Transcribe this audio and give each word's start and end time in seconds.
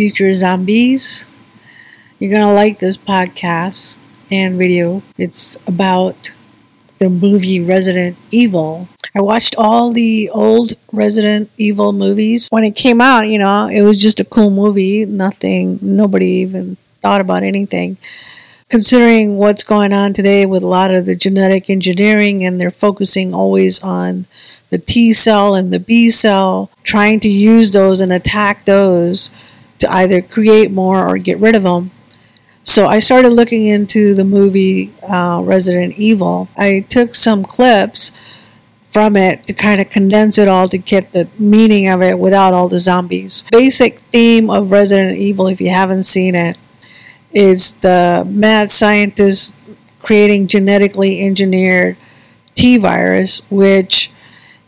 future 0.00 0.32
zombies. 0.32 1.26
You're 2.18 2.30
going 2.30 2.40
to 2.40 2.54
like 2.54 2.78
this 2.78 2.96
podcast 2.96 3.98
and 4.30 4.56
video. 4.56 5.02
It's 5.18 5.58
about 5.66 6.30
the 6.98 7.10
movie 7.10 7.60
Resident 7.60 8.16
Evil. 8.30 8.88
I 9.14 9.20
watched 9.20 9.56
all 9.58 9.92
the 9.92 10.30
old 10.30 10.72
Resident 10.90 11.50
Evil 11.58 11.92
movies. 11.92 12.48
When 12.48 12.64
it 12.64 12.76
came 12.76 13.02
out, 13.02 13.28
you 13.28 13.38
know, 13.38 13.66
it 13.66 13.82
was 13.82 14.00
just 14.00 14.20
a 14.20 14.24
cool 14.24 14.48
movie. 14.48 15.04
Nothing, 15.04 15.78
nobody 15.82 16.28
even 16.28 16.78
thought 17.02 17.20
about 17.20 17.42
anything. 17.42 17.98
Considering 18.70 19.36
what's 19.36 19.62
going 19.62 19.92
on 19.92 20.14
today 20.14 20.46
with 20.46 20.62
a 20.62 20.66
lot 20.66 20.94
of 20.94 21.04
the 21.04 21.14
genetic 21.14 21.68
engineering, 21.68 22.42
and 22.42 22.58
they're 22.58 22.70
focusing 22.70 23.34
always 23.34 23.82
on 23.82 24.24
the 24.70 24.78
T 24.78 25.12
cell 25.12 25.54
and 25.54 25.70
the 25.70 25.78
B 25.78 26.08
cell, 26.08 26.70
trying 26.84 27.20
to 27.20 27.28
use 27.28 27.74
those 27.74 28.00
and 28.00 28.14
attack 28.14 28.64
those 28.64 29.30
to 29.80 29.92
either 29.92 30.22
create 30.22 30.70
more 30.70 31.06
or 31.06 31.18
get 31.18 31.38
rid 31.38 31.56
of 31.56 31.64
them. 31.64 31.90
So 32.62 32.86
I 32.86 33.00
started 33.00 33.30
looking 33.30 33.64
into 33.64 34.14
the 34.14 34.24
movie 34.24 34.92
uh, 35.02 35.40
Resident 35.42 35.98
Evil. 35.98 36.48
I 36.56 36.86
took 36.88 37.14
some 37.14 37.42
clips 37.42 38.12
from 38.90 39.16
it 39.16 39.44
to 39.44 39.52
kind 39.52 39.80
of 39.80 39.88
condense 39.88 40.36
it 40.36 40.48
all 40.48 40.68
to 40.68 40.78
get 40.78 41.12
the 41.12 41.28
meaning 41.38 41.88
of 41.88 42.02
it 42.02 42.18
without 42.18 42.52
all 42.52 42.68
the 42.68 42.78
zombies. 42.78 43.44
Basic 43.50 43.98
theme 44.12 44.50
of 44.50 44.70
Resident 44.70 45.18
Evil, 45.18 45.46
if 45.46 45.60
you 45.60 45.70
haven't 45.70 46.02
seen 46.02 46.34
it, 46.34 46.58
is 47.32 47.72
the 47.74 48.26
mad 48.28 48.70
scientist 48.70 49.56
creating 50.02 50.48
genetically 50.48 51.20
engineered 51.24 51.96
T 52.54 52.76
virus, 52.76 53.42
which 53.50 54.10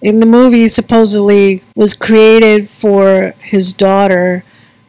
in 0.01 0.21
the 0.21 0.27
movie 0.27 0.69
supposedly 0.69 1.61
was 1.75 1.95
created 1.95 2.69
for 2.69 3.35
his 3.41 3.73
daughter 3.73 4.45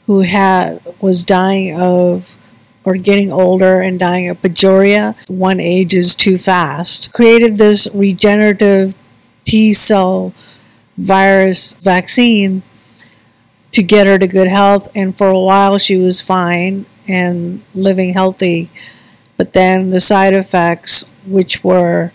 who 0.08 0.22
had 0.22 0.82
was 1.02 1.26
dying 1.26 1.80
of 1.80 2.36
or 2.84 2.96
getting 2.96 3.32
older 3.32 3.82
and 3.82 4.00
dying 4.00 4.30
of 4.30 4.42
progeria. 4.42 5.16
One 5.30 5.60
ages 5.60 6.16
too 6.16 6.38
fast. 6.38 7.14
Created 7.14 7.58
this 7.58 7.88
regenerative 7.94 8.95
T 9.45 9.73
cell 9.73 10.34
virus 10.98 11.73
vaccine 11.76 12.64
to 13.72 13.82
get 13.82 14.06
her 14.06 14.20
to 14.20 14.28
good 14.28 14.48
health, 14.48 14.92
and 14.95 15.18
for 15.18 15.28
a 15.28 15.40
while 15.40 15.78
she 15.78 15.98
was 15.98 16.22
fine 16.22 16.86
and 17.08 17.62
living 17.73 18.14
healthy. 18.14 18.70
But 19.36 19.54
then 19.54 19.90
the 19.90 20.00
side 20.00 20.34
effects, 20.34 21.06
which 21.26 21.64
were 21.64 22.12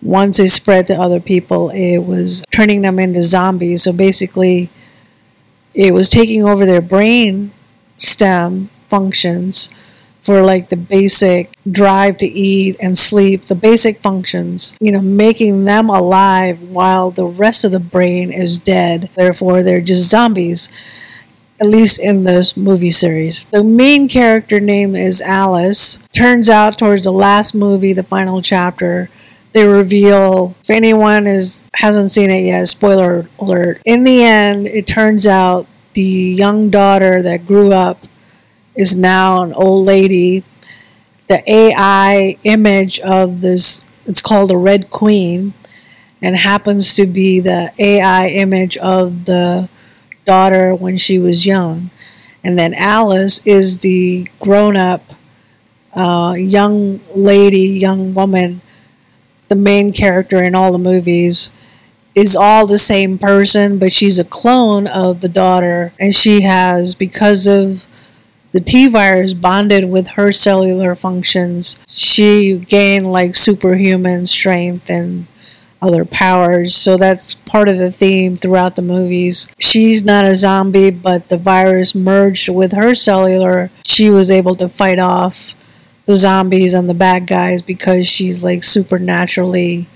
once 0.00 0.36
they 0.36 0.46
spread 0.46 0.86
to 0.86 0.94
other 0.94 1.20
people, 1.20 1.70
it 1.70 1.98
was 1.98 2.44
turning 2.52 2.82
them 2.82 2.98
into 2.98 3.22
zombies. 3.22 3.82
So 3.82 3.92
basically, 3.92 4.70
it 5.76 5.92
was 5.92 6.08
taking 6.08 6.42
over 6.42 6.64
their 6.64 6.80
brain 6.80 7.52
stem 7.98 8.70
functions 8.88 9.68
for 10.22 10.42
like 10.42 10.70
the 10.70 10.76
basic 10.76 11.52
drive 11.70 12.18
to 12.18 12.26
eat 12.26 12.76
and 12.80 12.98
sleep, 12.98 13.44
the 13.44 13.54
basic 13.54 14.00
functions, 14.00 14.74
you 14.80 14.90
know, 14.90 15.02
making 15.02 15.64
them 15.66 15.88
alive 15.88 16.60
while 16.62 17.10
the 17.10 17.26
rest 17.26 17.62
of 17.62 17.70
the 17.70 17.78
brain 17.78 18.32
is 18.32 18.58
dead. 18.58 19.08
Therefore, 19.14 19.62
they're 19.62 19.80
just 19.80 20.10
zombies, 20.10 20.68
at 21.60 21.68
least 21.68 22.00
in 22.00 22.24
this 22.24 22.56
movie 22.56 22.90
series. 22.90 23.44
The 23.44 23.62
main 23.62 24.08
character 24.08 24.58
name 24.58 24.96
is 24.96 25.20
Alice. 25.20 26.00
Turns 26.12 26.48
out, 26.48 26.78
towards 26.78 27.04
the 27.04 27.12
last 27.12 27.54
movie, 27.54 27.92
the 27.92 28.02
final 28.02 28.42
chapter, 28.42 29.08
they 29.56 29.66
reveal 29.66 30.54
if 30.60 30.68
anyone 30.68 31.26
is 31.26 31.62
hasn't 31.76 32.10
seen 32.10 32.30
it 32.30 32.44
yet 32.44 32.68
spoiler 32.68 33.26
alert. 33.40 33.80
In 33.86 34.04
the 34.04 34.22
end 34.22 34.66
it 34.66 34.86
turns 34.86 35.26
out 35.26 35.66
the 35.94 36.02
young 36.02 36.68
daughter 36.68 37.22
that 37.22 37.46
grew 37.46 37.72
up 37.72 38.04
is 38.74 38.94
now 38.94 39.40
an 39.40 39.54
old 39.54 39.86
lady. 39.86 40.44
The 41.28 41.42
ai 41.50 42.36
image 42.44 43.00
of 43.00 43.40
this 43.40 43.86
it's 44.04 44.20
called 44.20 44.50
the 44.50 44.58
red 44.58 44.90
queen 44.90 45.54
and 46.20 46.36
happens 46.36 46.92
to 46.92 47.06
be 47.06 47.40
the 47.40 47.72
ai 47.78 48.28
image 48.28 48.76
of 48.76 49.24
the 49.24 49.70
daughter 50.26 50.74
when 50.74 50.98
she 50.98 51.18
was 51.18 51.46
young. 51.46 51.90
And 52.44 52.58
then 52.58 52.74
alice 52.74 53.40
is 53.46 53.78
the 53.78 54.28
grown 54.38 54.76
up 54.76 55.14
uh, 55.94 56.34
young 56.36 57.00
lady 57.14 57.68
young 57.68 58.12
woman 58.12 58.60
the 59.48 59.56
main 59.56 59.92
character 59.92 60.42
in 60.42 60.54
all 60.54 60.72
the 60.72 60.78
movies 60.78 61.50
is 62.14 62.34
all 62.34 62.66
the 62.66 62.78
same 62.78 63.18
person, 63.18 63.78
but 63.78 63.92
she's 63.92 64.18
a 64.18 64.24
clone 64.24 64.86
of 64.86 65.20
the 65.20 65.28
daughter, 65.28 65.92
and 66.00 66.14
she 66.14 66.40
has, 66.42 66.94
because 66.94 67.46
of 67.46 67.86
the 68.52 68.60
T 68.60 68.88
virus 68.88 69.34
bonded 69.34 69.90
with 69.90 70.08
her 70.12 70.32
cellular 70.32 70.94
functions, 70.94 71.78
she 71.86 72.56
gained 72.56 73.12
like 73.12 73.36
superhuman 73.36 74.26
strength 74.26 74.88
and 74.88 75.26
other 75.82 76.06
powers. 76.06 76.74
So 76.74 76.96
that's 76.96 77.34
part 77.34 77.68
of 77.68 77.76
the 77.76 77.92
theme 77.92 78.38
throughout 78.38 78.76
the 78.76 78.82
movies. 78.82 79.46
She's 79.58 80.02
not 80.02 80.24
a 80.24 80.34
zombie, 80.34 80.90
but 80.90 81.28
the 81.28 81.36
virus 81.36 81.94
merged 81.94 82.48
with 82.48 82.72
her 82.72 82.94
cellular. 82.94 83.70
She 83.84 84.08
was 84.08 84.30
able 84.30 84.56
to 84.56 84.70
fight 84.70 84.98
off 84.98 85.54
the 86.06 86.16
zombies 86.16 86.72
and 86.72 86.88
the 86.88 86.94
bad 86.94 87.26
guys 87.26 87.60
because 87.62 88.06
she's 88.06 88.42
like 88.42 88.62
supernaturally 88.62 89.86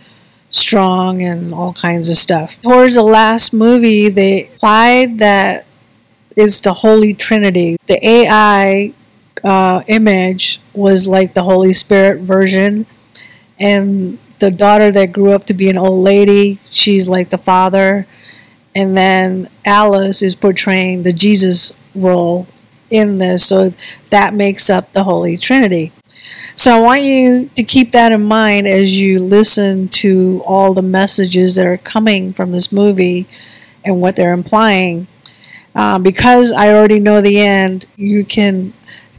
strong 0.51 1.23
and 1.23 1.55
all 1.55 1.73
kinds 1.73 2.09
of 2.09 2.17
stuff. 2.17 2.61
Towards 2.61 2.97
the 2.97 3.03
last 3.03 3.53
movie, 3.53 4.09
they 4.09 4.49
implied 4.49 5.19
that 5.19 5.65
is 6.37 6.61
the 6.61 6.75
Holy 6.75 7.15
Trinity. 7.15 7.77
The 7.87 8.05
AI 8.07 8.93
uh, 9.45 9.83
image 9.87 10.61
was 10.75 11.07
like 11.07 11.35
the 11.35 11.45
Holy 11.45 11.73
Spirit 11.73 12.21
version, 12.21 12.87
and 13.59 14.19
the 14.39 14.51
daughter 14.51 14.91
that 14.91 15.13
grew 15.13 15.33
up 15.33 15.47
to 15.47 15.55
be 15.55 15.69
an 15.69 15.79
old 15.79 16.03
lady, 16.03 16.59
she's 16.71 17.09
like 17.09 17.31
the 17.31 17.39
father, 17.39 18.07
and 18.75 18.97
then 18.97 19.49
Alice 19.65 20.23
is 20.23 20.35
portraying 20.35 21.03
the 21.03 21.13
Jesus 21.13 21.73
role 21.95 22.47
in 22.91 23.19
this, 23.19 23.47
so 23.47 23.73
that 24.11 24.35
makes 24.35 24.69
up 24.69 24.93
the 24.93 25.05
Holy 25.05 25.37
Trinity. 25.37 25.93
So 26.61 26.77
I 26.77 26.81
want 26.83 27.01
you 27.01 27.49
to 27.57 27.63
keep 27.63 27.93
that 27.93 28.13
in 28.13 28.23
mind 28.23 28.69
as 28.69 29.01
you 29.01 29.19
listen 29.19 29.89
to 29.89 30.43
all 30.45 30.75
the 30.75 30.83
messages 30.83 31.55
that 31.55 31.67
are 31.67 31.79
coming 31.79 32.35
from 32.35 32.53
this 32.53 32.71
movie 32.71 33.27
and 33.83 34.03
what 34.03 34.15
they're 34.15 34.35
implying. 34.35 35.07
Uh, 35.75 35.99
because 35.99 36.53
I 36.53 36.69
already 36.69 37.01
know 37.01 37.23
the 37.23 37.41
end, 37.41 37.87
you 37.97 38.27
can 38.27 38.75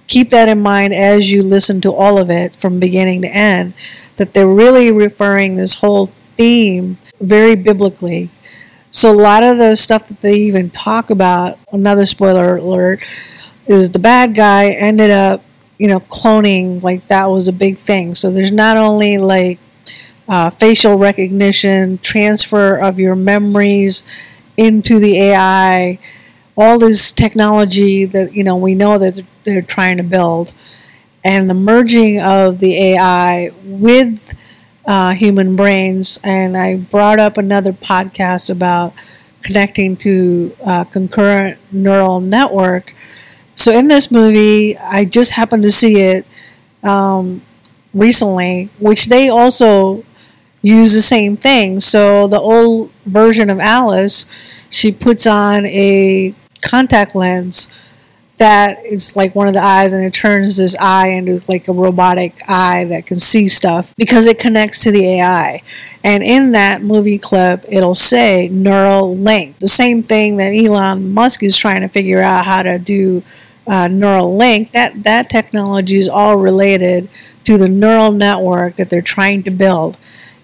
keep 0.06 0.30
that 0.30 0.50
in 0.50 0.62
mind 0.62 0.94
as 0.94 1.32
you 1.32 1.42
listen 1.42 1.82
to 1.82 1.92
all 1.92 2.20
of 2.20 2.30
it 2.30 2.56
from 2.58 2.80
beginning 2.80 3.24
to 3.24 3.36
end. 3.36 3.74
That 4.18 4.36
they're 4.36 4.48
really 4.48 4.92
referring 4.92 5.56
this 5.56 5.80
whole 5.80 6.06
theme 6.06 7.00
very 7.20 7.56
biblically. 7.56 8.30
So 8.92 9.12
a 9.12 9.18
lot 9.20 9.42
of 9.42 9.58
the 9.58 9.76
stuff 9.76 10.10
that 10.10 10.22
they 10.22 10.36
even 10.36 10.70
talk 10.70 11.10
about, 11.10 11.58
another 11.72 12.06
spoiler 12.06 12.58
alert, 12.58 13.04
is 13.66 13.90
the 13.90 13.98
bad 13.98 14.36
guy 14.36 14.70
ended 14.70 15.10
up 15.10 15.44
you 15.82 15.88
know, 15.88 16.00
cloning, 16.02 16.84
like 16.84 17.08
that 17.08 17.26
was 17.26 17.48
a 17.48 17.54
big 17.54 17.78
thing. 17.78 18.14
So 18.16 18.30
there's 18.30 18.52
not 18.52 18.78
only 18.78 19.18
like 19.18 19.60
uh, 20.28 20.50
facial 20.52 20.98
recognition, 20.98 21.98
transfer 22.00 22.78
of 22.78 23.00
your 23.00 23.16
memories 23.16 24.04
into 24.58 25.00
the 25.00 25.18
AI, 25.20 26.00
all 26.58 26.80
this 26.80 27.12
technology 27.12 28.06
that, 28.06 28.34
you 28.34 28.44
know, 28.44 28.56
we 28.58 28.76
know 28.76 28.98
that 28.98 29.24
they're 29.44 29.62
trying 29.62 29.98
to 29.98 30.04
build, 30.04 30.54
and 31.24 31.50
the 31.50 31.54
merging 31.54 32.22
of 32.22 32.60
the 32.60 32.76
AI 32.94 33.52
with 33.64 34.36
uh, 34.86 35.14
human 35.14 35.56
brains. 35.56 36.20
And 36.24 36.58
I 36.58 36.78
brought 36.78 37.20
up 37.20 37.38
another 37.38 37.74
podcast 37.74 38.50
about 38.50 38.94
connecting 39.42 39.98
to 39.98 40.56
uh, 40.66 40.84
concurrent 40.86 41.60
neural 41.72 42.20
network 42.20 42.94
so 43.56 43.72
in 43.72 43.88
this 43.88 44.12
movie, 44.12 44.78
I 44.78 45.06
just 45.06 45.32
happened 45.32 45.64
to 45.64 45.72
see 45.72 46.00
it 46.02 46.26
um, 46.84 47.42
recently, 47.94 48.70
which 48.80 49.06
they 49.08 49.30
also 49.30 50.04
use 50.62 50.94
the 50.94 51.02
same 51.02 51.38
thing. 51.38 51.80
So 51.80 52.28
the 52.28 52.40
old 52.40 52.92
version 53.06 53.50
of 53.50 53.60
Alice, 53.60 54.26
she 54.70 54.92
puts 54.92 55.28
on 55.28 55.66
a 55.66 56.34
contact 56.62 57.16
lens 57.16 57.68
that 58.42 58.84
is 58.84 59.16
like 59.16 59.36
one 59.36 59.48
of 59.48 59.54
the 59.54 59.64
eyes 59.64 59.94
and 59.94 60.04
it 60.04 60.16
turns 60.16 60.58
this 60.58 60.76
eye 60.78 61.10
into 61.10 61.40
like 61.48 61.68
a 61.68 61.72
robotic 61.72 62.42
eye 62.48 62.84
that 62.86 63.06
can 63.06 63.20
see 63.20 63.48
stuff 63.48 63.96
because 63.98 64.26
it 64.26 64.40
connects 64.40 64.82
to 64.82 64.90
the 64.90 65.06
AI. 65.06 65.62
And 66.04 66.24
in 66.24 66.52
that 66.54 66.82
movie 66.82 67.20
clip, 67.20 67.64
it'll 67.70 67.94
say 67.94 68.50
Neuralink, 68.52 69.60
the 69.60 69.68
same 69.68 70.02
thing 70.02 70.38
that 70.38 70.56
Elon 70.56 71.14
Musk 71.14 71.44
is 71.44 71.56
trying 71.56 71.82
to 71.82 71.88
figure 71.88 72.20
out 72.24 72.46
how 72.46 72.64
to 72.64 72.80
do 72.80 73.22
uh, 73.68 73.88
Neuralink. 73.88 74.72
That 74.72 75.04
that 75.04 75.30
technology 75.30 75.98
is 75.98 76.10
all 76.10 76.38
related 76.38 77.10
to 77.46 77.60
the 77.60 77.70
neural 77.70 78.12
network 78.12 78.76
that 78.78 78.90
they're 78.90 79.04
trying 79.04 79.44
to 79.44 79.52
build. 79.52 79.98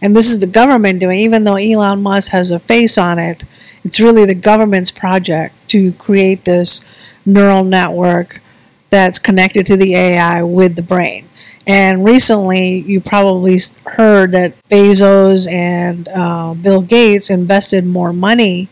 And 0.04 0.16
this 0.16 0.30
is 0.30 0.38
the 0.38 0.46
government 0.46 1.00
doing, 1.00 1.20
even 1.22 1.46
though 1.46 1.56
Elon 1.56 2.04
Musk 2.04 2.32
has 2.32 2.52
a 2.52 2.60
face 2.60 3.00
on 3.00 3.18
it, 3.18 3.44
it's 3.84 4.00
really 4.00 4.26
the 4.26 4.36
government's 4.36 4.92
project 4.92 5.56
to 5.70 5.94
create 5.94 6.46
this 6.46 6.82
neural 7.28 7.64
network 7.64 8.42
that's 8.90 9.20
connected 9.20 9.66
to 9.68 9.78
the 9.78 9.94
AI 9.96 10.42
with 10.44 10.76
the 10.76 10.82
brain. 10.82 11.28
And 11.68 12.06
recently, 12.06 12.80
you 12.80 13.02
probably 13.02 13.60
heard 13.86 14.32
that 14.32 14.54
Bezos 14.70 15.52
and 15.52 16.08
uh, 16.08 16.54
Bill 16.54 16.82
Gates 16.82 17.30
invested 17.30 17.86
more 17.86 18.14
money 18.14 18.70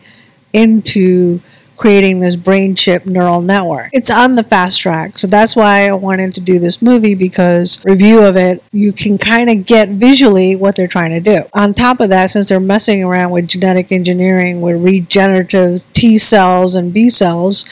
into 0.53 1.41
creating 1.75 2.19
this 2.21 2.37
brain 2.37 2.73
chip 2.73 3.05
neural 3.05 3.41
network. 3.41 3.89
It's 3.91 4.09
on 4.09 4.35
the 4.35 4.43
fast 4.43 4.79
track. 4.79 5.19
So 5.19 5.27
that's 5.27 5.57
why 5.57 5.87
I 5.87 5.91
wanted 5.91 6.33
to 6.35 6.41
do 6.41 6.57
this 6.57 6.81
movie 6.81 7.15
because 7.15 7.83
review 7.83 8.21
of 8.21 8.37
it, 8.37 8.63
you 8.71 8.93
can 8.93 9.17
kind 9.17 9.49
of 9.49 9.65
get 9.65 9.89
visually 9.89 10.55
what 10.55 10.77
they're 10.77 10.87
trying 10.87 11.11
to 11.11 11.19
do. 11.19 11.43
On 11.53 11.73
top 11.73 11.99
of 11.99 12.07
that, 12.09 12.29
since 12.31 12.47
they're 12.47 12.61
messing 12.61 13.03
around 13.03 13.31
with 13.31 13.47
genetic 13.47 13.91
engineering 13.91 14.61
with 14.61 14.81
regenerative 14.81 15.81
T 15.91 16.17
cells 16.17 16.75
and 16.75 16.93
B 16.93 17.09
cells, 17.09 17.65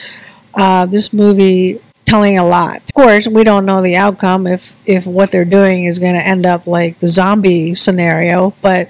uh, 0.56 0.86
this 0.86 1.12
movie 1.12 1.80
telling 2.04 2.38
a 2.38 2.46
lot. 2.46 2.76
Of 2.76 2.94
course, 2.94 3.26
we 3.26 3.44
don't 3.44 3.66
know 3.66 3.82
the 3.82 3.96
outcome 3.96 4.46
if 4.46 4.74
if 4.86 5.06
what 5.06 5.30
they're 5.30 5.44
doing 5.44 5.84
is 5.84 5.98
going 5.98 6.14
to 6.14 6.26
end 6.26 6.46
up 6.46 6.66
like 6.66 7.00
the 7.00 7.08
zombie 7.08 7.74
scenario, 7.74 8.54
but 8.62 8.88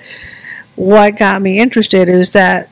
what 0.77 1.19
got 1.19 1.41
me 1.41 1.59
interested 1.59 2.09
is 2.09 2.33
that 2.33 2.69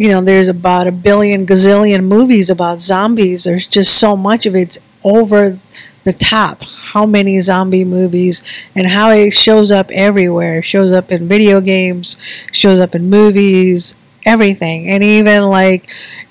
you 0.00 0.08
know, 0.08 0.22
there's 0.22 0.48
about 0.48 0.86
a 0.86 0.92
billion 0.92 1.46
gazillion 1.46 2.04
movies 2.04 2.48
about 2.48 2.80
zombies. 2.80 3.44
There's 3.44 3.66
just 3.66 3.98
so 4.00 4.16
much 4.16 4.46
of 4.46 4.56
it's 4.56 4.78
over 5.04 5.58
the 6.04 6.14
top. 6.14 6.64
How 6.64 7.04
many 7.04 7.38
zombie 7.40 7.84
movies 7.84 8.42
and 8.74 8.88
how 8.88 9.10
it 9.10 9.32
shows 9.32 9.70
up 9.70 9.90
everywhere. 9.90 10.60
It 10.60 10.64
shows 10.64 10.90
up 10.92 11.12
in 11.12 11.28
video 11.28 11.60
games, 11.60 12.16
shows 12.50 12.80
up 12.80 12.94
in 12.94 13.10
movies, 13.10 13.94
everything. 14.24 14.88
And 14.88 15.02
even 15.02 15.44
like 15.44 15.88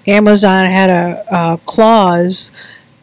Amazon 0.08 0.66
had 0.66 0.90
a, 0.90 1.26
a 1.32 1.58
clause 1.66 2.52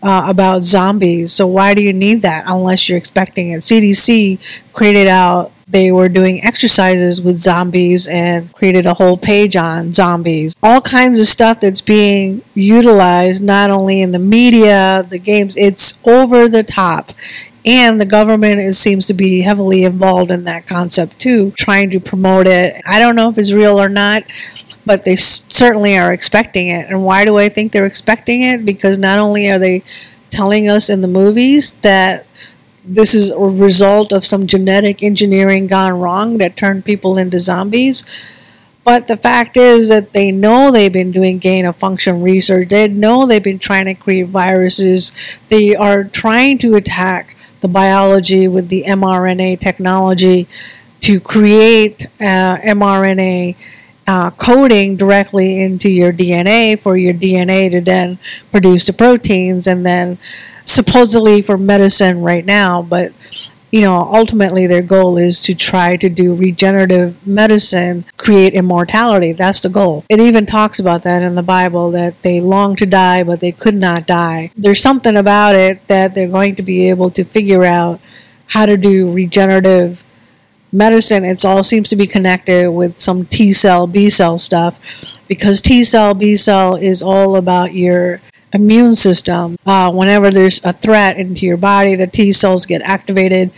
uh, 0.02 0.24
about 0.26 0.62
zombies. 0.62 1.32
So 1.32 1.46
why 1.46 1.74
do 1.74 1.82
you 1.82 1.92
need 1.92 2.22
that 2.22 2.44
unless 2.46 2.88
you're 2.88 2.98
expecting 2.98 3.50
it? 3.50 3.60
CDC 3.60 4.38
created 4.72 5.08
out 5.08 5.52
they 5.68 5.90
were 5.90 6.08
doing 6.08 6.44
exercises 6.44 7.20
with 7.20 7.38
zombies 7.38 8.06
and 8.06 8.52
created 8.52 8.86
a 8.86 8.94
whole 8.94 9.16
page 9.16 9.56
on 9.56 9.92
zombies. 9.92 10.54
All 10.62 10.80
kinds 10.80 11.18
of 11.18 11.26
stuff 11.26 11.60
that's 11.60 11.80
being 11.80 12.42
utilized 12.54 13.42
not 13.42 13.70
only 13.70 14.00
in 14.00 14.12
the 14.12 14.20
media, 14.20 15.04
the 15.08 15.18
games, 15.18 15.56
it's 15.56 15.98
over 16.04 16.48
the 16.48 16.62
top. 16.62 17.12
And 17.64 18.00
the 18.00 18.06
government 18.06 18.60
is, 18.60 18.78
seems 18.78 19.08
to 19.08 19.14
be 19.14 19.40
heavily 19.40 19.82
involved 19.82 20.30
in 20.30 20.44
that 20.44 20.68
concept 20.68 21.18
too, 21.18 21.50
trying 21.56 21.90
to 21.90 21.98
promote 21.98 22.46
it. 22.46 22.80
I 22.86 23.00
don't 23.00 23.16
know 23.16 23.28
if 23.28 23.38
it's 23.38 23.50
real 23.50 23.80
or 23.80 23.88
not, 23.88 24.22
but 24.86 25.04
they 25.04 25.16
certainly 25.16 25.98
are 25.98 26.12
expecting 26.12 26.68
it. 26.68 26.86
And 26.88 27.04
why 27.04 27.24
do 27.24 27.36
I 27.36 27.48
think 27.48 27.72
they're 27.72 27.84
expecting 27.84 28.42
it? 28.42 28.64
Because 28.64 28.98
not 28.98 29.18
only 29.18 29.50
are 29.50 29.58
they 29.58 29.82
telling 30.30 30.68
us 30.68 30.88
in 30.88 31.00
the 31.00 31.08
movies 31.08 31.74
that 31.76 32.26
this 32.84 33.14
is 33.14 33.30
a 33.30 33.38
result 33.38 34.12
of 34.12 34.24
some 34.24 34.46
genetic 34.46 35.02
engineering 35.02 35.66
gone 35.66 35.98
wrong 35.98 36.38
that 36.38 36.56
turned 36.56 36.84
people 36.84 37.18
into 37.18 37.40
zombies. 37.40 38.04
But 38.84 39.08
the 39.08 39.16
fact 39.16 39.56
is 39.56 39.88
that 39.88 40.12
they 40.12 40.30
know 40.30 40.70
they've 40.70 40.92
been 40.92 41.10
doing 41.10 41.38
gain 41.38 41.64
of 41.64 41.74
function 41.74 42.22
research. 42.22 42.68
They 42.68 42.86
know 42.86 43.26
they've 43.26 43.42
been 43.42 43.58
trying 43.58 43.86
to 43.86 43.94
create 43.94 44.28
viruses. 44.28 45.10
They 45.48 45.74
are 45.74 46.04
trying 46.04 46.58
to 46.58 46.76
attack 46.76 47.36
the 47.60 47.66
biology 47.66 48.46
with 48.46 48.68
the 48.68 48.84
mRNA 48.86 49.58
technology 49.58 50.46
to 51.00 51.18
create 51.18 52.06
uh, 52.20 52.58
mRNA 52.58 53.56
uh, 54.06 54.30
coding 54.30 54.96
directly 54.96 55.60
into 55.60 55.88
your 55.88 56.12
DNA 56.12 56.78
for 56.78 56.96
your 56.96 57.12
DNA 57.12 57.70
to 57.70 57.80
then 57.80 58.18
produce 58.52 58.86
the 58.86 58.92
proteins 58.92 59.66
and 59.66 59.84
then 59.84 60.18
supposedly 60.64 61.42
for 61.42 61.56
medicine 61.56 62.22
right 62.22 62.44
now, 62.44 62.82
but 62.82 63.12
you 63.72 63.80
know, 63.80 64.08
ultimately 64.12 64.66
their 64.66 64.82
goal 64.82 65.18
is 65.18 65.42
to 65.42 65.54
try 65.54 65.96
to 65.96 66.08
do 66.08 66.34
regenerative 66.34 67.26
medicine, 67.26 68.04
create 68.16 68.54
immortality. 68.54 69.32
That's 69.32 69.60
the 69.60 69.68
goal. 69.68 70.04
It 70.08 70.20
even 70.20 70.46
talks 70.46 70.78
about 70.78 71.02
that 71.02 71.22
in 71.22 71.34
the 71.34 71.42
Bible 71.42 71.90
that 71.90 72.22
they 72.22 72.40
long 72.40 72.76
to 72.76 72.86
die, 72.86 73.24
but 73.24 73.40
they 73.40 73.52
could 73.52 73.74
not 73.74 74.06
die. 74.06 74.50
There's 74.56 74.80
something 74.80 75.16
about 75.16 75.56
it 75.56 75.86
that 75.88 76.14
they're 76.14 76.28
going 76.28 76.54
to 76.56 76.62
be 76.62 76.88
able 76.88 77.10
to 77.10 77.24
figure 77.24 77.64
out 77.64 78.00
how 78.46 78.66
to 78.66 78.76
do 78.76 79.10
regenerative 79.10 80.02
medicine. 80.76 81.24
It 81.24 81.44
all 81.44 81.64
seems 81.64 81.88
to 81.90 81.96
be 81.96 82.06
connected 82.06 82.70
with 82.70 83.00
some 83.00 83.24
T 83.24 83.52
cell, 83.52 83.86
B 83.86 84.10
cell 84.10 84.38
stuff 84.38 84.80
because 85.28 85.60
T 85.60 85.84
cell, 85.84 86.14
B 86.14 86.36
cell 86.36 86.76
is 86.76 87.02
all 87.02 87.36
about 87.36 87.72
your 87.74 88.20
immune 88.52 88.94
system. 88.94 89.56
Uh, 89.66 89.90
whenever 89.90 90.30
there's 90.30 90.64
a 90.64 90.72
threat 90.72 91.16
into 91.16 91.46
your 91.46 91.56
body, 91.56 91.94
the 91.94 92.06
T 92.06 92.32
cells 92.32 92.66
get 92.66 92.82
activated, 92.82 93.50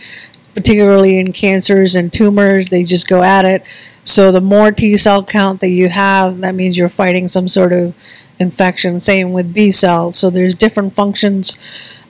particularly 0.55 1.19
in 1.19 1.33
cancers 1.33 1.95
and 1.95 2.11
tumors. 2.11 2.65
They 2.65 2.83
just 2.83 3.07
go 3.07 3.21
at 3.23 3.45
it. 3.45 3.63
So 4.03 4.31
the 4.31 4.41
more 4.41 4.71
T 4.71 4.97
cell 4.97 5.23
count 5.23 5.61
that 5.61 5.69
you 5.69 5.89
have, 5.89 6.39
that 6.39 6.55
means 6.55 6.77
you're 6.77 6.89
fighting 6.89 7.27
some 7.27 7.47
sort 7.47 7.73
of 7.73 7.93
infection. 8.39 8.99
Same 8.99 9.33
with 9.33 9.53
B 9.53 9.71
cells. 9.71 10.17
So 10.17 10.29
there's 10.29 10.53
different 10.53 10.95
functions 10.95 11.55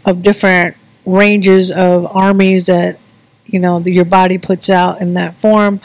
of 0.05 0.23
different 0.23 0.77
ranges 1.05 1.71
of 1.71 2.05
armies 2.15 2.67
that 2.67 2.99
you 3.53 3.59
know 3.59 3.79
your 3.79 4.05
body 4.05 4.37
puts 4.37 4.69
out 4.69 5.01
in 5.01 5.13
that 5.15 5.35
form 5.35 5.79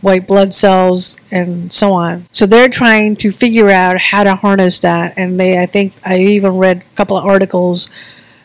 white 0.00 0.26
blood 0.26 0.54
cells 0.54 1.18
and 1.30 1.72
so 1.72 1.92
on. 1.92 2.26
So 2.32 2.46
they're 2.46 2.68
trying 2.68 3.16
to 3.16 3.32
figure 3.32 3.68
out 3.68 3.98
how 3.98 4.24
to 4.24 4.34
harness 4.34 4.78
that 4.80 5.14
and 5.16 5.38
they 5.38 5.62
I 5.62 5.66
think 5.66 5.94
I 6.04 6.18
even 6.18 6.56
read 6.56 6.78
a 6.78 6.96
couple 6.96 7.16
of 7.16 7.24
articles 7.24 7.88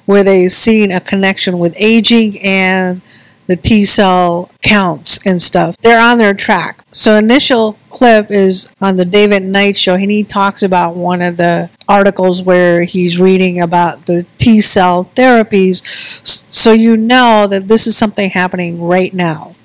where 0.06 0.24
they've 0.24 0.52
seen 0.52 0.92
a 0.92 1.00
connection 1.00 1.58
with 1.60 1.74
aging 1.78 2.40
and 2.42 3.02
the 3.48 3.56
T 3.56 3.84
cell 3.84 4.50
counts 4.62 5.20
and 5.26 5.42
stuff. 5.42 5.78
They're 5.78 6.02
on 6.02 6.18
their 6.18 6.34
track. 6.34 6.84
So 6.92 7.18
initial 7.18 7.78
clip 7.90 8.32
is 8.32 8.70
on 8.82 8.98
the 8.98 9.06
David 9.06 9.44
Knight 9.44 9.78
show 9.78 9.96
and 9.96 10.12
he 10.12 10.24
talks 10.24 10.64
about 10.64 10.96
one 10.96 11.22
of 11.22 11.38
the 11.38 11.70
articles 11.88 12.42
where 12.42 12.84
he's 12.84 13.20
reading 13.20 13.62
about 13.62 14.06
the 14.06 14.26
T 14.38 14.60
cell 14.60 15.10
therapies 15.16 15.84
so 16.24 16.72
you 16.72 16.98
know 16.98 17.48
that 17.48 17.68
this 17.68 17.86
is 17.86 17.96
something 17.96 18.30
happening 18.30 18.82
right 18.82 19.14
now. 19.14 19.56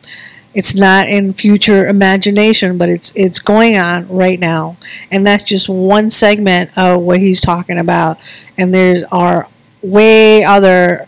It's 0.52 0.74
not 0.74 1.08
in 1.08 1.32
future 1.32 1.86
imagination, 1.86 2.76
but 2.76 2.88
it's 2.88 3.12
it's 3.14 3.38
going 3.38 3.76
on 3.76 4.08
right 4.08 4.38
now, 4.38 4.76
and 5.10 5.24
that's 5.24 5.44
just 5.44 5.68
one 5.68 6.10
segment 6.10 6.76
of 6.76 7.00
what 7.02 7.20
he's 7.20 7.40
talking 7.40 7.78
about. 7.78 8.18
And 8.58 8.74
there 8.74 9.06
are 9.12 9.48
way 9.80 10.42
other 10.42 11.06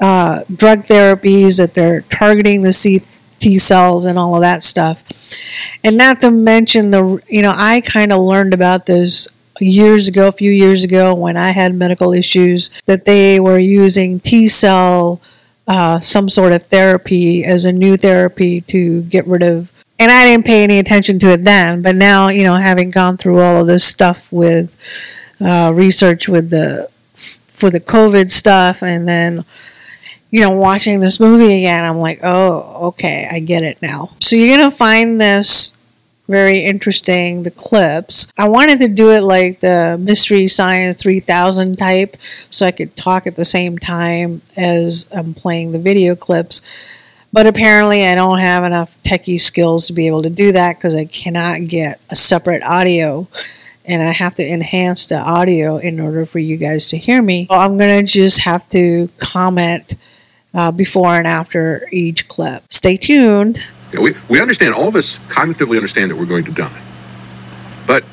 uh, 0.00 0.44
drug 0.54 0.80
therapies 0.80 1.58
that 1.58 1.74
they're 1.74 2.02
targeting 2.02 2.62
the 2.62 2.72
C- 2.72 3.02
T 3.38 3.58
cells 3.58 4.04
and 4.04 4.18
all 4.18 4.34
of 4.34 4.40
that 4.40 4.62
stuff. 4.62 5.04
And 5.84 5.96
not 5.96 6.20
to 6.20 6.30
mention 6.30 6.90
the 6.90 7.22
you 7.28 7.42
know 7.42 7.54
I 7.56 7.80
kind 7.80 8.12
of 8.12 8.20
learned 8.20 8.54
about 8.54 8.86
this 8.86 9.28
years 9.60 10.08
ago, 10.08 10.28
a 10.28 10.32
few 10.32 10.50
years 10.50 10.84
ago 10.84 11.14
when 11.14 11.36
I 11.36 11.50
had 11.50 11.74
medical 11.74 12.12
issues 12.12 12.70
that 12.86 13.04
they 13.04 13.40
were 13.40 13.58
using 13.58 14.20
T 14.20 14.48
cell 14.48 15.20
uh, 15.66 15.98
some 16.00 16.28
sort 16.28 16.52
of 16.52 16.66
therapy 16.66 17.44
as 17.44 17.64
a 17.64 17.72
new 17.72 17.96
therapy 17.96 18.60
to 18.62 19.02
get 19.02 19.26
rid 19.26 19.42
of. 19.42 19.72
And 19.98 20.12
I 20.12 20.26
didn't 20.26 20.46
pay 20.46 20.62
any 20.62 20.78
attention 20.78 21.18
to 21.20 21.30
it 21.30 21.44
then, 21.44 21.82
but 21.82 21.96
now, 21.96 22.28
you 22.28 22.44
know, 22.44 22.56
having 22.56 22.90
gone 22.90 23.16
through 23.16 23.40
all 23.40 23.62
of 23.62 23.66
this 23.66 23.84
stuff 23.84 24.30
with 24.30 24.76
uh, 25.40 25.72
research 25.74 26.28
with 26.28 26.50
the 26.50 26.90
for 27.14 27.70
the 27.70 27.80
COVID 27.80 28.30
stuff, 28.30 28.82
and 28.82 29.08
then 29.08 29.46
you 30.30 30.40
know, 30.40 30.50
watching 30.50 31.00
this 31.00 31.20
movie 31.20 31.58
again, 31.58 31.84
I'm 31.84 31.98
like, 31.98 32.20
oh, 32.22 32.88
okay, 32.88 33.28
I 33.30 33.40
get 33.40 33.62
it 33.62 33.80
now. 33.80 34.10
So 34.20 34.36
you're 34.36 34.56
gonna 34.56 34.70
find 34.70 35.20
this 35.20 35.72
very 36.28 36.64
interesting, 36.64 37.44
the 37.44 37.50
clips. 37.50 38.26
I 38.36 38.48
wanted 38.48 38.80
to 38.80 38.88
do 38.88 39.12
it 39.12 39.22
like 39.22 39.60
the 39.60 39.96
Mystery 39.98 40.48
Science 40.48 41.00
3000 41.00 41.76
type 41.76 42.16
so 42.50 42.66
I 42.66 42.72
could 42.72 42.96
talk 42.96 43.26
at 43.26 43.36
the 43.36 43.44
same 43.44 43.78
time 43.78 44.42
as 44.56 45.08
I'm 45.12 45.34
playing 45.34 45.72
the 45.72 45.78
video 45.78 46.16
clips. 46.16 46.60
But 47.32 47.46
apparently, 47.46 48.06
I 48.06 48.14
don't 48.14 48.38
have 48.38 48.64
enough 48.64 48.96
techie 49.02 49.40
skills 49.40 49.86
to 49.86 49.92
be 49.92 50.06
able 50.06 50.22
to 50.22 50.30
do 50.30 50.52
that 50.52 50.76
because 50.76 50.94
I 50.94 51.04
cannot 51.04 51.68
get 51.68 52.00
a 52.08 52.16
separate 52.16 52.62
audio 52.62 53.28
and 53.84 54.02
I 54.02 54.12
have 54.12 54.34
to 54.36 54.46
enhance 54.48 55.06
the 55.06 55.18
audio 55.18 55.76
in 55.76 56.00
order 56.00 56.24
for 56.26 56.38
you 56.38 56.56
guys 56.56 56.88
to 56.88 56.98
hear 56.98 57.22
me. 57.22 57.46
So 57.48 57.56
I'm 57.56 57.78
going 57.78 58.04
to 58.04 58.12
just 58.12 58.40
have 58.40 58.68
to 58.70 59.08
comment 59.18 59.94
uh, 60.54 60.70
before 60.70 61.14
and 61.14 61.26
after 61.26 61.88
each 61.92 62.28
clip. 62.28 62.62
Stay 62.70 62.96
tuned. 62.96 63.62
We, 63.92 64.14
we 64.28 64.40
understand, 64.40 64.74
all 64.74 64.88
of 64.88 64.96
us 64.96 65.18
cognitively 65.28 65.76
understand 65.76 66.10
that 66.10 66.16
we're 66.16 66.26
going 66.26 66.44
to 66.44 66.52
die. 66.52 66.82
But 67.86 68.04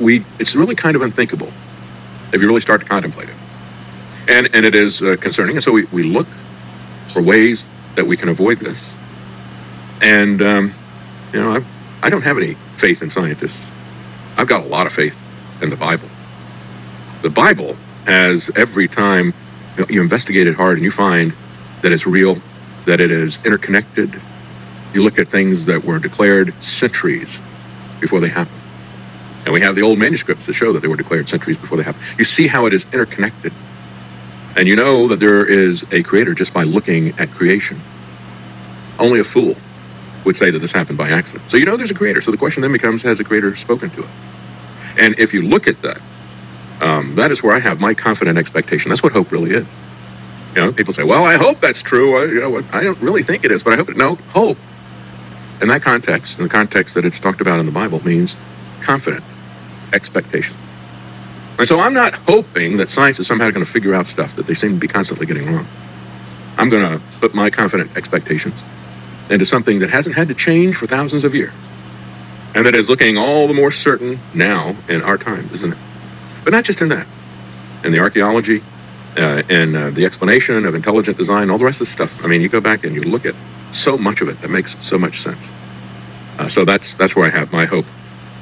we, 0.00 0.24
it's 0.38 0.54
really 0.54 0.74
kind 0.74 0.96
of 0.96 1.02
unthinkable 1.02 1.52
if 2.32 2.40
you 2.40 2.46
really 2.46 2.60
start 2.60 2.82
to 2.82 2.86
contemplate 2.86 3.28
it. 3.28 3.34
And, 4.28 4.48
and 4.54 4.66
it 4.66 4.74
is 4.74 5.02
uh, 5.02 5.16
concerning. 5.18 5.56
And 5.56 5.64
so 5.64 5.72
we, 5.72 5.84
we 5.84 6.02
look 6.02 6.26
for 7.12 7.22
ways 7.22 7.66
that 7.96 8.06
we 8.06 8.16
can 8.16 8.28
avoid 8.28 8.58
this. 8.58 8.94
And, 10.02 10.42
um, 10.42 10.74
you 11.32 11.40
know, 11.40 11.56
I, 11.56 12.06
I 12.06 12.10
don't 12.10 12.22
have 12.22 12.36
any 12.36 12.56
faith 12.76 13.02
in 13.02 13.10
scientists. 13.10 13.64
I've 14.36 14.46
got 14.46 14.62
a 14.64 14.68
lot 14.68 14.86
of 14.86 14.92
faith 14.92 15.16
in 15.60 15.70
the 15.70 15.76
Bible. 15.76 16.08
The 17.22 17.30
Bible 17.30 17.76
has 18.04 18.50
every 18.54 18.86
time 18.86 19.34
you, 19.76 19.82
know, 19.82 19.86
you 19.88 20.02
investigate 20.02 20.46
it 20.46 20.54
hard 20.54 20.76
and 20.76 20.84
you 20.84 20.90
find 20.90 21.32
that 21.82 21.92
it's 21.92 22.06
real, 22.06 22.40
that 22.86 23.00
it 23.00 23.10
is 23.10 23.38
interconnected. 23.44 24.20
You 24.94 25.02
look 25.02 25.18
at 25.18 25.28
things 25.28 25.66
that 25.66 25.84
were 25.84 25.98
declared 25.98 26.54
centuries 26.62 27.40
before 28.00 28.20
they 28.20 28.28
happened. 28.28 28.56
And 29.44 29.54
we 29.54 29.60
have 29.60 29.74
the 29.74 29.82
old 29.82 29.98
manuscripts 29.98 30.46
that 30.46 30.54
show 30.54 30.72
that 30.72 30.80
they 30.80 30.88
were 30.88 30.96
declared 30.96 31.28
centuries 31.28 31.56
before 31.56 31.78
they 31.78 31.84
happened. 31.84 32.04
You 32.18 32.24
see 32.24 32.46
how 32.46 32.66
it 32.66 32.74
is 32.74 32.86
interconnected. 32.92 33.52
And 34.56 34.66
you 34.66 34.76
know 34.76 35.08
that 35.08 35.20
there 35.20 35.46
is 35.46 35.86
a 35.92 36.02
creator 36.02 36.34
just 36.34 36.52
by 36.52 36.64
looking 36.64 37.18
at 37.18 37.30
creation. 37.30 37.80
Only 38.98 39.20
a 39.20 39.24
fool 39.24 39.56
would 40.24 40.36
say 40.36 40.50
that 40.50 40.58
this 40.58 40.72
happened 40.72 40.98
by 40.98 41.10
accident. 41.10 41.50
So 41.50 41.56
you 41.56 41.64
know 41.64 41.76
there's 41.76 41.90
a 41.90 41.94
creator. 41.94 42.20
So 42.20 42.30
the 42.30 42.36
question 42.36 42.62
then 42.62 42.72
becomes 42.72 43.02
has 43.04 43.18
the 43.18 43.24
creator 43.24 43.54
spoken 43.56 43.90
to 43.90 44.02
it? 44.02 44.10
And 45.00 45.18
if 45.18 45.32
you 45.32 45.42
look 45.42 45.68
at 45.68 45.80
that, 45.82 46.00
um, 46.80 47.14
that 47.16 47.30
is 47.32 47.42
where 47.42 47.54
I 47.54 47.60
have 47.60 47.80
my 47.80 47.94
confident 47.94 48.36
expectation. 48.36 48.88
That's 48.88 49.02
what 49.02 49.12
hope 49.12 49.30
really 49.30 49.52
is. 49.52 49.66
You 50.58 50.64
know, 50.64 50.72
people 50.72 50.92
say, 50.92 51.04
"Well, 51.04 51.24
I 51.24 51.36
hope 51.36 51.60
that's 51.60 51.82
true." 51.82 52.16
I, 52.16 52.24
you 52.24 52.40
know, 52.40 52.64
I 52.72 52.82
don't 52.82 52.98
really 53.00 53.22
think 53.22 53.44
it 53.44 53.52
is, 53.52 53.62
but 53.62 53.72
I 53.72 53.76
hope 53.76 53.90
it. 53.90 53.96
No, 53.96 54.16
hope 54.30 54.58
in 55.62 55.68
that 55.68 55.82
context, 55.82 56.36
in 56.36 56.42
the 56.42 56.50
context 56.50 56.96
that 56.96 57.04
it's 57.04 57.20
talked 57.20 57.40
about 57.40 57.60
in 57.60 57.66
the 57.66 57.70
Bible, 57.70 58.04
means 58.04 58.36
confident 58.80 59.22
expectation. 59.92 60.56
And 61.60 61.68
so 61.68 61.78
I'm 61.78 61.94
not 61.94 62.14
hoping 62.14 62.76
that 62.78 62.90
science 62.90 63.20
is 63.20 63.28
somehow 63.28 63.50
going 63.50 63.64
to 63.64 63.70
figure 63.70 63.94
out 63.94 64.08
stuff 64.08 64.34
that 64.34 64.48
they 64.48 64.54
seem 64.54 64.72
to 64.72 64.80
be 64.80 64.88
constantly 64.88 65.26
getting 65.26 65.46
wrong. 65.54 65.66
I'm 66.56 66.70
going 66.70 66.90
to 66.90 67.00
put 67.20 67.36
my 67.36 67.50
confident 67.50 67.96
expectations 67.96 68.60
into 69.30 69.46
something 69.46 69.78
that 69.78 69.90
hasn't 69.90 70.16
had 70.16 70.26
to 70.26 70.34
change 70.34 70.74
for 70.74 70.88
thousands 70.88 71.22
of 71.22 71.36
years 71.36 71.52
and 72.56 72.66
that 72.66 72.74
is 72.74 72.88
looking 72.88 73.16
all 73.16 73.46
the 73.46 73.54
more 73.54 73.70
certain 73.70 74.18
now 74.34 74.76
in 74.88 75.02
our 75.02 75.18
time, 75.18 75.48
isn't 75.52 75.72
it? 75.72 75.78
But 76.42 76.52
not 76.52 76.64
just 76.64 76.82
in 76.82 76.88
that, 76.88 77.06
in 77.84 77.92
the 77.92 78.00
archaeology 78.00 78.64
uh, 79.18 79.42
and 79.48 79.76
uh, 79.76 79.90
the 79.90 80.04
explanation 80.04 80.64
of 80.64 80.74
intelligent 80.74 81.18
design, 81.18 81.50
all 81.50 81.58
the 81.58 81.64
rest 81.64 81.80
of 81.80 81.86
the 81.86 81.92
stuff. 81.92 82.24
I 82.24 82.28
mean, 82.28 82.40
you 82.40 82.48
go 82.48 82.60
back 82.60 82.84
and 82.84 82.94
you 82.94 83.02
look 83.02 83.26
at 83.26 83.34
so 83.72 83.98
much 83.98 84.20
of 84.20 84.28
it 84.28 84.40
that 84.40 84.48
makes 84.48 84.82
so 84.84 84.98
much 84.98 85.20
sense. 85.20 85.42
Uh, 86.38 86.48
so 86.48 86.64
that's 86.64 86.94
that's 86.94 87.16
where 87.16 87.26
I 87.26 87.30
have 87.30 87.52
my 87.52 87.64
hope. 87.64 87.86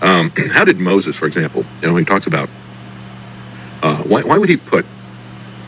Um, 0.02 0.30
how 0.50 0.64
did 0.64 0.78
Moses, 0.78 1.16
for 1.16 1.26
example, 1.26 1.64
you 1.80 1.88
know, 1.88 1.94
when 1.94 2.02
he 2.02 2.06
talks 2.06 2.26
about 2.26 2.48
uh, 3.82 4.02
why, 4.02 4.22
why 4.22 4.38
would 4.38 4.48
he 4.48 4.56
put 4.56 4.86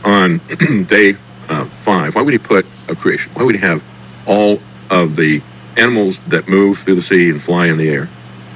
on 0.04 0.38
day 0.88 1.16
uh, 1.48 1.68
five? 1.82 2.14
Why 2.14 2.22
would 2.22 2.34
he 2.34 2.38
put 2.38 2.66
a 2.88 2.94
creation? 2.94 3.32
Why 3.32 3.42
would 3.44 3.54
he 3.54 3.60
have 3.60 3.82
all 4.26 4.60
of 4.90 5.16
the 5.16 5.42
animals 5.76 6.20
that 6.28 6.48
move 6.48 6.78
through 6.78 6.96
the 6.96 7.02
sea 7.02 7.30
and 7.30 7.42
fly 7.42 7.66
in 7.66 7.76
the 7.76 7.88
air? 7.88 8.08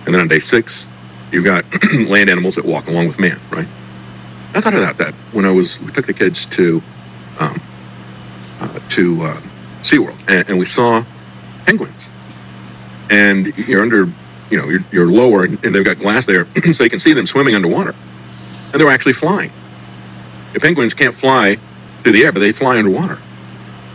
And 0.05 0.15
then 0.15 0.21
on 0.21 0.29
day 0.29 0.41
six, 0.41 0.87
you've 1.31 1.45
got 1.45 1.65
land 1.95 2.29
animals 2.29 2.57
that 2.57 2.65
walk 2.65 2.89
along 2.89 3.07
with 3.07 3.19
man, 3.19 3.41
right? 3.51 3.69
I 4.55 4.61
thought 4.61 4.75
about 4.75 4.99
that 4.99 5.15
when 5.33 5.45
I 5.45 5.51
was, 5.51 5.81
we 5.81 5.93
took 5.93 6.07
the 6.07 6.13
kids 6.13 6.45
to, 6.47 6.83
um, 7.39 7.63
uh, 8.61 8.79
to 8.91 9.23
uh, 9.23 9.41
SeaWorld 9.83 10.19
and, 10.29 10.49
and 10.49 10.59
we 10.59 10.67
saw 10.67 11.05
penguins. 11.65 12.09
And 13.09 13.57
you're 13.57 13.83
under, 13.83 14.13
you 14.51 14.59
know, 14.59 14.69
you're, 14.69 14.85
you're 14.93 15.07
lower 15.07 15.45
and, 15.45 15.65
and 15.65 15.75
they've 15.75 15.85
got 15.85 15.99
glass 15.99 16.27
there 16.27 16.47
so 16.75 16.85
you 16.85 16.91
can 16.91 16.99
see 16.99 17.15
them 17.15 17.27
swimming 17.27 17.55
underwater. 17.55 17.95
And 18.73 18.81
they're 18.81 18.91
actually 18.91 19.15
flying. 19.15 19.51
The 20.53 20.61
penguins 20.61 20.93
can't 20.93 21.15
fly 21.15 21.57
through 22.03 22.13
the 22.13 22.25
air, 22.25 22.33
but 22.33 22.41
they 22.41 22.53
fly 22.53 22.79
underwater 22.79 23.19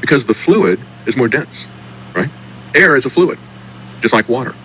because 0.01 0.25
the 0.25 0.33
fluid 0.33 0.79
is 1.05 1.15
more 1.15 1.27
dense, 1.27 1.67
right? 2.15 2.29
Air 2.73 2.95
is 2.95 3.05
a 3.05 3.09
fluid, 3.09 3.37
just 4.01 4.13
like 4.13 4.27
water. 4.27 4.55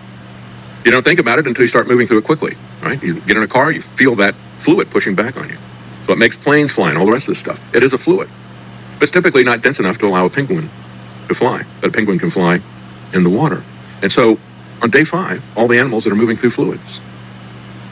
You 0.85 0.91
don't 0.91 1.03
think 1.03 1.19
about 1.19 1.39
it 1.39 1.47
until 1.47 1.63
you 1.63 1.67
start 1.67 1.87
moving 1.87 2.07
through 2.07 2.17
it 2.17 2.23
quickly, 2.23 2.57
right? 2.81 3.01
You 3.01 3.21
get 3.21 3.37
in 3.37 3.43
a 3.43 3.47
car, 3.47 3.71
you 3.71 3.81
feel 3.81 4.15
that 4.15 4.35
fluid 4.57 4.89
pushing 4.89 5.15
back 5.15 5.37
on 5.37 5.49
you. 5.49 5.57
So 6.05 6.13
it 6.13 6.17
makes 6.17 6.35
planes 6.35 6.71
fly 6.71 6.89
and 6.89 6.97
all 6.97 7.05
the 7.05 7.11
rest 7.11 7.27
of 7.27 7.33
this 7.33 7.39
stuff. 7.39 7.61
It 7.73 7.83
is 7.83 7.93
a 7.93 7.97
fluid. 7.97 8.29
But 8.95 9.03
it's 9.03 9.11
typically 9.11 9.43
not 9.43 9.61
dense 9.61 9.79
enough 9.79 9.97
to 9.99 10.07
allow 10.07 10.25
a 10.25 10.29
penguin 10.29 10.69
to 11.27 11.35
fly, 11.35 11.63
but 11.81 11.89
a 11.89 11.93
penguin 11.93 12.19
can 12.19 12.29
fly 12.29 12.61
in 13.13 13.23
the 13.23 13.29
water. 13.29 13.63
And 14.01 14.11
so 14.11 14.37
on 14.81 14.89
day 14.89 15.03
five, 15.03 15.43
all 15.55 15.67
the 15.67 15.79
animals 15.79 16.03
that 16.03 16.11
are 16.11 16.15
moving 16.15 16.35
through 16.35 16.49
fluids. 16.49 16.99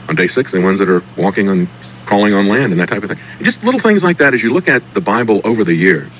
On 0.08 0.14
day 0.14 0.26
six, 0.26 0.52
the 0.52 0.60
ones 0.60 0.78
that 0.78 0.88
are 0.88 1.02
walking 1.16 1.48
on, 1.48 1.68
crawling 2.04 2.34
on 2.34 2.48
land 2.48 2.72
and 2.72 2.80
that 2.80 2.88
type 2.88 3.02
of 3.02 3.08
thing. 3.08 3.18
just 3.40 3.64
little 3.64 3.80
things 3.80 4.04
like 4.04 4.18
that 4.18 4.34
as 4.34 4.42
you 4.42 4.52
look 4.52 4.68
at 4.68 4.82
the 4.94 5.00
Bible 5.00 5.40
over 5.44 5.64
the 5.64 5.74
years. 5.74 6.10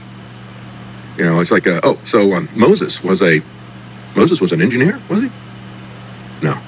You 1.19 1.27
know, 1.27 1.41
it's 1.41 1.51
like, 1.51 1.67
a, 1.67 1.85
oh, 1.85 1.99
so 2.05 2.33
um, 2.35 2.49
Moses 2.55 3.05
was 3.05 3.21
a, 3.21 3.43
Moses 4.17 4.41
was 4.41 4.53
an 4.53 4.63
engineer, 4.63 5.01
was 5.11 5.23
he? 5.23 5.31
No. 6.43 6.59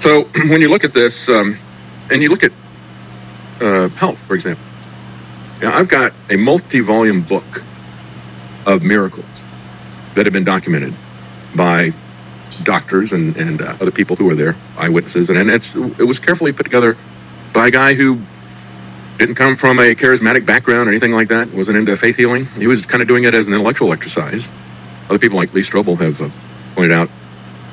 So 0.00 0.24
when 0.48 0.60
you 0.60 0.68
look 0.68 0.82
at 0.84 0.92
this, 0.92 1.28
um, 1.28 1.56
and 2.10 2.22
you 2.22 2.28
look 2.28 2.42
at 2.42 2.52
uh, 3.60 3.88
health, 3.90 4.18
for 4.20 4.34
example, 4.34 4.64
know, 5.60 5.72
I've 5.72 5.88
got 5.88 6.12
a 6.30 6.36
multi-volume 6.36 7.22
book 7.22 7.64
of 8.66 8.82
miracles 8.82 9.26
that 10.14 10.26
have 10.26 10.32
been 10.32 10.44
documented 10.44 10.94
by 11.54 11.92
doctors 12.62 13.12
and, 13.12 13.36
and 13.36 13.62
uh, 13.62 13.76
other 13.80 13.90
people 13.90 14.16
who 14.16 14.24
were 14.24 14.34
there, 14.34 14.56
eyewitnesses, 14.76 15.28
and, 15.28 15.38
and 15.38 15.50
it's, 15.50 15.74
it 15.74 16.06
was 16.06 16.18
carefully 16.18 16.52
put 16.52 16.64
together 16.64 16.96
by 17.52 17.68
a 17.68 17.70
guy 17.70 17.94
who 17.94 18.20
didn't 19.18 19.34
come 19.34 19.56
from 19.56 19.78
a 19.78 19.94
charismatic 19.94 20.46
background 20.46 20.88
or 20.88 20.92
anything 20.92 21.12
like 21.12 21.28
that, 21.28 21.52
wasn't 21.52 21.76
into 21.76 21.96
faith 21.96 22.16
healing. 22.16 22.46
He 22.46 22.66
was 22.66 22.86
kind 22.86 23.02
of 23.02 23.08
doing 23.08 23.24
it 23.24 23.34
as 23.34 23.48
an 23.48 23.54
intellectual 23.54 23.92
exercise. 23.92 24.48
Other 25.08 25.18
people 25.18 25.36
like 25.36 25.52
Lee 25.54 25.62
Strobel 25.62 25.98
have 25.98 26.20
uh, 26.22 26.30
pointed 26.74 26.92
out 26.92 27.10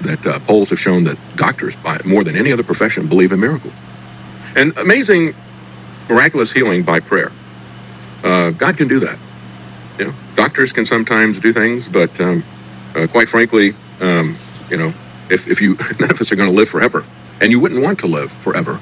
that 0.02 0.26
uh, 0.26 0.40
polls 0.40 0.70
have 0.72 0.80
shown 0.80 1.04
that 1.04 1.18
doctors, 1.36 1.76
by 1.78 2.00
more 2.04 2.24
than 2.24 2.36
any 2.36 2.52
other 2.52 2.64
profession, 2.64 3.08
believe 3.08 3.32
in 3.32 3.40
miracles. 3.40 3.74
And 4.56 4.76
amazing, 4.78 5.36
miraculous 6.10 6.52
healing 6.52 6.84
by 6.84 7.00
prayer. 7.00 7.32
Uh, 8.24 8.52
God 8.52 8.78
can 8.78 8.88
do 8.88 9.00
that. 9.02 9.18
You 10.00 10.06
know, 10.06 10.14
doctors 10.36 10.74
can 10.74 10.86
sometimes 10.86 11.40
do 11.40 11.54
things, 11.54 11.88
but 11.88 12.20
um, 12.20 12.44
uh, 12.96 13.08
quite 13.08 13.30
frankly, 13.30 13.76
um, 14.02 14.36
you 14.70 14.78
know, 14.78 14.94
if, 15.30 15.48
if 15.48 15.62
you 15.62 15.76
none 16.00 16.12
of 16.12 16.20
us 16.20 16.32
are 16.32 16.36
going 16.36 16.50
to 16.50 16.56
live 16.56 16.70
forever, 16.70 17.06
and 17.42 17.52
you 17.52 17.60
wouldn't 17.60 17.82
want 17.82 18.00
to 18.00 18.08
live 18.08 18.32
forever 18.32 18.80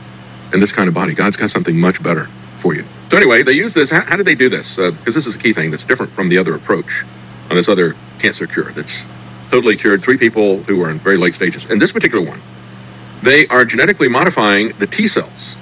in 0.53 0.59
this 0.59 0.71
kind 0.71 0.87
of 0.87 0.93
body. 0.93 1.13
God's 1.13 1.37
got 1.37 1.49
something 1.49 1.79
much 1.79 2.01
better 2.01 2.29
for 2.59 2.73
you. 2.73 2.85
So 3.09 3.17
anyway, 3.17 3.43
they 3.43 3.53
use 3.53 3.73
this. 3.73 3.91
How, 3.91 4.01
how 4.01 4.15
did 4.15 4.25
they 4.25 4.35
do 4.35 4.49
this? 4.49 4.75
Because 4.75 4.93
uh, 4.93 5.11
this 5.11 5.27
is 5.27 5.35
a 5.35 5.39
key 5.39 5.53
thing 5.53 5.71
that's 5.71 5.83
different 5.83 6.11
from 6.11 6.29
the 6.29 6.37
other 6.37 6.55
approach 6.55 7.03
on 7.49 7.55
this 7.55 7.67
other 7.67 7.95
cancer 8.19 8.47
cure 8.47 8.71
that's 8.71 9.05
totally 9.49 9.75
cured 9.75 10.01
three 10.01 10.17
people 10.17 10.63
who 10.63 10.77
were 10.77 10.89
in 10.89 10.99
very 10.99 11.17
late 11.17 11.35
stages. 11.35 11.65
In 11.65 11.79
this 11.79 11.91
particular 11.91 12.25
one, 12.25 12.41
they 13.21 13.47
are 13.47 13.65
genetically 13.65 14.07
modifying 14.07 14.69
the 14.79 14.87
T 14.87 15.07
cells, 15.07 15.55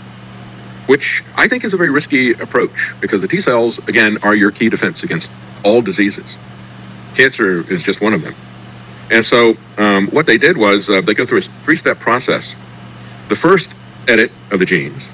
which 0.91 1.23
I 1.37 1.47
think 1.47 1.63
is 1.63 1.73
a 1.73 1.77
very 1.77 1.89
risky 1.89 2.31
approach 2.31 2.93
because 2.99 3.21
the 3.21 3.27
T 3.29 3.39
cells, 3.39 3.77
again, 3.87 4.17
are 4.23 4.35
your 4.35 4.51
key 4.51 4.67
defense 4.67 5.03
against 5.03 5.31
all 5.63 5.81
diseases. 5.81 6.37
Cancer 7.15 7.59
is 7.71 7.81
just 7.81 8.01
one 8.01 8.13
of 8.13 8.23
them. 8.23 8.35
And 9.09 9.23
so 9.23 9.55
um, 9.77 10.09
what 10.09 10.25
they 10.25 10.37
did 10.37 10.57
was 10.57 10.89
uh, 10.89 10.99
they 10.99 11.13
go 11.13 11.25
through 11.25 11.37
a 11.37 11.47
three 11.63 11.77
step 11.77 11.97
process. 12.01 12.57
The 13.29 13.37
first 13.37 13.73
edit 14.09 14.33
of 14.51 14.59
the 14.59 14.65
genes 14.65 15.09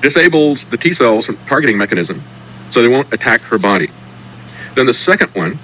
disables 0.00 0.64
the 0.64 0.76
T 0.76 0.92
cells 0.92 1.26
from 1.26 1.36
targeting 1.46 1.78
mechanism 1.78 2.20
so 2.70 2.82
they 2.82 2.88
won't 2.88 3.12
attack 3.12 3.42
her 3.42 3.58
body. 3.58 3.92
Then 4.74 4.86
the 4.86 4.92
second 4.92 5.28
one 5.36 5.60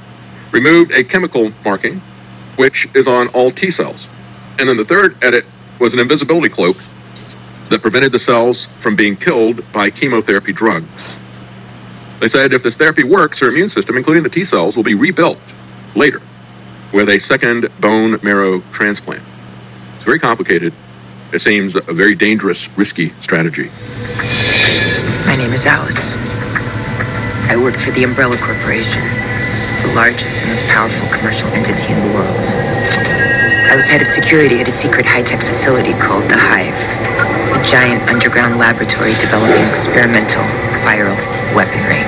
removed 0.52 0.92
a 0.92 1.02
chemical 1.02 1.52
marking 1.64 2.00
which 2.54 2.86
is 2.94 3.08
on 3.08 3.26
all 3.34 3.50
T 3.50 3.72
cells. 3.72 4.08
And 4.60 4.68
then 4.68 4.76
the 4.76 4.84
third 4.84 5.16
edit 5.20 5.46
was 5.80 5.94
an 5.94 5.98
invisibility 5.98 6.48
cloak 6.48 6.76
that 7.68 7.82
prevented 7.82 8.12
the 8.12 8.18
cells 8.18 8.66
from 8.78 8.96
being 8.96 9.16
killed 9.16 9.70
by 9.72 9.90
chemotherapy 9.90 10.52
drugs. 10.52 11.16
They 12.20 12.28
said 12.28 12.52
if 12.52 12.62
this 12.62 12.76
therapy 12.76 13.04
works, 13.04 13.38
her 13.38 13.48
immune 13.48 13.68
system, 13.68 13.96
including 13.96 14.22
the 14.22 14.28
T 14.28 14.44
cells, 14.44 14.76
will 14.76 14.84
be 14.84 14.94
rebuilt 14.94 15.38
later 15.94 16.20
with 16.92 17.08
a 17.08 17.18
second 17.18 17.68
bone 17.80 18.18
marrow 18.22 18.60
transplant. 18.72 19.22
It's 19.96 20.04
very 20.04 20.18
complicated. 20.18 20.72
It 21.32 21.40
seems 21.40 21.76
a 21.76 21.80
very 21.80 22.14
dangerous, 22.14 22.68
risky 22.76 23.12
strategy. 23.20 23.70
My 25.26 25.36
name 25.36 25.52
is 25.52 25.66
Alice. 25.66 26.12
I 27.50 27.56
work 27.56 27.76
for 27.76 27.90
the 27.92 28.04
Umbrella 28.04 28.38
Corporation 28.38 29.02
the 29.82 29.94
largest 29.94 30.40
and 30.40 30.48
most 30.50 30.64
powerful 30.66 31.06
commercial 31.16 31.48
entity 31.50 31.92
in 31.92 31.98
the 32.08 32.14
world. 32.14 32.40
I 33.70 33.76
was 33.76 33.86
head 33.86 34.02
of 34.02 34.08
security 34.08 34.60
at 34.60 34.68
a 34.68 34.72
secret 34.72 35.06
high-tech 35.06 35.40
facility 35.40 35.92
called 35.92 36.24
The 36.24 36.36
Hive, 36.36 36.74
giant 37.68 38.00
underground 38.08 38.56
laboratory 38.56 39.12
developing 39.20 39.62
experimental 39.68 40.40
viral 40.88 41.12
weaponry. 41.52 42.00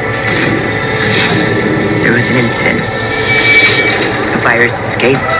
There 2.00 2.16
was 2.16 2.32
an 2.32 2.36
incident. 2.40 2.80
The 4.32 4.40
virus 4.40 4.80
escaped. 4.80 5.36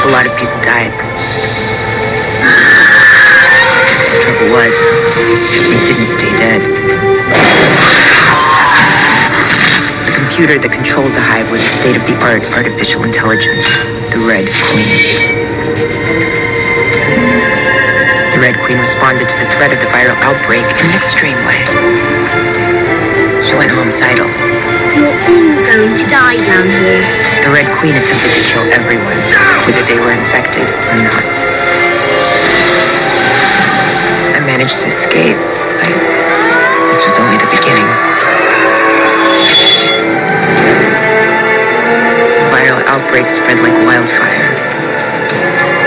A 0.00 0.08
lot 0.08 0.24
of 0.24 0.32
people 0.40 0.56
died. 0.64 0.96
The 4.16 4.20
trouble 4.24 4.48
was, 4.56 4.72
it 4.72 5.84
didn't 5.84 6.08
stay 6.08 6.32
dead 6.40 6.64
The 10.08 10.12
computer 10.16 10.56
that 10.56 10.72
controlled 10.72 11.12
the 11.12 11.20
hive 11.20 11.50
was 11.50 11.60
a 11.60 11.68
state-of-the-art 11.68 12.48
artificial 12.56 13.04
intelligence, 13.04 13.68
the 14.08 14.24
Red 14.24 14.48
Queen. 14.72 16.37
The 18.48 18.56
Red 18.56 18.64
Queen 18.64 18.80
responded 18.80 19.28
to 19.28 19.36
the 19.44 19.48
threat 19.52 19.76
of 19.76 19.80
the 19.84 19.92
viral 19.92 20.16
outbreak 20.24 20.64
in 20.64 20.88
an 20.88 20.96
extreme 20.96 21.36
way. 21.44 21.60
She 23.44 23.52
went 23.52 23.68
homicidal. 23.68 24.24
You're 24.96 25.12
all 25.12 25.60
going 25.68 25.92
to 25.92 26.06
die 26.08 26.40
down 26.40 26.64
here. 26.64 27.04
The 27.44 27.52
Red 27.52 27.68
Queen 27.76 27.92
attempted 27.92 28.32
to 28.32 28.40
kill 28.48 28.64
everyone, 28.72 29.20
whether 29.68 29.84
they 29.84 30.00
were 30.00 30.16
infected 30.16 30.64
or 30.64 30.96
not. 30.96 31.28
I 34.32 34.40
managed 34.40 34.80
to 34.80 34.88
escape. 34.88 35.36
I, 35.36 35.92
this 36.88 37.04
was 37.04 37.20
only 37.20 37.36
the 37.36 37.52
beginning. 37.52 37.84
The 42.32 42.48
viral 42.48 42.80
outbreak 42.88 43.28
spread 43.28 43.60
like 43.60 43.76
wildfire. 43.84 44.56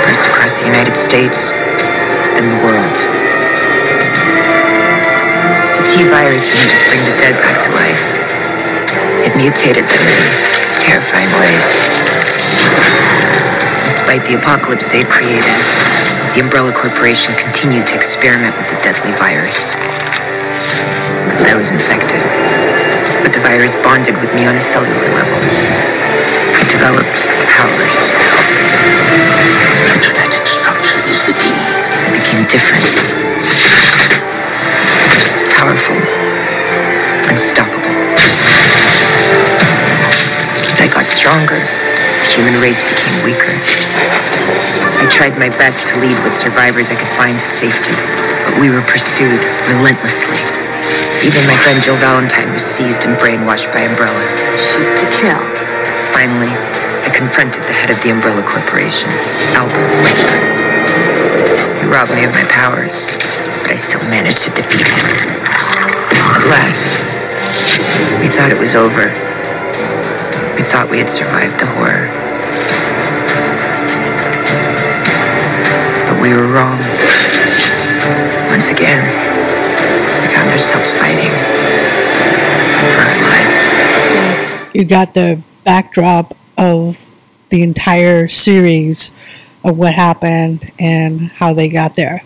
First 0.06 0.30
across 0.30 0.62
the 0.62 0.70
United 0.70 0.94
States, 0.94 1.58
then 2.36 2.48
the 2.50 2.62
world. 2.64 2.98
The 5.78 5.86
T 5.90 6.04
virus 6.08 6.44
didn't 6.46 6.72
just 6.72 6.86
bring 6.88 7.04
the 7.04 7.16
dead 7.18 7.36
back 7.42 7.60
to 7.66 7.70
life. 7.74 8.04
It 9.26 9.36
mutated 9.38 9.86
them 9.86 10.04
in 10.04 10.22
terrifying 10.82 11.30
ways. 11.38 11.68
Despite 13.86 14.26
the 14.26 14.36
apocalypse 14.40 14.90
they 14.90 15.04
had 15.04 15.10
created, 15.10 15.56
the 16.34 16.42
Umbrella 16.42 16.72
Corporation 16.72 17.36
continued 17.36 17.86
to 17.88 17.96
experiment 17.96 18.56
with 18.58 18.70
the 18.72 18.80
deadly 18.82 19.12
virus. 19.20 19.76
I 21.46 21.56
was 21.58 21.70
infected, 21.70 22.24
but 23.22 23.34
the 23.34 23.42
virus 23.44 23.76
bonded 23.76 24.16
with 24.22 24.34
me 24.34 24.46
on 24.46 24.56
a 24.56 24.62
cellular 24.62 25.10
level. 25.12 25.40
I 26.56 26.64
developed 26.70 27.20
powers. 27.52 28.00
Genetic 30.02 30.48
structure 30.48 31.02
is 31.10 31.20
the 31.28 31.34
key. 31.34 31.81
Became 32.32 32.48
different. 32.48 32.88
Powerful. 35.52 36.00
Unstoppable. 37.28 37.92
As 40.64 40.80
I 40.80 40.88
got 40.88 41.12
stronger, 41.12 41.60
the 41.60 42.28
human 42.32 42.56
race 42.64 42.80
became 42.88 43.20
weaker. 43.28 43.52
I 43.52 45.12
tried 45.12 45.36
my 45.36 45.52
best 45.60 45.88
to 45.92 46.00
lead 46.00 46.16
what 46.24 46.32
survivors 46.32 46.88
I 46.88 46.96
could 46.96 47.12
find 47.20 47.36
to 47.36 47.48
safety, 47.52 47.92
but 48.48 48.56
we 48.64 48.72
were 48.72 48.86
pursued 48.88 49.44
relentlessly. 49.68 50.40
Even 51.28 51.44
my 51.52 51.60
friend 51.60 51.84
Jill 51.84 52.00
Valentine 52.00 52.56
was 52.56 52.64
seized 52.64 53.04
and 53.04 53.20
brainwashed 53.20 53.68
by 53.76 53.84
Umbrella. 53.84 54.24
Shoot 54.56 54.88
to 55.04 55.06
kill. 55.20 55.44
Finally, 56.16 56.56
I 57.04 57.12
confronted 57.12 57.68
the 57.68 57.76
head 57.76 57.92
of 57.92 58.00
the 58.00 58.10
Umbrella 58.10 58.42
Corporation, 58.48 59.12
Albert 59.52 59.92
Wesker. 60.08 60.71
He 61.82 61.88
robbed 61.88 62.12
me 62.12 62.24
of 62.24 62.32
my 62.32 62.46
powers, 62.46 63.12
but 63.62 63.72
I 63.72 63.76
still 63.76 64.04
managed 64.04 64.44
to 64.46 64.52
defeat 64.52 64.88
him. 64.88 65.06
At 66.14 66.48
last, 66.48 66.90
we 68.20 68.28
thought 68.28 68.52
it 68.52 68.60
was 68.60 68.76
over. 68.76 69.10
We 70.56 70.64
thought 70.64 70.90
we 70.90 71.00
had 71.00 71.10
survived 71.10 71.60
the 71.60 71.66
horror. 71.66 72.08
But 76.08 76.22
we 76.22 76.34
were 76.34 76.48
wrong. 76.48 76.80
Once 78.50 78.70
again, 78.70 79.02
we 80.22 80.28
found 80.34 80.50
ourselves 80.50 80.92
fighting 80.92 81.32
for 82.94 83.02
our 83.06 83.22
lives. 83.30 84.76
You 84.76 84.86
got 84.86 85.14
the 85.14 85.42
backdrop 85.64 86.36
of 86.58 86.98
the 87.50 87.62
entire 87.64 88.28
series 88.28 89.12
of 89.64 89.78
what 89.78 89.94
happened 89.94 90.72
and 90.80 91.32
how 91.34 91.54
they 91.54 91.70
got 91.70 91.96
there. 91.96 92.24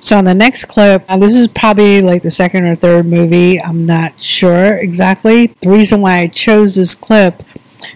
So 0.00 0.16
on 0.16 0.24
the 0.24 0.34
next 0.34 0.66
clip, 0.66 1.04
and 1.08 1.22
this 1.22 1.36
is 1.36 1.48
probably 1.48 2.00
like 2.00 2.22
the 2.22 2.30
second 2.30 2.64
or 2.64 2.76
third 2.76 3.06
movie, 3.06 3.60
I'm 3.60 3.84
not 3.84 4.20
sure 4.20 4.76
exactly. 4.76 5.48
The 5.60 5.70
reason 5.70 6.00
why 6.00 6.18
I 6.20 6.28
chose 6.28 6.76
this 6.76 6.94
clip 6.94 7.42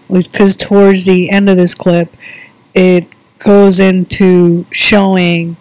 was 0.08 0.26
because 0.26 0.56
towards 0.56 1.06
the 1.06 1.30
end 1.30 1.48
of 1.48 1.56
this 1.56 1.74
clip, 1.74 2.12
it 2.74 3.06
goes 3.38 3.78
into 3.78 4.66
showing 4.70 5.56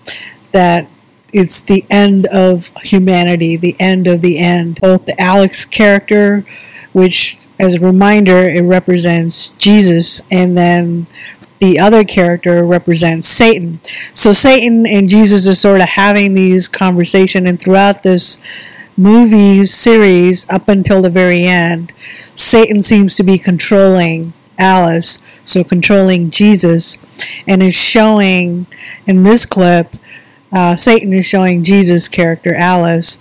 that 0.51 0.88
it's 1.32 1.62
the 1.62 1.86
end 1.89 2.25
of 2.28 2.71
humanity, 2.82 3.56
the 3.56 3.75
end 3.80 4.08
of 4.08 4.21
the 4.21 4.39
end. 4.39 4.80
Both 4.82 5.06
the 5.06 5.19
Alex 5.21 5.65
character, 5.65 6.45
which 6.93 7.38
as 7.60 7.75
a 7.75 7.80
reminder, 7.80 8.49
it 8.49 8.62
represents 8.62 9.49
Jesus, 9.58 10.21
and 10.30 10.58
then 10.58 11.08
the 11.60 11.80
other 11.80 12.04
character 12.04 12.65
represents 12.65 13.28
Satan. 13.28 13.80
So 14.13 14.34
Satan 14.34 14.86
and 14.86 15.10
Jesus 15.10 15.48
are 15.48 15.56
sort 15.56 15.82
of 15.82 15.89
having 15.89 16.34
these 16.34 16.68
conversation, 16.68 17.48
and 17.48 17.60
throughout 17.60 18.04
this 18.04 18.38
movie 18.98 19.65
series, 19.65 20.50
up 20.50 20.68
until 20.68 21.02
the 21.02 21.10
very 21.10 21.44
end, 21.44 21.91
Satan 22.36 22.84
seems 22.84 23.15
to 23.15 23.24
be 23.24 23.38
controlling 23.38 24.34
Alice, 24.58 25.20
so 25.44 25.63
controlling 25.63 26.32
Jesus, 26.32 26.98
and 27.48 27.62
is 27.62 27.76
showing 27.76 28.68
in 29.06 29.24
this 29.24 29.46
clip, 29.46 29.96
uh, 30.52 30.76
Satan 30.76 31.12
is 31.12 31.26
showing 31.26 31.63
Jesus' 31.63 32.08
character 32.08 32.56
Alice 32.56 33.18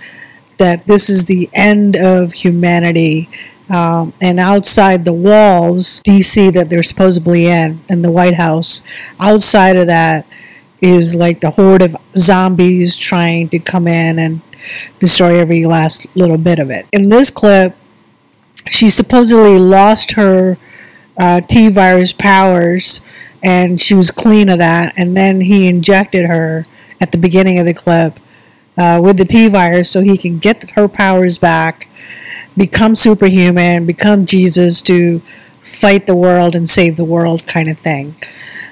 that 0.59 0.87
this 0.87 1.11
is 1.11 1.27
the 1.27 1.51
end 1.53 1.97
of 1.97 2.33
humanity 2.33 3.29
um, 3.70 4.12
and 4.20 4.38
outside 4.38 5.05
the 5.05 5.12
walls, 5.12 6.00
DC 6.05 6.53
that 6.53 6.68
they're 6.68 6.83
supposedly 6.83 7.46
in, 7.46 7.81
in 7.88 8.03
the 8.03 8.11
White 8.11 8.35
House, 8.35 8.83
outside 9.18 9.77
of 9.77 9.87
that 9.87 10.27
is 10.81 11.14
like 11.14 11.40
the 11.40 11.53
horde 11.53 11.83
of 11.83 11.96
zombies 12.16 12.96
trying 12.96 13.48
to 13.48 13.59
come 13.59 13.88
in 13.88 14.18
and 14.18 14.42
destroy 14.98 15.38
every 15.38 15.64
last 15.64 16.07
little 16.14 16.37
bit 16.37 16.59
of 16.59 16.70
it. 16.70 16.87
In 16.92 17.09
this 17.09 17.31
clip, 17.31 17.74
she 18.70 18.90
supposedly 18.90 19.59
lost 19.59 20.12
her 20.12 20.59
uh, 21.16 21.40
T 21.42 21.68
virus 21.68 22.12
powers 22.12 23.00
and 23.42 23.81
she 23.81 23.94
was 23.94 24.11
clean 24.11 24.48
of 24.48 24.59
that, 24.59 24.94
and 24.96 25.14
then 25.14 25.42
he 25.42 25.68
injected 25.68 26.24
her 26.24 26.66
at 26.98 27.12
the 27.12 27.18
beginning 27.18 27.59
of 27.59 27.66
the 27.66 27.74
clip 27.74 28.18
uh, 28.79 28.98
with 29.03 29.18
the 29.18 29.27
T 29.27 29.48
virus 29.48 29.90
so 29.90 30.00
he 30.00 30.16
can 30.16 30.38
get 30.38 30.70
her 30.70 30.88
powers 30.88 31.37
back 31.37 31.88
become 32.56 32.94
superhuman, 32.94 33.86
become 33.86 34.26
Jesus 34.26 34.80
to 34.82 35.20
fight 35.62 36.06
the 36.06 36.14
world 36.14 36.54
and 36.54 36.68
save 36.68 36.96
the 36.96 37.04
world 37.04 37.46
kind 37.46 37.68
of 37.68 37.78
thing. 37.78 38.14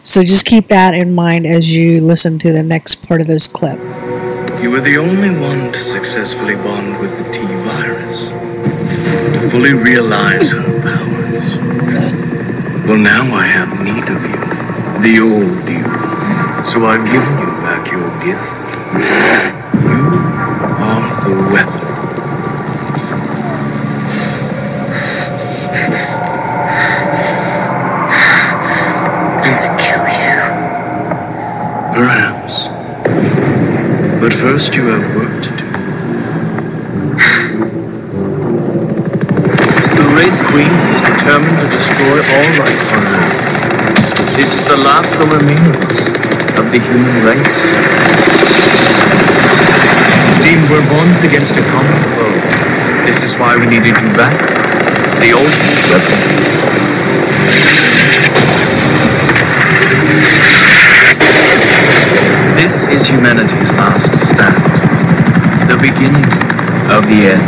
So 0.02 0.22
just 0.22 0.44
keep 0.44 0.68
that 0.68 0.94
in 0.94 1.14
mind 1.14 1.46
as 1.46 1.74
you 1.74 2.00
listen 2.00 2.38
to 2.40 2.52
the 2.52 2.62
next 2.62 3.06
part 3.06 3.20
of 3.20 3.26
this 3.26 3.46
clip. 3.46 3.78
You 4.62 4.70
were 4.70 4.80
the 4.80 4.96
only 4.98 5.30
one 5.30 5.72
to 5.72 5.80
successfully 5.80 6.54
bond 6.54 6.98
with 7.00 7.16
the 7.18 7.30
T 7.30 7.44
virus, 7.46 8.28
to 8.28 9.48
fully 9.50 9.74
realize 9.74 10.50
her 10.50 10.80
powers. 10.82 11.56
Well, 12.86 12.98
now 12.98 13.34
I 13.34 13.46
have 13.46 13.80
need 13.80 14.08
of 14.08 14.22
you, 14.22 14.38
the 15.02 15.20
old 15.20 15.68
you. 15.68 15.84
So 16.64 16.84
I've 16.84 17.04
given 17.04 17.38
you 17.38 17.46
back 17.62 17.90
your 17.90 18.10
gift. 18.20 18.68
You 19.82 20.10
are 20.78 21.10
the 21.24 21.34
weapon. 21.52 21.88
I'm 29.42 29.54
gonna 29.58 29.74
kill 29.78 30.04
you. 30.06 30.38
Perhaps. 32.02 32.66
But 34.18 34.34
first 34.34 34.74
you 34.74 34.86
have 34.90 35.06
work 35.14 35.38
to 35.44 35.50
do. 35.54 35.62
The 39.94 40.06
Red 40.18 40.34
Queen 40.50 40.74
is 40.90 41.00
determined 41.00 41.58
to 41.62 41.68
destroy 41.70 42.18
all 42.26 42.50
life 42.58 42.86
on 42.90 43.06
Earth. 43.06 43.38
This 44.34 44.50
is 44.52 44.64
the 44.64 44.76
last 44.78 45.14
that 45.14 45.30
remain 45.30 45.62
of 45.70 45.78
us, 45.86 46.10
of 46.58 46.72
the 46.74 46.80
human 46.82 47.22
race. 47.22 47.62
It 50.26 50.42
seems 50.42 50.66
we're 50.68 50.82
bonded 50.90 51.22
against 51.22 51.54
a 51.54 51.62
common 51.70 52.02
foe. 52.18 52.34
This 53.06 53.22
is 53.22 53.38
why 53.38 53.54
we 53.56 53.66
needed 53.66 53.94
you 53.94 54.10
back. 54.18 54.34
The 55.22 55.30
ultimate 55.38 55.86
weapon. 55.86 56.42
This 62.62 62.86
is 62.86 63.06
humanity's 63.08 63.72
last 63.72 64.14
stand. 64.24 64.62
The 65.68 65.76
beginning 65.78 66.22
of 66.92 67.02
the 67.08 67.26
end. 67.32 67.42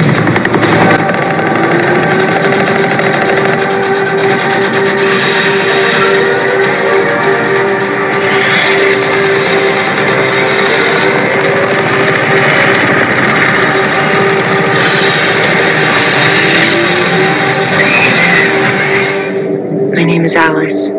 My 19.95 20.03
name 20.03 20.25
is 20.25 20.35
Alice. 20.35 20.91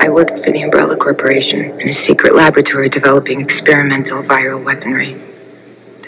I 0.00 0.08
worked 0.08 0.40
for 0.40 0.50
the 0.50 0.62
Umbrella 0.62 0.93
Corporation 1.04 1.78
in 1.82 1.90
a 1.90 1.92
secret 1.92 2.34
laboratory 2.34 2.88
developing 2.88 3.42
experimental 3.42 4.22
viral 4.22 4.64
weaponry. 4.64 5.20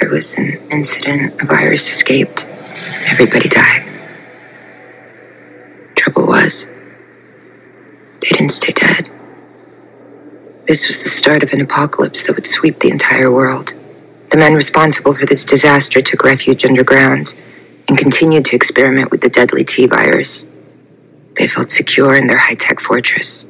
There 0.00 0.08
was 0.08 0.38
an 0.38 0.54
incident, 0.70 1.38
a 1.38 1.44
virus 1.44 1.90
escaped. 1.90 2.46
Everybody 2.46 3.50
died. 3.50 3.84
Trouble 5.96 6.26
was, 6.26 6.64
they 8.22 8.28
didn't 8.30 8.52
stay 8.52 8.72
dead. 8.72 9.10
This 10.66 10.86
was 10.86 11.02
the 11.02 11.10
start 11.10 11.42
of 11.42 11.52
an 11.52 11.60
apocalypse 11.60 12.24
that 12.24 12.34
would 12.34 12.46
sweep 12.46 12.80
the 12.80 12.88
entire 12.88 13.30
world. 13.30 13.74
The 14.30 14.38
men 14.38 14.54
responsible 14.54 15.12
for 15.12 15.26
this 15.26 15.44
disaster 15.44 16.00
took 16.00 16.24
refuge 16.24 16.64
underground 16.64 17.34
and 17.86 17.98
continued 17.98 18.46
to 18.46 18.56
experiment 18.56 19.10
with 19.10 19.20
the 19.20 19.28
deadly 19.28 19.62
T 19.62 19.84
virus. 19.86 20.46
They 21.36 21.48
felt 21.48 21.70
secure 21.70 22.14
in 22.14 22.28
their 22.28 22.38
high 22.38 22.54
tech 22.54 22.80
fortress. 22.80 23.44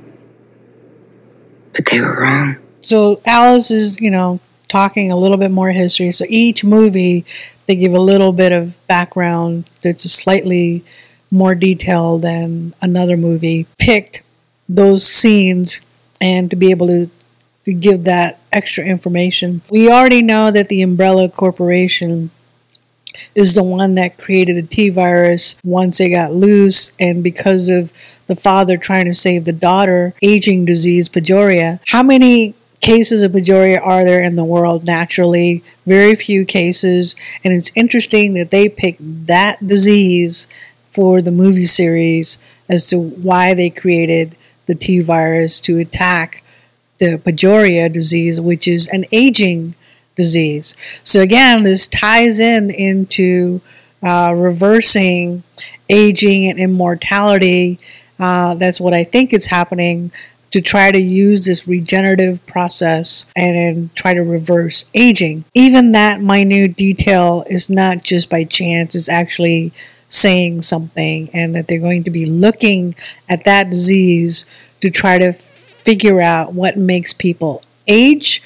But 1.77 1.87
they 1.87 2.01
were 2.01 2.23
wrong. 2.23 2.57
So 2.81 3.21
Alice 3.27 3.71
is, 3.71 4.01
you 4.01 4.11
know, 4.11 4.41
talking 4.69 5.13
a 5.13 5.17
little 5.17 5.37
bit 5.37 5.51
more 5.51 5.71
history. 5.71 6.11
So 6.11 6.25
each 6.29 6.65
movie, 6.65 7.25
they 7.67 7.77
give 7.77 7.93
a 7.93 8.01
little 8.01 8.33
bit 8.33 8.53
of 8.53 8.75
background 8.87 9.69
that's 9.83 10.11
slightly 10.11 10.85
more 11.31 11.55
detailed 11.55 12.23
than 12.23 12.75
another 12.81 13.17
movie. 13.17 13.67
Picked 13.79 14.23
those 14.69 15.05
scenes 15.07 15.81
and 16.21 16.49
to 16.51 16.57
be 16.57 16.71
able 16.71 16.87
to, 16.87 17.11
to 17.65 17.73
give 17.73 18.05
that 18.05 18.41
extra 18.51 18.85
information. 18.85 19.61
We 19.69 19.91
already 19.91 20.23
know 20.23 20.51
that 20.51 20.69
the 20.69 20.83
Umbrella 20.83 21.29
Corporation 21.29 22.31
is 23.35 23.55
the 23.55 23.63
one 23.63 23.95
that 23.95 24.19
created 24.19 24.57
the 24.57 24.63
T 24.63 24.89
virus 24.89 25.57
once 25.65 26.01
it 26.01 26.11
got 26.11 26.33
loose, 26.33 26.93
and 26.99 27.23
because 27.23 27.69
of 27.69 27.93
the 28.27 28.37
father 28.37 28.77
trying 28.77 29.05
to 29.07 29.15
save 29.15 29.45
the 29.45 29.53
daughter, 29.53 30.15
aging 30.23 30.65
disease, 30.65 31.09
Pajoria. 31.09 31.81
How 31.89 32.03
many 32.03 32.55
cases 32.81 33.23
of 33.23 33.33
Pajoria 33.33 33.81
are 33.81 34.05
there 34.05 34.23
in 34.23 34.37
the 34.37 34.45
world 34.45 34.85
naturally? 34.85 35.63
Very 35.87 36.15
few 36.15 36.45
cases, 36.45 37.15
and 37.45 37.55
it's 37.55 37.73
interesting 37.75 38.35
that 38.35 38.51
they 38.51 38.69
picked 38.69 39.27
that 39.27 39.67
disease 39.67 40.49
for 40.91 41.23
the 41.23 41.31
movie 41.31 41.65
series 41.65 42.39
as 42.69 42.89
to 42.89 42.99
why 42.99 43.55
they 43.55 43.71
created 43.71 44.35
the 44.67 44.75
T 44.75 45.01
virus 45.01 45.61
to 45.61 45.79
attack 45.79 46.43
the 46.99 47.19
Pajoria 47.19 47.93
disease, 47.93 48.41
which 48.41 48.67
is 48.67 48.89
an 48.89 49.05
aging 49.13 49.75
disease. 50.17 50.75
So 51.05 51.21
again, 51.21 51.63
this 51.63 51.87
ties 51.87 52.41
in 52.41 52.71
into 52.71 53.61
uh, 54.03 54.33
reversing 54.35 55.43
aging 55.89 56.49
and 56.49 56.59
immortality. 56.59 57.79
Uh, 58.19 58.55
that's 58.55 58.81
what 58.81 58.95
I 58.95 59.05
think 59.05 59.33
is 59.33 59.47
happening 59.47 60.11
to 60.51 60.61
try 60.61 60.91
to 60.91 60.99
use 60.99 61.45
this 61.45 61.69
regenerative 61.69 62.45
process 62.47 63.27
and 63.35 63.57
then 63.57 63.91
try 63.95 64.15
to 64.15 64.23
reverse 64.23 64.87
aging. 64.95 65.45
Even 65.55 65.93
that 65.93 66.21
minute 66.21 66.77
detail 66.77 67.45
is 67.49 67.69
not 67.69 68.03
just 68.03 68.31
by 68.31 68.45
chance, 68.45 68.95
it's 68.95 69.09
actually 69.09 69.73
saying 70.09 70.63
something, 70.63 71.29
and 71.33 71.55
that 71.55 71.67
they're 71.67 71.81
going 71.81 72.05
to 72.05 72.11
be 72.11 72.27
looking 72.27 72.95
at 73.29 73.45
that 73.45 73.71
disease 73.71 74.47
to 74.81 74.89
try 74.89 75.19
to 75.19 75.33
figure 75.33 76.21
out 76.21 76.55
what 76.55 76.77
makes 76.77 77.13
people 77.13 77.63
age. 77.87 78.43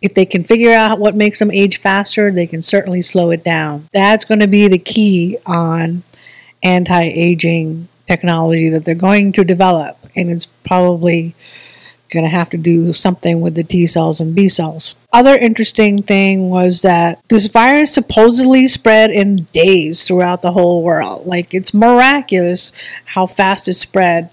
If 0.00 0.14
they 0.14 0.26
can 0.26 0.44
figure 0.44 0.72
out 0.72 0.98
what 0.98 1.16
makes 1.16 1.38
them 1.38 1.50
age 1.50 1.78
faster, 1.78 2.30
they 2.30 2.46
can 2.46 2.62
certainly 2.62 3.02
slow 3.02 3.30
it 3.30 3.42
down. 3.42 3.88
That's 3.92 4.24
going 4.24 4.40
to 4.40 4.46
be 4.46 4.68
the 4.68 4.78
key 4.78 5.38
on 5.44 6.02
anti 6.62 7.02
aging 7.02 7.88
technology 8.06 8.68
that 8.68 8.84
they're 8.84 8.94
going 8.94 9.32
to 9.32 9.44
develop, 9.44 9.96
and 10.16 10.30
it's 10.30 10.46
probably 10.46 11.34
going 12.10 12.24
to 12.24 12.30
have 12.30 12.50
to 12.50 12.56
do 12.56 12.92
something 12.92 13.40
with 13.40 13.54
the 13.54 13.64
T 13.64 13.86
cells 13.86 14.20
and 14.20 14.34
B 14.34 14.48
cells. 14.48 14.94
Other 15.12 15.36
interesting 15.36 16.02
thing 16.02 16.48
was 16.48 16.82
that 16.82 17.20
this 17.28 17.46
virus 17.48 17.92
supposedly 17.92 18.66
spread 18.66 19.10
in 19.10 19.44
days 19.52 20.06
throughout 20.06 20.42
the 20.42 20.52
whole 20.52 20.82
world. 20.82 21.26
Like 21.26 21.52
it's 21.52 21.74
miraculous 21.74 22.72
how 23.04 23.26
fast 23.26 23.68
it 23.68 23.74
spread 23.74 24.30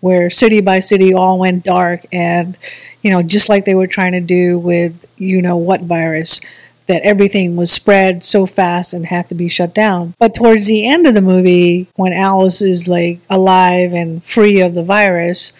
where 0.00 0.30
city 0.30 0.60
by 0.60 0.80
city 0.80 1.12
all 1.12 1.38
went 1.38 1.64
dark 1.64 2.04
and 2.12 2.56
you 3.02 3.10
know 3.10 3.22
just 3.22 3.48
like 3.48 3.64
they 3.64 3.74
were 3.74 3.86
trying 3.86 4.12
to 4.12 4.20
do 4.20 4.58
with 4.58 5.06
you 5.16 5.42
know 5.42 5.56
what 5.56 5.82
virus 5.82 6.40
that 6.86 7.02
everything 7.02 7.54
was 7.54 7.70
spread 7.70 8.24
so 8.24 8.46
fast 8.46 8.94
and 8.94 9.06
had 9.06 9.28
to 9.28 9.34
be 9.34 9.46
shut 9.46 9.74
down. 9.74 10.14
But 10.18 10.34
towards 10.34 10.66
the 10.66 10.86
end 10.88 11.06
of 11.06 11.12
the 11.14 11.20
movie 11.20 11.86
when 11.96 12.12
alice 12.12 12.62
is 12.62 12.88
like 12.88 13.20
alive 13.28 13.92
and 13.92 14.24
free 14.24 14.60
of 14.60 14.74
the 14.74 14.84
virus 14.84 15.52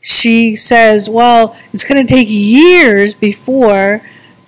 she 0.00 0.56
says 0.56 1.08
well 1.08 1.56
it's 1.72 1.84
going 1.84 2.04
to 2.04 2.12
take 2.12 2.28
years 2.28 3.14
before 3.14 4.02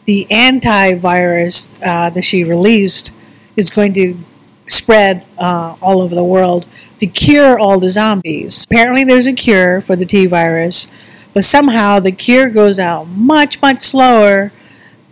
the 0.04 0.26
antivirus 0.30 1.80
uh, 1.86 2.10
that 2.10 2.22
she 2.22 2.44
released 2.44 3.12
is 3.56 3.70
going 3.70 3.94
to 3.94 4.18
spread 4.66 5.24
uh, 5.38 5.76
all 5.80 6.00
over 6.00 6.14
the 6.14 6.24
world 6.24 6.66
to 7.00 7.06
cure 7.06 7.58
all 7.58 7.80
the 7.80 7.88
zombies. 7.88 8.64
Apparently, 8.64 9.04
there's 9.04 9.26
a 9.26 9.32
cure 9.32 9.80
for 9.80 9.96
the 9.96 10.06
T 10.06 10.26
virus, 10.26 10.86
but 11.32 11.44
somehow 11.44 12.00
the 12.00 12.12
cure 12.12 12.48
goes 12.48 12.78
out 12.78 13.08
much, 13.08 13.60
much 13.60 13.82
slower 13.82 14.52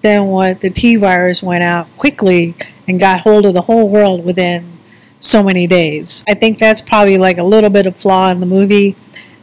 than 0.02 0.26
what 0.26 0.60
the 0.60 0.70
T 0.70 0.96
virus 0.96 1.42
went 1.42 1.64
out 1.64 1.88
quickly 1.96 2.54
and 2.86 3.00
got 3.00 3.20
hold 3.20 3.46
of 3.46 3.54
the 3.54 3.62
whole 3.62 3.88
world 3.88 4.24
within 4.24 4.72
so 5.20 5.42
many 5.42 5.66
days. 5.66 6.24
I 6.28 6.34
think 6.34 6.58
that's 6.58 6.80
probably 6.80 7.18
like 7.18 7.38
a 7.38 7.44
little 7.44 7.70
bit 7.70 7.86
of 7.86 7.96
flaw 7.96 8.30
in 8.30 8.40
the 8.40 8.46
movie 8.46 8.96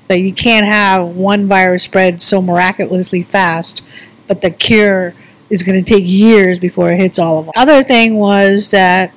that 0.08 0.20
you 0.20 0.34
can't 0.34 0.66
have 0.66 1.08
one 1.08 1.48
virus 1.48 1.84
spread 1.84 2.20
so 2.20 2.42
miraculously 2.42 3.24
fast, 3.24 3.86
but 4.28 4.42
the 4.42 4.52
cure 4.52 5.14
is 5.50 5.64
going 5.64 5.84
to 5.84 5.94
take 5.94 6.04
years 6.06 6.60
before 6.60 6.92
it 6.92 7.00
hits 7.00 7.18
all 7.18 7.40
of 7.40 7.46
them. 7.46 7.54
Other 7.56 7.84
thing 7.84 8.16
was 8.16 8.72
that 8.72 9.14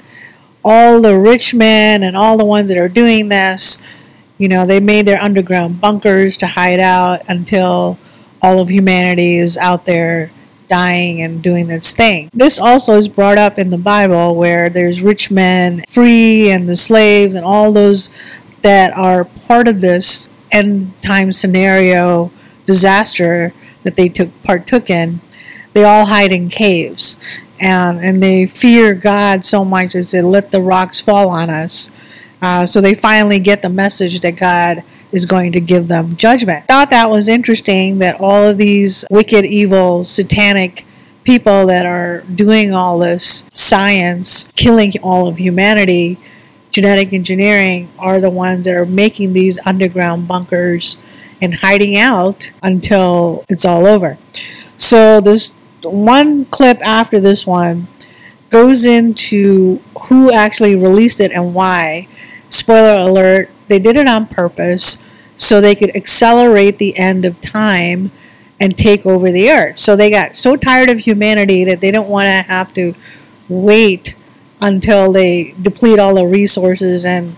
all 0.64 1.00
the 1.00 1.18
rich 1.18 1.54
men 1.54 2.02
and 2.02 2.16
all 2.16 2.38
the 2.38 2.44
ones 2.44 2.68
that 2.68 2.78
are 2.78 2.88
doing 2.88 3.28
this, 3.28 3.78
you 4.38 4.48
know, 4.48 4.66
they 4.66 4.80
made 4.80 5.06
their 5.06 5.20
underground 5.20 5.80
bunkers 5.80 6.36
to 6.38 6.46
hide 6.46 6.80
out 6.80 7.22
until 7.28 7.98
all 8.40 8.60
of 8.60 8.70
humanity 8.70 9.36
is 9.36 9.56
out 9.56 9.86
there 9.86 10.30
dying 10.68 11.20
and 11.20 11.42
doing 11.42 11.68
this 11.68 11.92
thing. 11.92 12.30
This 12.32 12.58
also 12.58 12.94
is 12.94 13.06
brought 13.06 13.38
up 13.38 13.58
in 13.58 13.70
the 13.70 13.78
Bible 13.78 14.34
where 14.34 14.70
there's 14.70 15.02
rich 15.02 15.30
men 15.30 15.84
free 15.88 16.50
and 16.50 16.68
the 16.68 16.76
slaves 16.76 17.34
and 17.34 17.44
all 17.44 17.72
those 17.72 18.10
that 18.62 18.96
are 18.96 19.24
part 19.24 19.68
of 19.68 19.80
this 19.80 20.30
end 20.50 20.92
time 21.02 21.32
scenario 21.32 22.30
disaster 22.64 23.52
that 23.82 23.96
they 23.96 24.08
took 24.08 24.30
partook 24.44 24.88
in. 24.88 25.20
They 25.72 25.84
all 25.84 26.06
hide 26.06 26.32
in 26.32 26.48
caves 26.48 27.16
and 27.62 28.00
and 28.00 28.22
they 28.22 28.44
fear 28.46 28.92
God 28.92 29.44
so 29.44 29.64
much 29.64 29.94
as 29.94 30.10
they 30.10 30.20
let 30.20 30.50
the 30.50 30.60
rocks 30.60 31.00
fall 31.00 31.30
on 31.30 31.48
us. 31.48 31.90
Uh, 32.42 32.66
so 32.66 32.80
they 32.80 32.94
finally 32.94 33.38
get 33.38 33.62
the 33.62 33.70
message 33.70 34.20
that 34.20 34.32
God 34.32 34.82
is 35.12 35.26
going 35.26 35.52
to 35.52 35.60
give 35.60 35.86
them 35.86 36.16
judgment. 36.16 36.66
Thought 36.66 36.90
that 36.90 37.08
was 37.08 37.28
interesting 37.28 37.98
that 37.98 38.20
all 38.20 38.48
of 38.48 38.58
these 38.58 39.04
wicked, 39.10 39.44
evil, 39.44 40.02
satanic 40.02 40.84
people 41.22 41.66
that 41.68 41.86
are 41.86 42.22
doing 42.22 42.74
all 42.74 42.98
this 42.98 43.44
science, 43.54 44.50
killing 44.56 44.94
all 45.02 45.28
of 45.28 45.38
humanity, 45.38 46.18
genetic 46.72 47.12
engineering, 47.12 47.88
are 47.96 48.18
the 48.18 48.30
ones 48.30 48.64
that 48.64 48.74
are 48.74 48.86
making 48.86 49.34
these 49.34 49.60
underground 49.64 50.26
bunkers 50.26 51.00
and 51.40 51.56
hiding 51.56 51.96
out 51.96 52.50
until 52.60 53.44
it's 53.48 53.64
all 53.64 53.86
over. 53.86 54.18
So 54.78 55.20
this 55.20 55.54
one 55.84 56.44
clip 56.46 56.80
after 56.80 57.20
this 57.20 57.46
one 57.46 57.88
goes 58.50 58.84
into 58.84 59.80
who 60.08 60.30
actually 60.30 60.76
released 60.76 61.20
it 61.20 61.32
and 61.32 61.54
why. 61.54 62.08
Spoiler 62.50 63.00
alert, 63.00 63.50
they 63.68 63.78
did 63.78 63.96
it 63.96 64.06
on 64.06 64.26
purpose 64.26 64.98
so 65.36 65.60
they 65.60 65.74
could 65.74 65.94
accelerate 65.96 66.78
the 66.78 66.96
end 66.98 67.24
of 67.24 67.40
time 67.40 68.10
and 68.60 68.76
take 68.76 69.04
over 69.06 69.32
the 69.32 69.50
earth. 69.50 69.78
So 69.78 69.96
they 69.96 70.10
got 70.10 70.36
so 70.36 70.56
tired 70.56 70.88
of 70.90 71.00
humanity 71.00 71.64
that 71.64 71.80
they 71.80 71.90
don't 71.90 72.08
want 72.08 72.26
to 72.26 72.52
have 72.52 72.72
to 72.74 72.94
wait 73.48 74.14
until 74.60 75.10
they 75.10 75.54
deplete 75.60 75.98
all 75.98 76.14
the 76.14 76.26
resources 76.26 77.04
and 77.04 77.34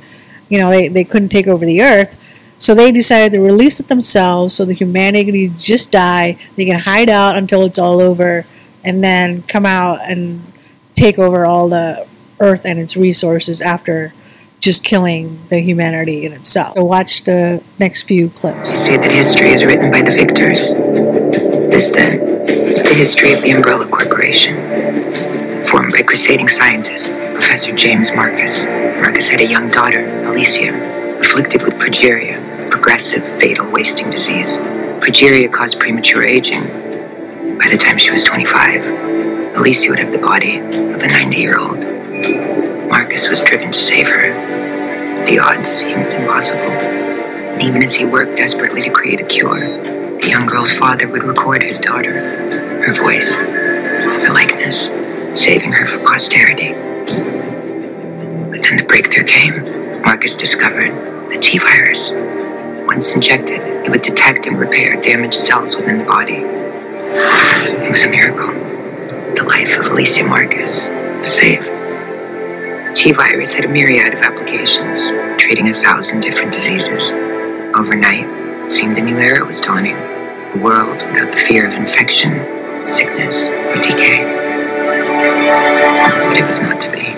you 0.51 0.59
know 0.59 0.69
they, 0.69 0.89
they 0.89 1.05
couldn't 1.05 1.31
take 1.31 1.47
over 1.47 1.65
the 1.65 1.81
earth. 1.81 2.21
So 2.64 2.74
they 2.74 2.92
decided 2.92 3.37
to 3.37 3.42
release 3.42 3.79
it 3.79 3.88
themselves 3.88 4.55
so 4.55 4.64
the 4.64 4.72
humanity 4.72 5.53
just 5.59 5.92
die. 5.92 6.38
They 6.57 6.64
can 6.64 6.79
hide 6.79 7.11
out 7.11 7.37
until 7.37 7.62
it's 7.66 7.79
all 7.79 8.00
over 8.00 8.46
and 8.83 9.05
then 9.05 9.42
come 9.42 9.66
out 9.66 9.98
and 10.00 10.50
take 10.94 11.18
over 11.18 11.44
all 11.44 11.68
the 11.68 12.07
earth 12.40 12.64
and 12.64 12.81
its 12.81 12.96
resources 12.96 13.61
after 13.61 14.14
just 14.61 14.83
killing 14.83 15.46
the 15.50 15.61
humanity 15.61 16.24
in 16.24 16.33
itself. 16.33 16.72
So 16.74 16.85
watch 16.85 17.24
the 17.24 17.62
next 17.79 18.05
few 18.05 18.31
clips. 18.31 18.72
They 18.72 18.79
say 18.79 18.96
that 18.96 19.12
history 19.12 19.50
is 19.50 19.62
written 19.62 19.90
by 19.90 20.00
the 20.00 20.12
victors. 20.12 20.70
This, 21.70 21.90
then, 21.90 22.48
is 22.48 22.83
the 22.83 22.94
history 22.94 23.35
of 23.35 23.42
the 23.42 23.50
Umbrella 23.50 23.87
Corporation. 23.87 24.57
Formed 25.66 25.92
by 25.92 26.00
crusading 26.00 26.48
scientist 26.48 27.12
Professor 27.35 27.72
James 27.74 28.11
Marcus. 28.16 28.64
Marcus 28.64 29.29
had 29.29 29.42
a 29.42 29.46
young 29.46 29.68
daughter, 29.68 30.24
Alicia, 30.24 31.18
afflicted 31.18 31.62
with 31.62 31.74
progeria, 31.74 32.44
progressive, 32.85 33.27
fatal 33.40 33.66
wasting 33.70 34.11
disease. 34.11 34.59
Progeria 35.01 35.51
caused 35.51 35.81
premature 35.81 36.23
aging. 36.23 36.61
By 37.57 37.70
the 37.70 37.79
time 37.79 37.97
she 37.97 38.11
was 38.11 38.23
25, 38.25 39.57
Alicia 39.57 39.88
would 39.88 39.99
have 39.99 40.12
the 40.12 40.18
body 40.18 40.59
of 40.59 41.03
a 41.03 41.07
90 41.07 41.38
year 41.38 41.59
old. 41.59 41.83
Marcus 42.90 43.27
was 43.27 43.40
driven 43.40 43.73
to 43.73 43.81
save 43.81 44.07
her. 44.09 45.16
But 45.16 45.27
the 45.27 45.38
odds 45.38 45.66
seemed 45.66 46.12
impossible. 46.12 46.61
And 46.61 47.62
even 47.62 47.83
as 47.83 47.94
he 47.94 48.05
worked 48.05 48.37
desperately 48.37 48.83
to 48.83 48.90
create 48.90 49.23
a 49.23 49.25
cure, 49.25 49.61
the 50.20 50.29
young 50.29 50.44
girl's 50.44 50.70
father 50.70 51.09
would 51.09 51.25
record 51.25 51.62
his 51.62 51.81
daughter, 51.81 52.85
her 52.85 52.92
voice, 52.92 53.33
her 53.33 54.31
likeness, 54.31 54.90
saving 55.33 55.73
her 55.73 55.87
for 55.87 56.01
posterity. 56.01 56.75
But 58.51 58.62
then 58.62 58.77
the 58.77 58.85
breakthrough 58.87 59.25
came. 59.25 60.03
Marcus 60.03 60.37
discovered 60.37 61.31
the 61.31 61.38
T 61.38 61.57
virus. 61.57 62.12
Once 62.87 63.14
injected, 63.14 63.61
it 63.85 63.90
would 63.90 64.03
detect 64.03 64.47
and 64.47 64.59
repair 64.59 65.01
damaged 65.01 65.35
cells 65.35 65.75
within 65.75 65.99
the 65.99 66.05
body. 66.05 66.37
It 66.37 67.90
was 67.90 68.05
a 68.05 68.11
miracle. 68.11 68.49
The 69.35 69.44
life 69.44 69.79
of 69.79 69.87
Alicia 69.87 70.25
Marcus 70.25 70.88
was 71.18 71.33
saved. 71.33 71.66
The 71.66 72.92
T 72.94 73.12
virus 73.12 73.53
had 73.55 73.64
a 73.64 73.68
myriad 73.68 74.12
of 74.14 74.20
applications, 74.20 75.11
treating 75.40 75.70
a 75.70 75.75
thousand 75.75 76.20
different 76.20 76.53
diseases. 76.53 77.11
Overnight, 77.75 78.27
it 78.64 78.70
seemed 78.70 78.99
a 78.99 79.03
new 79.03 79.18
era 79.18 79.44
was 79.44 79.61
dawning 79.61 79.97
a 79.97 80.59
world 80.59 81.03
without 81.03 81.33
the 81.33 81.38
fear 81.38 81.66
of 81.66 81.75
infection, 81.75 82.85
sickness, 82.85 83.47
or 83.47 83.77
decay. 83.77 84.23
But 86.29 86.38
it 86.38 86.47
was 86.47 86.61
not 86.61 86.81
to 86.83 86.90
be, 86.92 87.14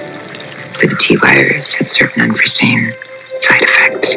for 0.79 0.87
the 0.87 0.97
T 0.99 1.17
virus 1.17 1.75
had 1.75 1.91
certain 1.91 2.23
unforeseen 2.23 2.95
side 3.41 3.63
effects. 3.63 4.17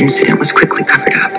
The 0.00 0.04
incident 0.04 0.38
was 0.38 0.50
quickly 0.50 0.82
covered 0.82 1.12
up. 1.12 1.34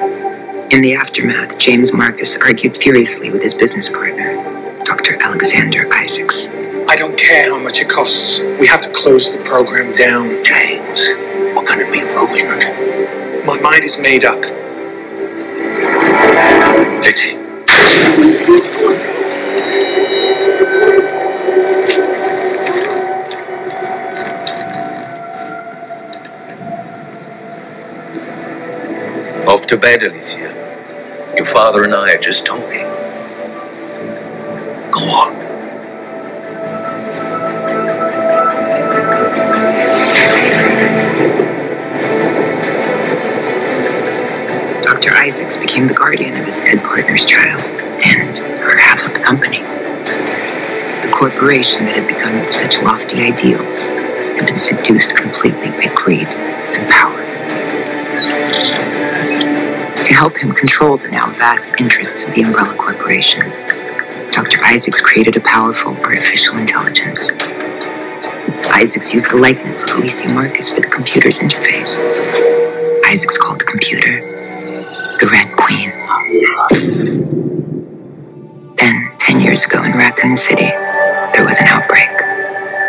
In 0.72 0.82
the 0.82 0.94
aftermath, 0.94 1.58
James 1.58 1.92
Marcus 1.92 2.38
argued 2.38 2.78
furiously 2.78 3.32
with 3.32 3.42
his 3.42 3.56
business 3.56 3.90
partner, 3.90 4.84
Dr. 4.84 5.18
Alexander 5.20 5.92
Isaacs. 5.92 6.50
I 6.88 6.96
don't 6.96 7.18
care 7.18 7.50
how 7.50 7.58
much 7.58 7.80
it 7.80 7.90
costs. 7.90 8.42
We 8.60 8.68
have 8.68 8.84
to 8.84 8.92
close 8.92 9.36
the 9.36 9.44
program 9.44 9.94
down. 9.94 10.44
James, 10.44 11.08
we're 11.56 11.66
gonna 11.66 11.90
be 11.90 12.04
ruined. 12.04 13.48
My 13.48 13.60
mind 13.60 13.84
is 13.84 13.98
made 13.98 14.26
up. 14.26 14.44
Letty. 17.02 17.38
To 29.72 29.78
bed, 29.78 30.04
Alicia. 30.04 31.34
Your 31.38 31.46
father 31.46 31.86
and 31.86 31.96
I 31.96 32.14
are 32.14 32.18
just 32.18 32.46
talking. 32.46 32.84
Go 34.92 35.00
on. 35.00 35.34
Dr. 44.84 45.12
Isaacs 45.14 45.56
became 45.56 45.88
the 45.88 45.94
guardian 45.94 46.36
of 46.36 46.44
his 46.44 46.60
dead 46.60 46.80
partner's 46.80 47.24
child 47.24 47.62
and 48.04 48.38
her 48.40 48.78
half 48.78 49.06
of 49.06 49.14
the 49.14 49.22
company. 49.22 49.62
The 51.02 51.12
corporation 51.14 51.86
that 51.86 51.96
had 51.96 52.08
begun 52.10 52.42
with 52.42 52.50
such 52.50 52.82
lofty 52.82 53.22
ideals 53.22 53.88
had 53.88 54.46
been 54.46 54.58
seduced 54.58 55.16
completely 55.16 55.70
by 55.70 55.90
greed 55.96 56.28
To 60.12 60.18
help 60.18 60.36
him 60.36 60.52
control 60.52 60.98
the 60.98 61.08
now 61.08 61.32
vast 61.32 61.80
interests 61.80 62.26
of 62.26 62.36
the 62.36 62.42
Umbrella 62.42 62.76
Corporation, 62.76 63.50
Dr. 64.32 64.62
Isaacs 64.62 65.00
created 65.00 65.38
a 65.38 65.40
powerful 65.40 65.96
artificial 66.04 66.58
intelligence. 66.58 67.32
Isaacs 68.76 69.14
used 69.14 69.32
the 69.32 69.38
likeness 69.38 69.86
of 69.86 69.92
Alicia 69.92 70.28
Marcus 70.28 70.68
for 70.68 70.82
the 70.82 70.90
computer's 70.90 71.40
interface. 71.40 71.98
Isaacs 73.08 73.38
called 73.38 73.62
the 73.62 73.64
computer 73.64 74.20
the 75.22 75.28
Red 75.28 75.56
Queen. 75.56 75.90
Then, 78.76 79.16
10 79.18 79.40
years 79.40 79.64
ago 79.64 79.82
in 79.82 79.94
Raccoon 79.94 80.36
City, 80.36 80.72
there 81.34 81.46
was 81.48 81.58
an 81.60 81.68
outbreak. 81.68 82.10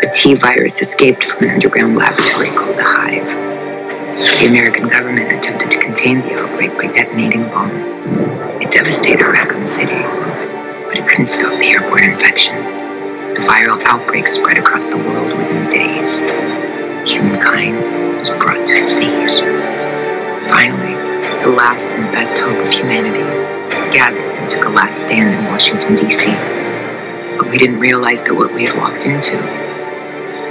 A 0.03 0.11
T 0.13 0.33
virus 0.33 0.81
escaped 0.81 1.23
from 1.23 1.45
an 1.45 1.51
underground 1.51 1.95
laboratory 1.95 2.49
called 2.49 2.77
the 2.77 2.83
Hive. 2.83 3.52
The 4.23 4.47
American 4.47 4.87
government 4.87 5.33
attempted 5.33 5.69
to 5.71 5.79
contain 5.79 6.21
the 6.21 6.33
outbreak 6.35 6.77
by 6.77 6.87
detonating 6.87 7.43
a 7.43 7.49
bomb. 7.49 7.71
It 8.61 8.71
devastated 8.71 9.25
Raccoon 9.25 9.65
City, 9.65 9.99
but 10.87 10.97
it 10.97 11.05
couldn't 11.09 11.27
stop 11.27 11.59
the 11.59 11.67
airborne 11.67 12.05
infection. 12.05 12.55
The 13.33 13.41
viral 13.41 13.83
outbreak 13.83 14.27
spread 14.27 14.57
across 14.57 14.85
the 14.87 14.97
world 14.97 15.37
within 15.37 15.69
days. 15.69 16.19
Humankind 17.11 18.19
was 18.19 18.29
brought 18.29 18.65
to 18.67 18.75
its 18.75 18.93
knees. 18.95 19.41
Finally, 20.49 20.95
the 21.43 21.49
last 21.49 21.91
and 21.91 22.09
best 22.13 22.37
hope 22.37 22.65
of 22.65 22.69
humanity 22.69 23.23
gathered 23.91 24.23
and 24.23 24.49
took 24.49 24.63
a 24.63 24.69
last 24.69 25.01
stand 25.01 25.37
in 25.37 25.45
Washington, 25.51 25.95
D.C. 25.95 26.27
But 27.37 27.49
we 27.51 27.57
didn't 27.57 27.81
realize 27.81 28.23
that 28.23 28.33
what 28.33 28.53
we 28.53 28.63
had 28.63 28.77
walked 28.77 29.05
into 29.05 29.35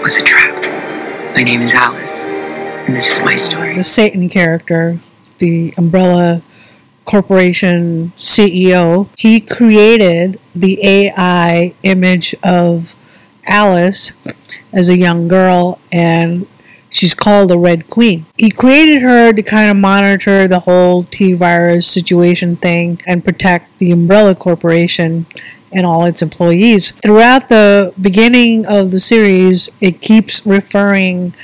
was 0.02 0.16
a 0.16 0.22
trap. 0.22 0.60
My 1.34 1.42
name 1.42 1.62
is 1.62 1.72
Alice, 1.72 2.24
and 2.86 2.96
this 2.96 3.10
is 3.10 3.24
my 3.24 3.36
story. 3.36 3.74
the 3.74 3.84
Satan 3.84 4.28
character, 4.28 4.98
the 5.38 5.72
Umbrella 5.76 6.42
Corporation 7.04 8.12
CEO, 8.16 9.08
he 9.16 9.40
created 9.40 10.38
the 10.54 10.78
AI 10.84 11.74
image 11.82 12.34
of 12.42 12.94
Alice 13.46 14.12
as 14.72 14.88
a 14.88 14.98
young 14.98 15.28
girl, 15.28 15.78
and 15.90 16.46
she's 16.90 17.14
called 17.14 17.50
the 17.50 17.58
Red 17.58 17.88
Queen. 17.88 18.26
He 18.36 18.50
created 18.50 19.02
her 19.02 19.32
to 19.32 19.42
kind 19.42 19.70
of 19.70 19.76
monitor 19.76 20.48
the 20.48 20.60
whole 20.60 21.04
T 21.04 21.32
virus 21.32 21.86
situation 21.86 22.56
thing 22.56 23.00
and 23.06 23.24
protect 23.24 23.78
the 23.78 23.90
Umbrella 23.90 24.34
Corporation 24.34 25.26
and 25.72 25.86
all 25.86 26.04
its 26.04 26.20
employees. 26.20 26.90
Throughout 27.02 27.48
the 27.48 27.94
beginning 28.00 28.66
of 28.66 28.90
the 28.90 29.00
series, 29.00 29.70
it 29.80 30.00
keeps 30.00 30.44
referring 30.46 31.34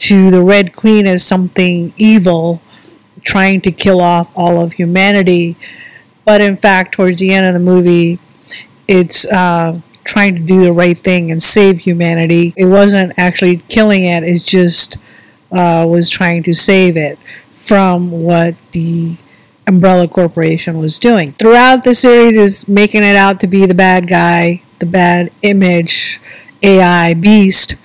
to 0.00 0.30
the 0.30 0.42
Red 0.42 0.74
Queen 0.74 1.06
as 1.06 1.22
something 1.22 1.92
evil, 1.96 2.60
trying 3.22 3.60
to 3.62 3.72
kill 3.72 4.00
off 4.00 4.30
all 4.34 4.60
of 4.60 4.72
humanity. 4.72 5.56
But 6.24 6.40
in 6.40 6.56
fact, 6.56 6.94
towards 6.94 7.20
the 7.20 7.32
end 7.32 7.46
of 7.46 7.54
the 7.54 7.60
movie, 7.60 8.18
it's 8.88 9.26
uh, 9.26 9.80
trying 10.04 10.34
to 10.34 10.40
do 10.40 10.60
the 10.60 10.72
right 10.72 10.98
thing 10.98 11.30
and 11.30 11.42
save 11.42 11.80
humanity. 11.80 12.52
It 12.56 12.66
wasn't 12.66 13.12
actually 13.16 13.58
killing 13.68 14.04
it, 14.04 14.24
it 14.24 14.42
just 14.42 14.96
uh, 15.52 15.86
was 15.88 16.08
trying 16.08 16.42
to 16.44 16.54
save 16.54 16.96
it 16.96 17.18
from 17.54 18.10
what 18.10 18.54
the 18.72 19.16
Umbrella 19.66 20.08
Corporation 20.08 20.78
was 20.78 20.98
doing. 20.98 21.32
Throughout 21.32 21.84
the 21.84 21.94
series 21.94 22.36
is 22.36 22.66
making 22.66 23.02
it 23.02 23.14
out 23.14 23.38
to 23.40 23.46
be 23.46 23.66
the 23.66 23.74
bad 23.74 24.08
guy, 24.08 24.62
the 24.78 24.86
bad 24.86 25.30
image 25.42 26.20
AI 26.62 27.14
beast, 27.14 27.76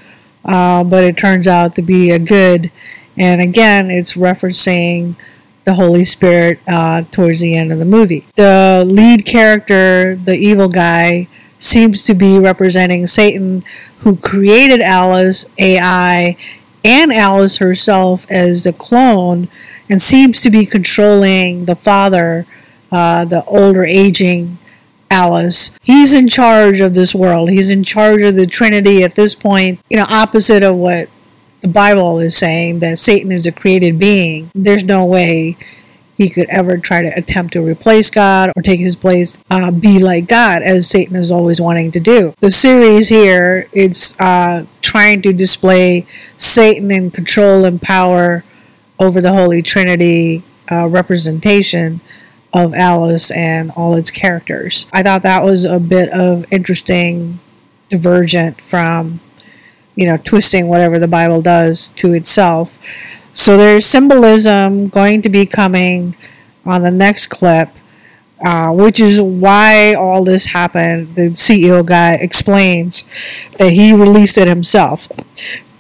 uh, 0.46 0.84
but 0.84 1.04
it 1.04 1.18
turns 1.18 1.48
out 1.48 1.76
to 1.76 1.82
be 1.82 2.12
a 2.12 2.20
good. 2.20 2.72
And 3.18 3.42
again, 3.42 3.90
it's 3.90 4.14
referencing 4.14 5.16
the 5.64 5.74
Holy 5.74 6.06
Spirit 6.06 6.60
uh, 6.68 7.04
towards 7.12 7.42
the 7.42 7.56
end 7.56 7.72
of 7.72 7.80
the 7.80 7.86
movie. 7.86 8.26
The 8.36 8.84
lead 8.86 9.26
character, 9.26 10.16
the 10.16 10.36
evil 10.36 10.70
guy, 10.70 11.28
seems 11.58 12.04
to 12.04 12.14
be 12.14 12.38
representing 12.38 13.08
Satan, 13.08 13.64
who 14.00 14.16
created 14.16 14.82
Alice 14.82 15.46
AI 15.58 16.38
and 16.84 17.12
Alice 17.12 17.58
herself 17.58 18.30
as 18.30 18.64
the 18.64 18.74
clone 18.74 19.48
and 19.90 20.00
seems 20.00 20.42
to 20.42 20.52
be 20.52 20.66
controlling 20.66 21.66
the 21.66 21.76
father, 21.76 22.46
uh, 22.92 23.26
the 23.26 23.44
older 23.46 23.84
aging 23.84 24.60
Alice. 25.16 25.72
He's 25.82 26.14
in 26.14 26.28
charge 26.28 26.82
of 26.82 26.94
this 26.94 27.16
world. 27.16 27.50
He's 27.50 27.70
in 27.70 27.86
charge 27.86 28.22
of 28.22 28.36
the 28.36 28.46
Trinity 28.46 29.02
at 29.02 29.16
this 29.16 29.34
point, 29.34 29.80
you 29.90 29.96
know, 29.96 30.06
opposite 30.10 30.62
of 30.62 30.76
what 30.76 31.08
the 31.62 31.70
Bible 31.70 32.20
is 32.20 32.36
saying 32.36 32.80
that 32.80 33.00
Satan 33.00 33.32
is 33.32 33.46
a 33.46 33.52
created 33.54 33.98
being. 33.98 34.52
There's 34.54 34.84
no 34.84 35.06
way 35.06 35.56
he 36.18 36.30
could 36.30 36.50
ever 36.50 36.78
try 36.78 37.02
to 37.02 37.18
attempt 37.18 37.54
to 37.54 37.62
replace 37.62 38.10
God 38.10 38.52
or 38.58 38.62
take 38.62 38.82
his 38.82 38.98
place, 38.98 39.42
uh, 39.50 39.72
be 39.72 40.04
like 40.04 40.28
God, 40.28 40.62
as 40.62 40.90
Satan 40.90 41.16
is 41.16 41.32
always 41.32 41.62
wanting 41.62 41.92
to 41.94 42.00
do. 42.02 42.34
The 42.42 42.52
series 42.52 43.08
here, 43.08 43.70
it's 43.72 44.20
uh, 44.20 44.66
trying 44.82 45.22
to 45.22 45.32
display 45.32 46.06
Satan 46.38 46.92
in 46.92 47.10
control 47.10 47.64
and 47.64 47.82
power 47.82 48.44
over 49.00 49.22
the 49.22 49.32
Holy 49.32 49.62
Trinity 49.62 50.44
uh, 50.70 50.88
representation 50.90 52.02
of 52.56 52.74
Alice 52.74 53.32
and 53.32 53.70
all 53.76 53.96
its 53.96 54.10
characters. 54.10 54.88
I 54.94 55.04
thought 55.04 55.24
that 55.24 55.44
was 55.44 55.66
a 55.66 55.78
bit 55.78 56.08
of 56.10 56.46
interesting 56.52 57.40
divergent 57.90 58.62
from, 58.62 59.20
you 59.96 60.06
know, 60.06 60.16
twisting 60.16 60.70
whatever 60.70 60.98
the 60.98 61.08
Bible 61.08 61.42
does 61.42 61.90
to 61.90 62.14
itself. 62.14 62.80
So 63.34 63.58
there's 63.58 63.86
symbolism 63.86 64.88
going 64.88 65.22
to 65.24 65.30
be 65.30 65.46
coming 65.46 66.16
on 66.66 66.82
the 66.82 66.92
next 66.92 67.28
clip, 67.28 67.70
uh, 68.44 68.72
which 68.72 69.02
is 69.02 69.20
why 69.20 69.94
all 69.94 70.24
this 70.24 70.48
happened. 70.48 71.16
The 71.16 71.32
CEO 71.32 71.86
guy 71.86 72.14
explains 72.14 73.04
that 73.60 73.74
he 73.74 73.92
released 73.92 74.38
it 74.38 74.48
himself. 74.48 75.10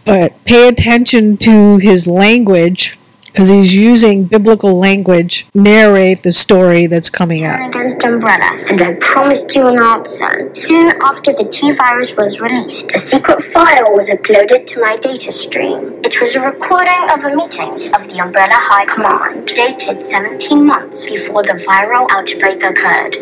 But 0.03 0.43
pay 0.43 0.67
attention 0.67 1.37
to 1.37 1.77
his 1.77 2.05
language 2.05 2.99
because 3.35 3.49
he's 3.49 3.75
using 3.75 4.23
biblical 4.23 4.79
language 4.79 5.45
narrate 5.53 6.23
the 6.23 6.31
story 6.31 6.87
that's 6.87 7.09
coming 7.09 7.43
up. 7.43 7.59
Against 7.59 8.01
Umbrella, 8.01 8.49
and 8.69 8.81
I 8.81 8.93
promised 9.01 9.53
you 9.53 9.67
an 9.67 9.77
answer. 9.77 10.55
Soon 10.55 10.93
after 11.01 11.33
the 11.33 11.43
T 11.43 11.73
virus 11.73 12.15
was 12.15 12.39
released, 12.39 12.95
a 12.95 12.97
secret 12.97 13.41
file 13.41 13.91
was 13.91 14.07
uploaded 14.07 14.65
to 14.67 14.79
my 14.79 14.95
data 14.95 15.33
stream. 15.33 15.99
It 16.01 16.21
was 16.21 16.35
a 16.35 16.39
recording 16.39 17.09
of 17.11 17.25
a 17.25 17.35
meeting 17.35 17.93
of 17.93 18.07
the 18.07 18.21
Umbrella 18.23 18.55
High 18.55 18.85
Command, 18.85 19.47
dated 19.47 20.01
17 20.01 20.65
months 20.65 21.05
before 21.05 21.43
the 21.43 21.61
viral 21.67 22.07
outbreak 22.11 22.63
occurred. 22.63 23.17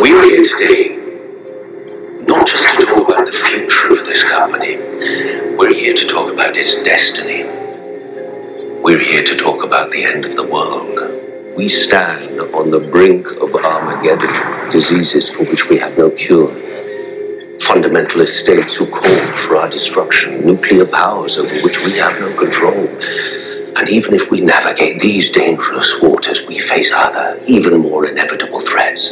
We're 0.00 0.24
here 0.24 0.42
today 0.42 1.02
not 2.26 2.44
just 2.48 2.64
to 2.80 2.84
talk 2.84 3.08
about 3.08 3.26
the 3.26 3.32
future 3.32 3.92
of 3.92 4.04
this 4.06 4.24
company, 4.24 4.76
we're 5.56 5.72
here 5.72 5.94
to 5.94 6.06
talk 6.08 6.32
about 6.32 6.56
its 6.56 6.82
destiny. 6.82 7.65
We're 8.86 9.02
here 9.02 9.24
to 9.24 9.34
talk 9.34 9.64
about 9.64 9.90
the 9.90 10.04
end 10.04 10.24
of 10.24 10.36
the 10.36 10.46
world. 10.46 11.56
We 11.56 11.66
stand 11.66 12.40
on 12.54 12.70
the 12.70 12.78
brink 12.78 13.26
of 13.42 13.52
Armageddon, 13.52 14.68
diseases 14.68 15.28
for 15.28 15.42
which 15.42 15.68
we 15.68 15.76
have 15.78 15.98
no 15.98 16.08
cure. 16.08 16.54
Fundamentalist 17.58 18.28
states 18.28 18.76
who 18.76 18.86
call 18.86 19.36
for 19.38 19.56
our 19.56 19.68
destruction, 19.68 20.46
nuclear 20.46 20.86
powers 20.86 21.36
over 21.36 21.60
which 21.62 21.82
we 21.82 21.98
have 21.98 22.20
no 22.20 22.32
control. 22.38 22.86
And 23.76 23.88
even 23.88 24.14
if 24.14 24.30
we 24.30 24.40
navigate 24.40 25.00
these 25.00 25.30
dangerous 25.30 26.00
waters, 26.00 26.46
we 26.46 26.60
face 26.60 26.92
other, 26.92 27.42
even 27.46 27.80
more 27.80 28.06
inevitable 28.06 28.60
threats. 28.60 29.10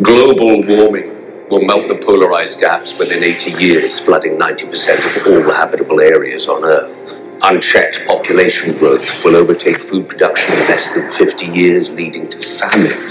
Global 0.00 0.62
warming 0.64 1.48
will 1.50 1.60
melt 1.60 1.88
the 1.88 1.96
polar 1.96 2.32
ice 2.32 2.54
caps 2.54 2.96
within 2.96 3.22
80 3.22 3.50
years, 3.62 4.00
flooding 4.00 4.38
90% 4.38 5.20
of 5.20 5.26
all 5.26 5.54
habitable 5.54 6.00
areas 6.00 6.48
on 6.48 6.64
Earth. 6.64 7.03
Unchecked 7.46 8.06
population 8.06 8.72
growth 8.78 9.22
will 9.22 9.36
overtake 9.36 9.78
food 9.78 10.08
production 10.08 10.54
in 10.54 10.60
less 10.60 10.94
than 10.94 11.10
50 11.10 11.48
years, 11.48 11.90
leading 11.90 12.26
to 12.26 12.38
famine 12.38 13.10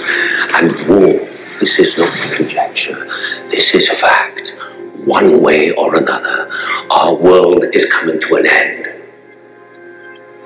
and 0.55 0.71
war. 0.89 1.29
This 1.59 1.77
is 1.77 1.99
not 1.99 2.11
conjecture, 2.31 3.05
this 3.49 3.75
is 3.75 3.87
fact. 3.87 4.55
One 5.05 5.43
way 5.43 5.69
or 5.73 5.95
another, 5.95 6.49
our 6.89 7.13
world 7.13 7.63
is 7.73 7.85
coming 7.85 8.19
to 8.21 8.35
an 8.37 8.47
end. 8.47 9.03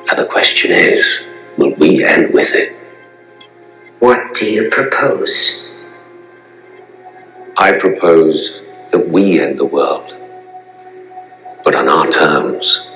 Now, 0.07 0.15
the 0.15 0.25
question 0.25 0.71
is 0.71 1.23
will 1.57 1.73
we 1.75 2.03
end 2.03 2.33
with 2.33 2.53
it? 2.55 2.73
What 3.99 4.33
do 4.33 4.51
you 4.51 4.69
propose? 4.69 5.63
I 7.55 7.71
propose 7.71 8.59
that 8.91 9.07
we 9.07 9.39
end 9.39 9.57
the 9.57 9.65
world, 9.65 10.17
but 11.63 11.73
on 11.73 11.87
our 11.87 12.07
terms. 12.11 12.86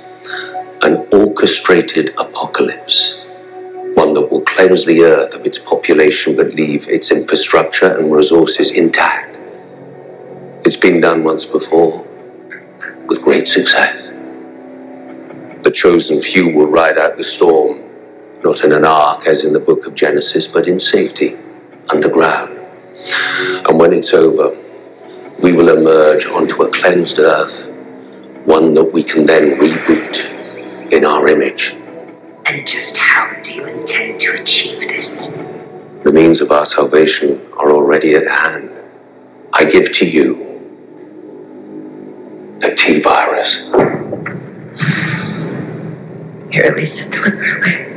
An 0.83 1.07
orchestrated 1.11 2.09
apocalypse. 2.17 3.19
One 3.93 4.15
that 4.15 4.29
will 4.31 4.41
cleanse 4.41 4.83
the 4.83 5.03
earth 5.03 5.35
of 5.35 5.45
its 5.45 5.59
population 5.59 6.35
but 6.35 6.55
leave 6.55 6.89
its 6.89 7.11
infrastructure 7.11 7.95
and 7.99 8.11
resources 8.11 8.71
intact. 8.71 9.37
It's 10.65 10.77
been 10.77 10.99
done 10.99 11.23
once 11.23 11.45
before, 11.45 12.03
with 13.05 13.21
great 13.21 13.47
success. 13.47 13.95
The 15.63 15.71
chosen 15.71 16.19
few 16.19 16.49
will 16.49 16.65
ride 16.65 16.97
out 16.97 17.15
the 17.15 17.23
storm, 17.23 17.83
not 18.43 18.63
in 18.63 18.71
an 18.71 18.83
ark 18.83 19.27
as 19.27 19.43
in 19.43 19.53
the 19.53 19.59
book 19.59 19.85
of 19.85 19.93
Genesis, 19.93 20.47
but 20.47 20.67
in 20.67 20.79
safety, 20.79 21.37
underground. 21.89 22.57
And 23.67 23.79
when 23.79 23.93
it's 23.93 24.15
over, 24.15 24.57
we 25.43 25.53
will 25.53 25.77
emerge 25.77 26.25
onto 26.25 26.63
a 26.63 26.71
cleansed 26.71 27.19
earth, 27.19 27.69
one 28.45 28.73
that 28.73 28.91
we 28.91 29.03
can 29.03 29.27
then 29.27 29.59
reboot 29.59 30.41
in 30.91 31.05
our 31.05 31.27
image. 31.27 31.75
And 32.45 32.67
just 32.67 32.97
how 32.97 33.33
do 33.41 33.53
you 33.53 33.65
intend 33.65 34.19
to 34.21 34.33
achieve 34.33 34.79
this? 34.81 35.27
The 36.03 36.11
means 36.11 36.41
of 36.41 36.51
our 36.51 36.65
salvation 36.65 37.41
are 37.57 37.71
already 37.71 38.15
at 38.15 38.27
hand. 38.27 38.69
I 39.53 39.65
give 39.65 39.93
to 39.93 40.09
you 40.09 40.47
the 42.59 42.75
T 42.75 42.99
virus. 42.99 43.59
You're 46.51 46.65
at 46.65 46.75
least 46.75 47.07
a 47.07 47.09
deliberately. 47.09 47.87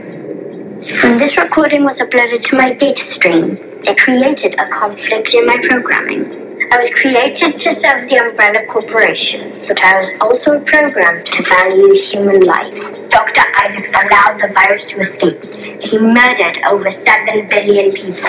When 1.02 1.18
this 1.18 1.36
recording 1.36 1.82
was 1.82 1.98
uploaded 1.98 2.42
to 2.44 2.56
my 2.56 2.72
data 2.72 3.02
streams, 3.02 3.72
it 3.72 3.98
created 3.98 4.54
a 4.58 4.68
conflict 4.68 5.34
in 5.34 5.46
my 5.46 5.58
programming. 5.66 6.43
I 6.70 6.78
was 6.78 6.90
created 6.90 7.60
to 7.60 7.72
serve 7.72 8.08
the 8.08 8.16
Umbrella 8.16 8.66
Corporation, 8.66 9.50
but 9.66 9.80
I 9.82 9.98
was 9.98 10.10
also 10.20 10.60
programmed 10.60 11.26
to 11.26 11.42
value 11.42 11.94
human 11.94 12.40
life. 12.40 12.92
Dr. 13.10 13.42
Isaacs 13.64 13.92
allowed 13.92 14.40
the 14.40 14.52
virus 14.52 14.86
to 14.86 15.00
escape. 15.00 15.42
He 15.82 15.98
murdered 15.98 16.58
over 16.66 16.90
7 16.90 17.48
billion 17.48 17.92
people. 17.92 18.22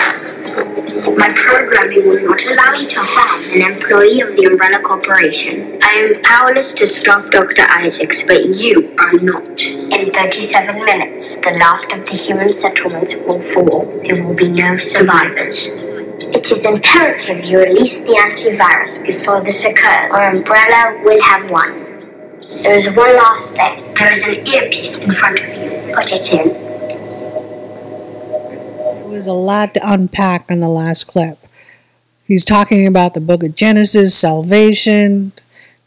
My 1.16 1.32
programming 1.34 2.08
will 2.08 2.22
not 2.22 2.44
allow 2.46 2.72
me 2.72 2.86
to 2.86 3.00
harm 3.00 3.44
an 3.44 3.62
employee 3.62 4.20
of 4.20 4.36
the 4.36 4.44
Umbrella 4.44 4.80
Corporation. 4.80 5.78
I 5.82 5.92
am 5.94 6.22
powerless 6.22 6.72
to 6.74 6.86
stop 6.86 7.30
Dr. 7.30 7.62
Isaacs, 7.68 8.22
but 8.22 8.46
you 8.46 8.94
are 8.98 9.12
not. 9.12 9.62
In 9.64 10.12
37 10.12 10.84
minutes, 10.84 11.36
the 11.40 11.56
last 11.58 11.92
of 11.92 12.06
the 12.06 12.16
human 12.16 12.52
settlements 12.52 13.14
will 13.16 13.40
fall. 13.40 13.84
There 14.04 14.22
will 14.22 14.34
be 14.34 14.48
no 14.48 14.78
survivors. 14.78 15.85
It 16.34 16.50
is 16.50 16.64
imperative 16.64 17.44
you 17.44 17.58
release 17.58 18.00
the 18.00 18.14
antivirus 18.14 19.04
before 19.04 19.40
this 19.42 19.64
occurs, 19.64 20.12
or 20.12 20.28
Umbrella 20.28 21.00
will 21.04 21.22
have 21.22 21.50
won. 21.50 21.86
There 22.62 22.76
is 22.76 22.86
one 22.88 23.16
last 23.16 23.54
thing. 23.54 23.94
There 23.94 24.12
is 24.12 24.22
an 24.22 24.46
earpiece 24.46 24.98
in 24.98 25.12
front 25.12 25.40
of 25.40 25.48
you. 25.48 25.92
Put 25.94 26.12
it 26.12 26.32
in. 26.32 26.48
There 28.88 29.08
was 29.08 29.26
a 29.26 29.32
lot 29.32 29.74
to 29.74 29.80
unpack 29.84 30.50
in 30.50 30.60
the 30.60 30.68
last 30.68 31.04
clip. 31.06 31.38
He's 32.26 32.44
talking 32.44 32.86
about 32.86 33.14
the 33.14 33.20
book 33.20 33.42
of 33.42 33.54
Genesis, 33.54 34.14
salvation, 34.14 35.32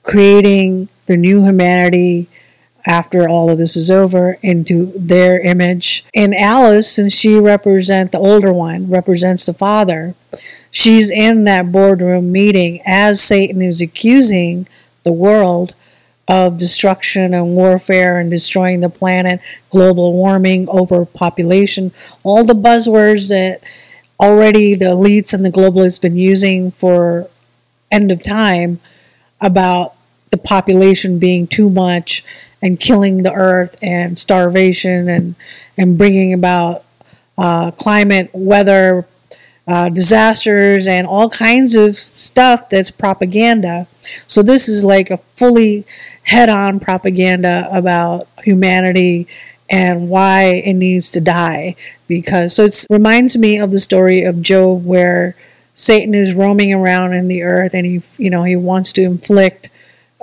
creating 0.04 0.88
the 1.06 1.17
new 1.17 1.43
humanity 1.43 2.28
after 2.88 3.28
all 3.28 3.49
of 3.49 3.58
this 3.58 3.75
is 3.75 3.91
over 3.91 4.38
into 4.41 4.93
their 4.95 5.39
image. 5.41 6.06
And 6.15 6.34
Alice, 6.34 6.91
since 6.91 7.13
she 7.13 7.36
represents 7.36 8.12
the 8.12 8.19
older 8.19 8.54
one, 8.54 8.89
represents 8.89 9.45
the 9.45 9.53
father, 9.53 10.16
she's 10.72 11.09
in 11.09 11.43
that 11.45 11.72
boardroom 11.72 12.32
meeting 12.32 12.82
as 12.86 13.22
Satan 13.22 13.61
is 13.61 13.82
accusing 13.82 14.67
the 15.03 15.11
world 15.11 15.74
of 16.28 16.57
destruction 16.59 17.34
and 17.34 17.55
warfare 17.55 18.20
and 18.20 18.30
destroying 18.30 18.82
the 18.82 18.89
planet, 18.89 19.39
global 19.72 20.13
warming, 20.13 20.70
overpopulation, 20.70 21.91
all 22.24 22.43
the 22.43 22.53
buzzwords 22.53 23.30
that 23.30 23.61
already 24.20 24.76
the 24.76 24.86
elites 24.86 25.34
and 25.34 25.43
the 25.45 25.51
globalists 25.51 25.95
have 25.97 26.01
been 26.03 26.17
using 26.17 26.72
for 26.72 27.30
end 27.91 28.11
of 28.11 28.22
time 28.24 28.80
about 29.41 29.95
the 30.32 30.38
population 30.38 31.20
being 31.20 31.47
too 31.47 31.70
much 31.70 32.24
and 32.61 32.80
killing 32.80 33.24
the 33.24 33.34
earth 33.34 33.76
and 33.82 34.20
starvation 34.20 35.09
and 35.09 35.36
and 35.78 35.97
bringing 35.97 36.34
about 36.34 36.84
uh, 37.38 37.72
climate 37.72 38.30
weather 38.34 39.07
uh, 39.70 39.88
disasters 39.88 40.88
and 40.88 41.05
all 41.05 41.30
kinds 41.30 41.76
of 41.76 41.95
stuff 41.95 42.70
that's 42.70 42.89
propaganda. 42.89 43.88
So 44.26 44.41
this 44.41 44.67
is 44.67 44.84
like 44.84 45.11
a 45.11 45.17
fully 45.38 45.86
head-on 46.24 46.80
propaganda 46.80 47.70
about 47.72 48.28
humanity 48.43 49.28
and 49.70 50.09
why 50.09 50.45
it 50.65 50.74
needs 50.74 51.11
to 51.11 51.22
die 51.22 51.76
because 52.07 52.55
so 52.55 52.63
it 52.63 52.88
reminds 52.89 53.38
me 53.38 53.59
of 53.59 53.70
the 53.70 53.80
story 53.80 54.24
of 54.24 54.41
Job 54.41 54.84
where 54.84 55.36
Satan 55.76 56.15
is 56.15 56.34
roaming 56.34 56.74
around 56.74 57.13
in 57.13 57.28
the 57.28 57.43
earth 57.43 57.76
and 57.76 57.86
he 57.86 58.01
you 58.17 58.32
know 58.32 58.43
he 58.45 58.55
wants 58.55 58.91
to 58.93 59.03
inflict 59.03 59.70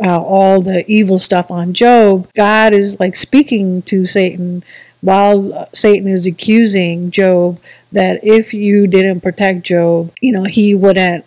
uh, 0.04 0.20
all 0.20 0.60
the 0.60 0.84
evil 0.88 1.18
stuff 1.18 1.52
on 1.52 1.72
Job. 1.72 2.28
God 2.34 2.72
is 2.72 2.98
like 2.98 3.14
speaking 3.14 3.82
to 3.82 4.06
Satan 4.06 4.64
while 5.00 5.68
Satan 5.72 6.08
is 6.08 6.26
accusing 6.26 7.12
Job 7.12 7.60
that 7.96 8.20
if 8.22 8.52
you 8.52 8.86
didn't 8.86 9.22
protect 9.22 9.62
Job, 9.62 10.12
you 10.20 10.30
know, 10.30 10.44
he 10.44 10.74
wouldn't 10.74 11.24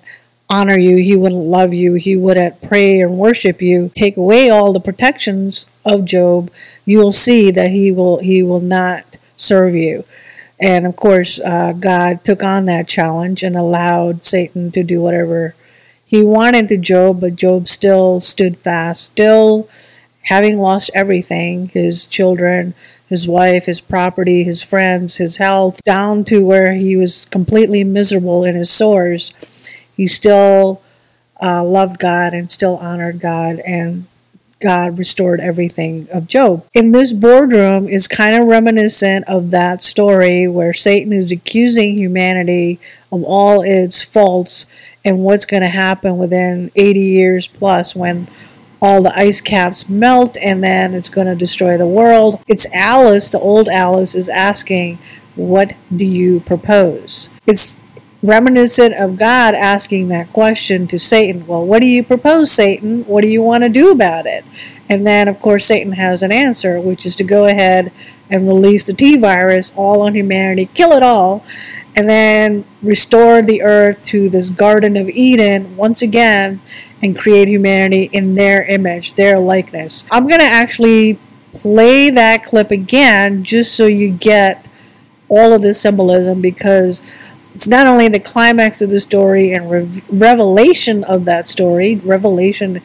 honor 0.48 0.78
you, 0.78 0.98
he 0.98 1.16
wouldn't 1.16 1.42
love 1.42 1.74
you, 1.74 1.96
he 1.96 2.16
wouldn't 2.16 2.62
pray 2.62 3.00
and 3.00 3.18
worship 3.18 3.60
you. 3.60 3.92
Take 3.96 4.18
away 4.18 4.52
all 4.52 4.72
the 4.72 4.80
protections 4.80 5.66
of 5.84 6.06
Job, 6.06 6.52
you 6.86 7.00
will 7.00 7.12
see 7.12 7.50
that 7.50 7.72
he 7.72 7.92
will 7.92 8.20
he 8.20 8.44
will 8.44 8.62
not 8.62 9.18
serve 9.36 9.74
you. 9.74 10.06
And 10.60 10.86
of 10.86 10.96
course, 10.96 11.40
uh, 11.40 11.74
God 11.74 12.24
took 12.24 12.44
on 12.44 12.66
that 12.66 12.88
challenge 12.88 13.42
and 13.42 13.56
allowed 13.56 14.24
Satan 14.24 14.72
to 14.74 14.84
do 14.84 15.02
whatever 15.02 15.56
he 16.06 16.24
wanted 16.24 16.68
to 16.68 16.78
Job, 16.78 17.22
but 17.22 17.36
Job 17.36 17.68
still 17.68 18.20
stood 18.20 18.58
fast, 18.58 19.04
still 19.04 19.68
having 20.24 20.60
lost 20.60 20.92
everything 20.94 21.70
his 21.70 22.06
children, 22.06 22.76
his 23.10 23.28
wife, 23.28 23.66
his 23.66 23.82
property, 23.82 24.44
his 24.44 24.62
friends, 24.62 25.18
his 25.18 25.38
health, 25.38 25.84
down 25.84 26.24
to 26.26 26.46
where 26.46 26.76
he 26.76 26.96
was 26.96 27.26
completely 27.26 27.84
miserable 27.84 28.44
in 28.44 28.56
his 28.56 28.70
sores. 28.70 29.34
He 29.98 30.06
still 30.06 30.82
uh, 31.42 31.64
loved 31.64 32.00
God 32.00 32.34
and 32.34 32.52
still 32.52 32.78
honored 32.78 33.20
God, 33.20 33.60
and 33.66 34.06
God 34.62 34.98
restored 35.00 35.40
everything 35.40 36.08
of 36.14 36.28
Job. 36.28 36.66
In 36.74 36.92
this 36.92 37.12
boardroom 37.12 37.88
is 37.88 38.08
kind 38.08 38.40
of 38.40 38.48
reminiscent 38.48 39.28
of 39.28 39.50
that 39.52 39.82
story 39.82 40.48
where 40.48 40.74
Satan 40.74 41.12
is 41.12 41.32
accusing 41.32 41.98
humanity 41.98 42.80
of 43.12 43.24
all 43.24 43.62
its 43.64 44.04
faults 44.04 44.68
and 45.04 45.20
what's 45.20 45.46
going 45.46 45.64
to 45.64 45.70
happen 45.70 46.18
within 46.18 46.72
80 46.76 47.00
years 47.00 47.48
plus 47.48 47.96
when 47.96 48.28
all 48.82 49.04
the 49.04 49.16
ice 49.16 49.42
caps 49.42 49.90
melt 49.90 50.38
and 50.44 50.64
then 50.64 50.94
it's 50.94 51.10
going 51.10 51.28
to 51.28 51.36
destroy 51.36 51.78
the 51.78 51.88
world. 51.88 52.42
It's 52.48 52.66
Alice, 52.74 53.30
the 53.30 53.40
old 53.40 53.68
Alice, 53.68 54.16
is 54.16 54.30
asking, 54.30 55.00
What 55.36 55.74
do 55.96 56.06
you 56.06 56.40
propose? 56.42 57.30
It's 57.46 57.82
reminiscent 58.22 58.96
of 58.96 59.18
God 59.18 59.54
asking 59.56 60.10
that 60.10 60.32
question 60.34 60.88
to 60.88 61.00
Satan. 61.00 61.48
Well, 61.48 61.66
what 61.66 61.82
do 61.82 61.88
you 61.88 62.04
propose, 62.04 62.52
Satan? 62.52 63.04
What 63.06 63.22
do 63.22 63.28
you 63.28 63.42
want 63.42 63.64
to 63.64 63.70
do 63.70 63.92
about 63.92 64.26
it? 64.26 64.44
And 64.90 65.06
then, 65.06 65.28
of 65.28 65.40
course, 65.40 65.66
Satan 65.66 65.94
has 65.94 66.24
an 66.24 66.32
answer, 66.32 66.80
which 66.80 67.06
is 67.06 67.16
to 67.18 67.24
go 67.24 67.46
ahead 67.46 67.92
and 68.30 68.48
release 68.48 68.88
the 68.88 68.94
T 68.94 69.18
virus 69.18 69.74
all 69.76 70.02
on 70.02 70.16
humanity, 70.16 70.70
kill 70.74 70.92
it 70.92 71.04
all, 71.04 71.44
and 71.96 72.08
then 72.08 72.66
restore 72.82 73.42
the 73.42 73.62
earth 73.62 74.02
to 74.04 74.30
this 74.30 74.50
Garden 74.50 74.96
of 74.96 75.10
Eden 75.10 75.76
once 75.76 76.02
again 76.02 76.62
and 77.02 77.18
create 77.18 77.48
humanity 77.48 78.10
in 78.12 78.36
their 78.36 78.64
image, 78.66 79.14
their 79.14 79.40
likeness. 79.40 80.06
I'm 80.12 80.28
going 80.28 80.40
to 80.40 80.46
actually 80.46 81.20
play 81.54 82.10
that 82.10 82.44
clip 82.44 82.72
again 82.72 83.44
just 83.44 83.76
so 83.76 83.86
you 83.86 84.12
get 84.12 84.66
all 85.28 85.54
of 85.54 85.62
this 85.62 85.80
symbolism 85.80 86.42
because 86.42 87.02
it's 87.54 87.68
not 87.68 87.88
only 87.88 88.08
the 88.08 88.20
climax 88.20 88.82
of 88.82 88.90
the 88.90 89.00
story 89.00 89.52
and 89.52 89.70
re- 89.70 90.02
revelation 90.10 91.04
of 91.04 91.26
that 91.26 91.48
story, 91.48 91.96
revelation, 91.96 92.82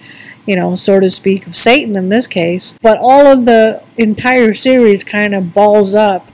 you 0.47 0.57
know, 0.57 0.75
so 0.75 1.01
to 1.01 1.11
speak, 1.11 1.47
of 1.47 1.55
Satan 1.55 1.97
in 1.97 2.09
this 2.09 2.27
case, 2.27 2.77
but 2.83 2.99
all 2.99 3.27
of 3.27 3.45
the 3.45 3.83
entire 3.97 4.53
series 4.53 5.05
kind 5.05 5.35
of 5.35 5.55
balls 5.55 5.95
up 5.95 6.29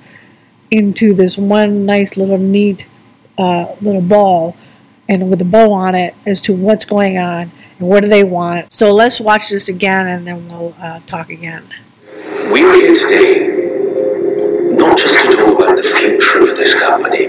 into 0.70 1.14
this 1.14 1.37
one 1.37 1.85
nice 1.85 2.16
little 2.16 2.39
neat 2.39 2.87
uh, 3.39 3.74
little 3.81 4.03
ball 4.03 4.57
and 5.09 5.28
with 5.28 5.43
a 5.43 5.45
bow 5.45 5.72
on 5.72 5.95
it 5.95 6.14
as 6.26 6.41
to 6.43 6.55
what's 6.55 6.85
going 6.85 7.18
on 7.18 7.51
what 7.81 8.03
do 8.03 8.09
they 8.09 8.24
want. 8.24 8.72
So 8.72 8.93
let's 8.93 9.20
watch 9.20 9.51
this 9.51 9.68
again 9.68 10.07
and 10.07 10.26
then 10.26 10.49
we'll 10.49 10.74
uh, 10.81 11.01
talk 11.07 11.31
again. 11.31 11.64
We're 12.53 12.74
here 12.74 12.95
today 12.95 13.61
not 14.81 14.97
just 14.97 15.14
to 15.18 15.37
talk 15.37 15.59
about 15.59 15.76
the 15.76 15.83
future 15.83 16.43
of 16.43 16.57
this 16.57 16.74
company, 16.74 17.26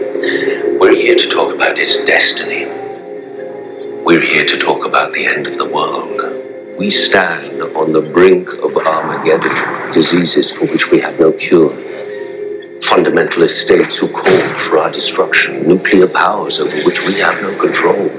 we're 0.77 0.95
here 0.95 1.15
to 1.15 1.27
talk 1.27 1.53
about 1.53 1.77
its 1.79 2.03
destiny. 2.05 2.65
We're 4.03 4.25
here 4.25 4.45
to 4.45 4.57
talk 4.57 4.85
about 4.85 5.13
the 5.13 5.25
end 5.25 5.47
of 5.47 5.57
the 5.57 5.65
world. 5.65 6.77
We 6.77 6.89
stand 6.89 7.61
on 7.61 7.91
the 7.91 8.01
brink 8.01 8.49
of 8.63 8.77
Armageddon, 8.77 9.91
diseases 9.91 10.51
for 10.51 10.65
which 10.67 10.89
we 10.91 10.99
have 11.01 11.19
no 11.19 11.31
cure. 11.31 11.71
Fundamentalist 12.79 13.61
states 13.61 13.97
who 13.97 14.07
call 14.07 14.57
for 14.57 14.77
our 14.77 14.91
destruction, 14.91 15.67
nuclear 15.67 16.07
powers 16.07 16.59
over 16.59 16.81
which 16.83 17.05
we 17.05 17.19
have 17.19 17.41
no 17.41 17.55
control. 17.59 18.09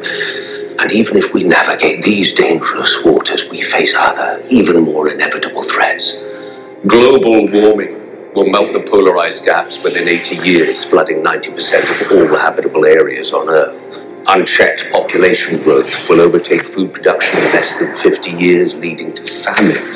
And 0.79 0.93
even 0.93 1.17
if 1.17 1.33
we 1.33 1.45
navigate 1.45 2.03
these 2.03 2.33
dangerous 2.33 3.03
waters, 3.05 3.49
we 3.49 3.63
face 3.63 3.95
other, 3.95 4.45
even 4.49 4.81
more 4.83 5.09
inevitable 5.09 5.63
threats. 5.63 6.15
Global 6.87 7.49
warming, 7.51 8.03
will 8.35 8.47
melt 8.47 8.73
the 8.73 8.81
polar 8.81 9.19
ice 9.19 9.41
caps 9.41 9.83
within 9.83 10.09
80 10.09 10.37
years, 10.37 10.85
flooding 10.85 11.23
90% 11.23 11.83
of 12.03 12.13
all 12.13 12.39
habitable 12.39 12.85
areas 12.85 13.33
on 13.33 13.49
Earth. 13.49 13.79
Unchecked 14.29 14.91
population 14.91 15.63
growth 15.63 15.95
will 16.09 16.21
overtake 16.21 16.65
food 16.65 16.95
production 16.95 17.39
in 17.39 17.53
less 17.53 17.79
than 17.79 17.95
50 17.95 18.31
years, 18.31 18.75
leading 18.75 19.13
to 19.13 19.23
famine 19.25 19.95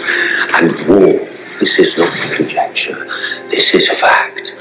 and 0.54 0.88
war. 0.88 1.26
This 1.60 1.78
is 1.78 1.96
not 1.96 2.12
conjecture, 2.32 3.06
this 3.48 3.74
is 3.74 3.88
fact. 3.88 4.54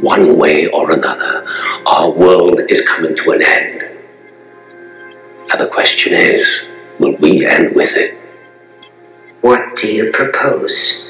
One 0.00 0.36
way 0.36 0.66
or 0.66 0.90
another, 0.90 1.46
our 1.86 2.10
world 2.10 2.60
is 2.68 2.82
coming 2.82 3.14
to 3.16 3.30
an 3.30 3.42
end. 3.42 3.91
Now, 5.52 5.58
the 5.58 5.68
question 5.68 6.14
is 6.14 6.64
will 6.98 7.14
we 7.16 7.44
end 7.44 7.76
with 7.76 7.94
it? 7.94 8.14
What 9.42 9.76
do 9.76 9.86
you 9.86 10.10
propose? 10.10 11.04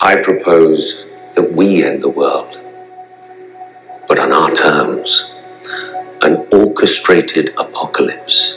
I 0.00 0.22
propose 0.22 1.04
that 1.34 1.52
we 1.52 1.82
end 1.82 2.00
the 2.00 2.08
world, 2.08 2.60
but 4.06 4.20
on 4.20 4.30
our 4.32 4.52
terms, 4.52 5.32
an 6.22 6.46
orchestrated 6.52 7.52
apocalypse, 7.58 8.56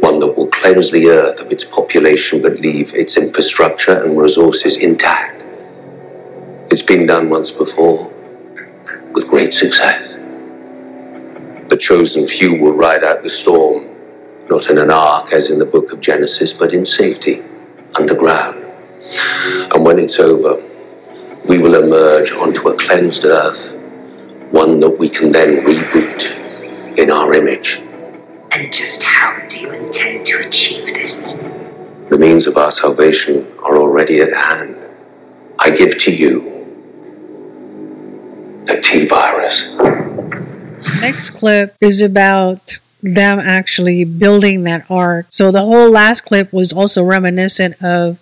one 0.00 0.18
that 0.20 0.34
will 0.34 0.46
cleanse 0.46 0.90
the 0.90 1.10
earth 1.10 1.40
of 1.40 1.52
its 1.52 1.64
population 1.64 2.40
but 2.40 2.60
leave 2.60 2.94
its 2.94 3.18
infrastructure 3.18 4.02
and 4.02 4.18
resources 4.18 4.78
intact. 4.78 5.42
It's 6.72 6.80
been 6.80 7.04
done 7.04 7.28
once 7.28 7.50
before, 7.50 8.10
with 9.12 9.28
great 9.28 9.52
success. 9.52 10.09
The 11.80 11.86
chosen 11.86 12.26
few 12.26 12.60
will 12.60 12.74
ride 12.74 13.02
out 13.02 13.22
the 13.22 13.30
storm, 13.30 13.88
not 14.50 14.68
in 14.68 14.76
an 14.76 14.90
ark 14.90 15.32
as 15.32 15.48
in 15.48 15.58
the 15.58 15.64
book 15.64 15.92
of 15.92 16.00
Genesis, 16.02 16.52
but 16.52 16.74
in 16.74 16.84
safety, 16.84 17.42
underground. 17.94 18.62
And 19.72 19.82
when 19.82 19.98
it's 19.98 20.18
over, 20.18 20.62
we 21.48 21.56
will 21.56 21.82
emerge 21.82 22.32
onto 22.32 22.68
a 22.68 22.76
cleansed 22.76 23.24
earth, 23.24 23.74
one 24.50 24.78
that 24.80 24.98
we 24.98 25.08
can 25.08 25.32
then 25.32 25.64
reboot 25.64 26.98
in 26.98 27.10
our 27.10 27.32
image. 27.32 27.82
And 28.52 28.70
just 28.70 29.02
how 29.02 29.40
do 29.48 29.58
you 29.58 29.70
intend 29.72 30.26
to 30.26 30.40
achieve 30.40 30.84
this? 30.84 31.40
The 32.10 32.18
means 32.18 32.46
of 32.46 32.58
our 32.58 32.72
salvation 32.72 33.50
are 33.60 33.78
already 33.78 34.20
at 34.20 34.34
hand. 34.34 34.76
I 35.58 35.70
give 35.70 35.98
to 36.00 36.14
you 36.14 36.44
the 38.66 38.78
T 38.82 39.06
virus. 39.06 39.66
Next 41.00 41.30
clip 41.30 41.76
is 41.80 42.00
about 42.00 42.78
them 43.02 43.38
actually 43.38 44.04
building 44.04 44.64
that 44.64 44.84
ark. 44.90 45.26
So 45.28 45.50
the 45.50 45.64
whole 45.64 45.90
last 45.90 46.22
clip 46.22 46.52
was 46.52 46.72
also 46.72 47.02
reminiscent 47.02 47.82
of 47.82 48.18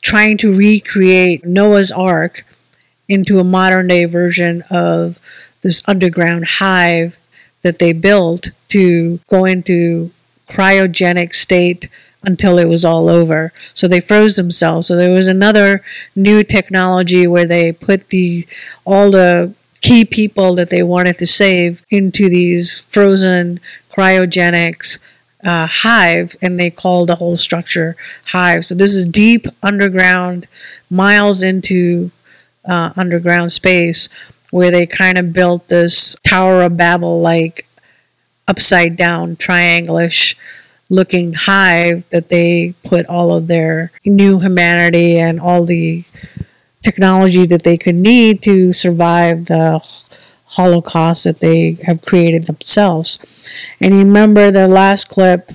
trying 0.00 0.38
to 0.38 0.54
recreate 0.54 1.44
Noah's 1.44 1.92
Ark 1.92 2.44
into 3.08 3.38
a 3.38 3.44
modern 3.44 3.88
day 3.88 4.04
version 4.04 4.62
of 4.70 5.18
this 5.62 5.82
underground 5.86 6.46
hive 6.58 7.16
that 7.62 7.78
they 7.78 7.92
built 7.92 8.50
to 8.68 9.18
go 9.28 9.44
into 9.44 10.10
cryogenic 10.48 11.34
state 11.34 11.88
until 12.22 12.58
it 12.58 12.66
was 12.68 12.84
all 12.84 13.08
over. 13.08 13.52
So 13.74 13.86
they 13.86 14.00
froze 14.00 14.36
themselves. 14.36 14.88
So 14.88 14.96
there 14.96 15.10
was 15.10 15.26
another 15.26 15.82
new 16.16 16.42
technology 16.42 17.26
where 17.26 17.46
they 17.46 17.72
put 17.72 18.08
the 18.08 18.46
all 18.84 19.10
the 19.10 19.54
key 19.80 20.04
people 20.04 20.54
that 20.54 20.70
they 20.70 20.82
wanted 20.82 21.18
to 21.18 21.26
save 21.26 21.84
into 21.90 22.28
these 22.28 22.80
frozen 22.80 23.60
cryogenics 23.90 24.98
uh, 25.44 25.66
hive, 25.66 26.36
and 26.42 26.58
they 26.58 26.70
call 26.70 27.06
the 27.06 27.16
whole 27.16 27.36
structure 27.36 27.96
hive. 28.26 28.66
So 28.66 28.74
this 28.74 28.94
is 28.94 29.06
deep 29.06 29.46
underground, 29.62 30.46
miles 30.90 31.42
into 31.42 32.10
uh, 32.68 32.92
underground 32.96 33.52
space, 33.52 34.08
where 34.50 34.70
they 34.70 34.86
kind 34.86 35.18
of 35.18 35.32
built 35.32 35.68
this 35.68 36.16
Tower 36.26 36.62
of 36.62 36.76
Babel 36.76 37.20
like 37.20 37.66
upside 38.48 38.96
down, 38.96 39.36
trianglish 39.36 40.34
looking 40.90 41.34
hive 41.34 42.02
that 42.10 42.30
they 42.30 42.74
put 42.84 43.06
all 43.06 43.36
of 43.36 43.46
their 43.46 43.92
new 44.04 44.40
humanity 44.40 45.18
and 45.18 45.38
all 45.38 45.64
the 45.64 46.02
technology 46.82 47.46
that 47.46 47.62
they 47.62 47.76
could 47.76 47.94
need 47.94 48.42
to 48.42 48.72
survive 48.72 49.46
the 49.46 49.80
holocaust 50.58 51.24
that 51.24 51.40
they 51.40 51.72
have 51.84 52.02
created 52.02 52.46
themselves. 52.46 53.18
And 53.80 53.94
you 53.94 54.00
remember 54.00 54.50
the 54.50 54.68
last 54.68 55.08
clip 55.08 55.52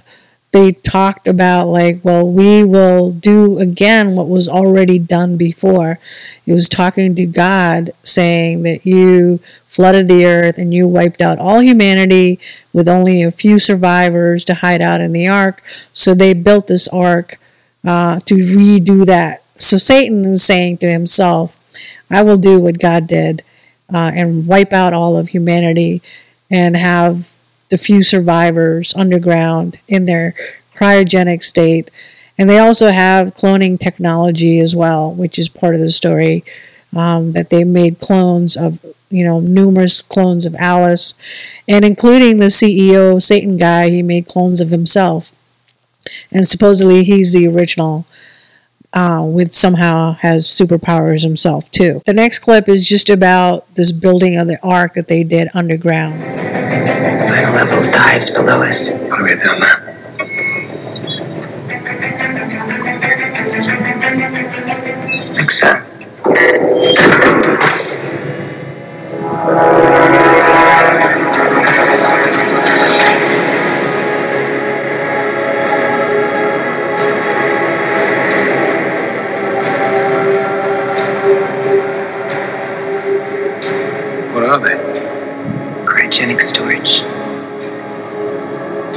they 0.52 0.72
talked 0.72 1.28
about 1.28 1.68
like 1.68 2.00
well 2.04 2.32
we 2.32 2.64
will 2.64 3.12
do 3.12 3.58
again 3.58 4.16
what 4.16 4.30
was 4.30 4.48
already 4.48 5.00
done 5.00 5.36
before. 5.36 6.00
It 6.46 6.54
was 6.54 6.70
talking 6.70 7.16
to 7.16 7.26
god 7.26 7.92
saying 8.04 8.62
that 8.64 8.86
you 8.86 9.40
flooded 9.68 10.08
the 10.08 10.26
earth 10.26 10.60
and 10.60 10.72
you 10.72 10.88
wiped 10.88 11.20
out 11.20 11.40
all 11.40 11.60
humanity 11.60 12.40
with 12.72 12.88
only 12.88 13.24
a 13.24 13.32
few 13.32 13.58
survivors 13.58 14.46
to 14.46 14.54
hide 14.54 14.82
out 14.82 15.02
in 15.02 15.12
the 15.12 15.28
ark. 15.28 15.64
So 15.92 16.14
they 16.14 16.34
built 16.34 16.68
this 16.68 16.88
ark 16.90 17.40
uh, 17.84 18.20
to 18.22 18.36
redo 18.36 19.04
that 19.06 19.43
so 19.58 19.78
satan 19.78 20.26
is 20.26 20.44
saying 20.44 20.78
to 20.78 20.90
himself 20.90 21.58
i 22.10 22.22
will 22.22 22.38
do 22.38 22.60
what 22.60 22.80
god 22.80 23.08
did 23.08 23.44
uh, 23.94 24.12
and 24.16 24.48
wipe 24.48 24.74
out 24.74 24.94
all 24.94 25.18
of 25.18 25.30
humanity 25.30 26.02
and 26.50 26.78
have 26.78 27.32
the 27.70 27.78
few 27.78 28.04
survivors 28.04 28.94
underground 28.96 29.80
in 29.88 30.06
their 30.06 30.36
cryogenic 30.76 31.44
state. 31.44 31.90
And 32.38 32.50
they 32.50 32.60
also 32.60 32.90
have 32.90 33.36
cloning 33.36 33.80
technology 33.80 34.60
as 34.60 34.76
well, 34.76 35.12
which 35.12 35.40
is 35.40 35.50
part 35.50 35.76
of 35.76 35.82
the 35.82 35.92
story. 35.92 36.44
Um, 36.96 37.32
that 37.32 37.50
they 37.50 37.64
made 37.64 38.00
clones 38.00 38.56
of, 38.56 38.86
you 39.10 39.26
know, 39.26 39.40
numerous 39.40 40.04
clones 40.04 40.46
of 40.46 40.54
Alice, 40.60 41.16
and 41.68 41.84
including 41.84 42.38
the 42.38 42.52
CEO 42.52 43.20
Satan 43.20 43.58
guy, 43.58 43.90
he 43.90 44.04
made 44.04 44.28
clones 44.28 44.62
of 44.62 44.70
himself. 44.70 45.32
And 46.32 46.48
supposedly 46.48 47.04
he's 47.04 47.34
the 47.34 47.48
original, 47.48 48.06
uh, 48.94 49.24
with 49.26 49.54
somehow 49.54 50.14
has 50.14 50.48
superpowers 50.48 51.24
himself 51.24 51.70
too. 51.72 52.02
The 52.06 52.14
next 52.14 52.40
clip 52.40 52.70
is 52.70 52.88
just 52.88 53.10
about 53.10 53.74
this 53.76 53.92
building 53.92 54.38
of 54.38 54.48
the 54.48 54.60
ark 54.64 54.94
that 54.94 55.08
they 55.08 55.24
did 55.24 55.50
underground. 55.54 56.22
The 56.22 57.28
final 57.28 57.54
level 57.54 57.80
of 57.80 57.86
the 57.86 57.98
hive's 57.98 58.30
below 58.30 58.62
us. 58.62 58.92
What 58.92 59.18
do 59.18 59.24
we 59.24 59.36
down 59.36 59.60
there? 59.60 59.90
Like 65.36 65.52
so. 65.52 65.93
What 84.54 84.62
are 84.62 84.68
they? 84.68 84.78
Cryogenic 85.84 86.40
storage. 86.40 87.02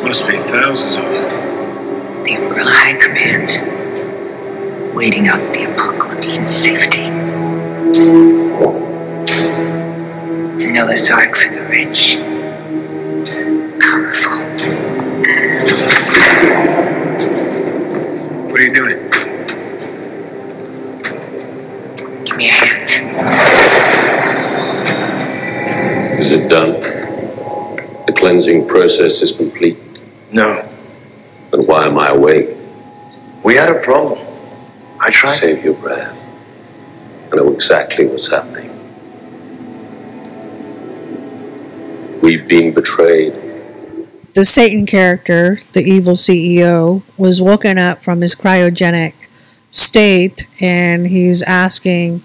Must 0.05 0.29
be 0.29 0.37
thousands 0.37 0.97
of 0.97 1.05
them. 1.05 2.25
The 2.25 2.35
Umbrella 2.35 2.73
High 2.75 2.99
Command. 3.01 4.95
Waiting 4.95 5.29
out 5.29 5.55
the 5.55 5.65
apocalypse 5.73 6.37
in 6.37 6.47
safety. 6.47 7.09
Noah's 10.67 11.11
Ark 11.11 11.35
for 11.35 11.55
the 11.55 11.63
rich. 11.71 12.19
Powerful. 13.81 14.37
What 18.51 18.61
are 18.61 18.63
you 18.63 18.75
doing? 18.75 18.99
Give 22.27 22.37
me 22.37 22.49
a 22.51 22.53
hand. 22.53 23.56
Is 26.27 26.33
it 26.33 26.49
done? 26.49 26.81
The 28.07 28.12
cleansing 28.12 28.66
process 28.66 29.22
is 29.22 29.31
complete. 29.31 29.79
No, 30.33 30.68
Then 31.53 31.64
why 31.66 31.85
am 31.85 32.01
I 32.01 32.09
awake? 32.09 32.49
we 33.45 33.55
had 33.55 33.70
a 33.70 33.79
problem. 33.81 34.18
I 34.99 35.11
tried. 35.11 35.37
Save 35.37 35.64
your 35.64 35.74
breath. 35.74 36.18
I 37.31 37.37
know 37.37 37.53
exactly 37.53 38.07
what's 38.07 38.27
happening. 38.29 38.72
We've 42.20 42.49
been 42.49 42.74
betrayed. 42.74 43.33
the 44.35 44.45
Satan 44.45 44.85
character, 44.85 45.61
the 45.74 45.85
evil 45.85 46.14
CEO, 46.14 47.03
was 47.16 47.41
woken 47.41 47.79
up 47.79 48.03
from 48.03 48.20
his 48.22 48.35
cryogenic 48.35 49.12
state 49.70 50.49
and 50.61 51.07
he's 51.07 51.43
asking, 51.43 52.22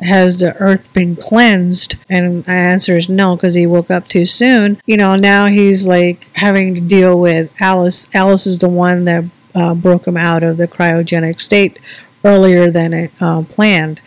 Has 0.00 0.38
the 0.38 0.56
earth 0.56 0.92
been 0.92 1.16
cleansed? 1.16 1.96
And 2.08 2.44
the 2.44 2.50
answer 2.50 2.96
is 2.96 3.08
no, 3.08 3.36
because 3.36 3.54
he 3.54 3.66
woke 3.66 3.90
up 3.90 4.08
too 4.08 4.26
soon. 4.26 4.80
You 4.86 4.96
know, 4.96 5.16
now 5.16 5.46
he's 5.46 5.86
like 5.86 6.34
having 6.36 6.74
to 6.74 6.80
deal 6.80 7.18
with 7.18 7.50
Alice. 7.60 8.08
Alice 8.14 8.46
is 8.46 8.58
the 8.58 8.68
one 8.68 9.04
that 9.04 9.24
uh, 9.54 9.74
broke 9.74 10.06
him 10.06 10.16
out 10.16 10.42
of 10.42 10.56
the 10.56 10.68
cryogenic 10.68 11.40
state 11.40 11.78
earlier 12.24 12.70
than 12.70 12.92
it 12.92 13.10
uh, 13.20 13.42
planned. 13.42 14.00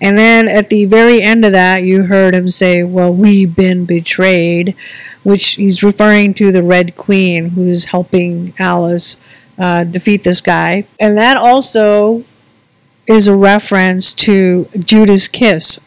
And 0.00 0.18
then 0.18 0.48
at 0.48 0.70
the 0.70 0.84
very 0.86 1.22
end 1.22 1.44
of 1.44 1.52
that, 1.52 1.84
you 1.84 2.04
heard 2.04 2.34
him 2.34 2.50
say, 2.50 2.82
Well, 2.82 3.12
we've 3.12 3.54
been 3.54 3.84
betrayed, 3.86 4.76
which 5.22 5.54
he's 5.54 5.82
referring 5.82 6.34
to 6.34 6.52
the 6.52 6.62
Red 6.62 6.96
Queen 6.96 7.50
who's 7.50 7.86
helping 7.86 8.54
Alice 8.58 9.16
uh, 9.58 9.84
defeat 9.84 10.24
this 10.24 10.40
guy. 10.40 10.86
And 11.00 11.16
that 11.16 11.36
also 11.36 12.24
is 13.06 13.28
a 13.28 13.36
reference 13.36 14.14
to 14.14 14.68
Judas' 14.78 15.28
kiss, 15.28 15.78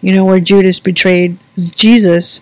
you 0.00 0.12
know, 0.12 0.24
where 0.24 0.40
Judas 0.40 0.80
betrayed 0.80 1.38
Jesus. 1.56 2.40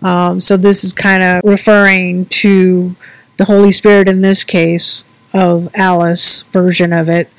Um, 0.00 0.40
so 0.40 0.56
this 0.56 0.84
is 0.84 0.92
kind 0.92 1.22
of 1.22 1.42
referring 1.44 2.26
to 2.26 2.96
the 3.36 3.44
Holy 3.44 3.72
Spirit 3.72 4.08
in 4.08 4.20
this 4.20 4.44
case 4.44 5.04
of 5.32 5.68
Alice 5.74 6.42
version 6.52 6.92
of 6.92 7.08
it 7.08 7.30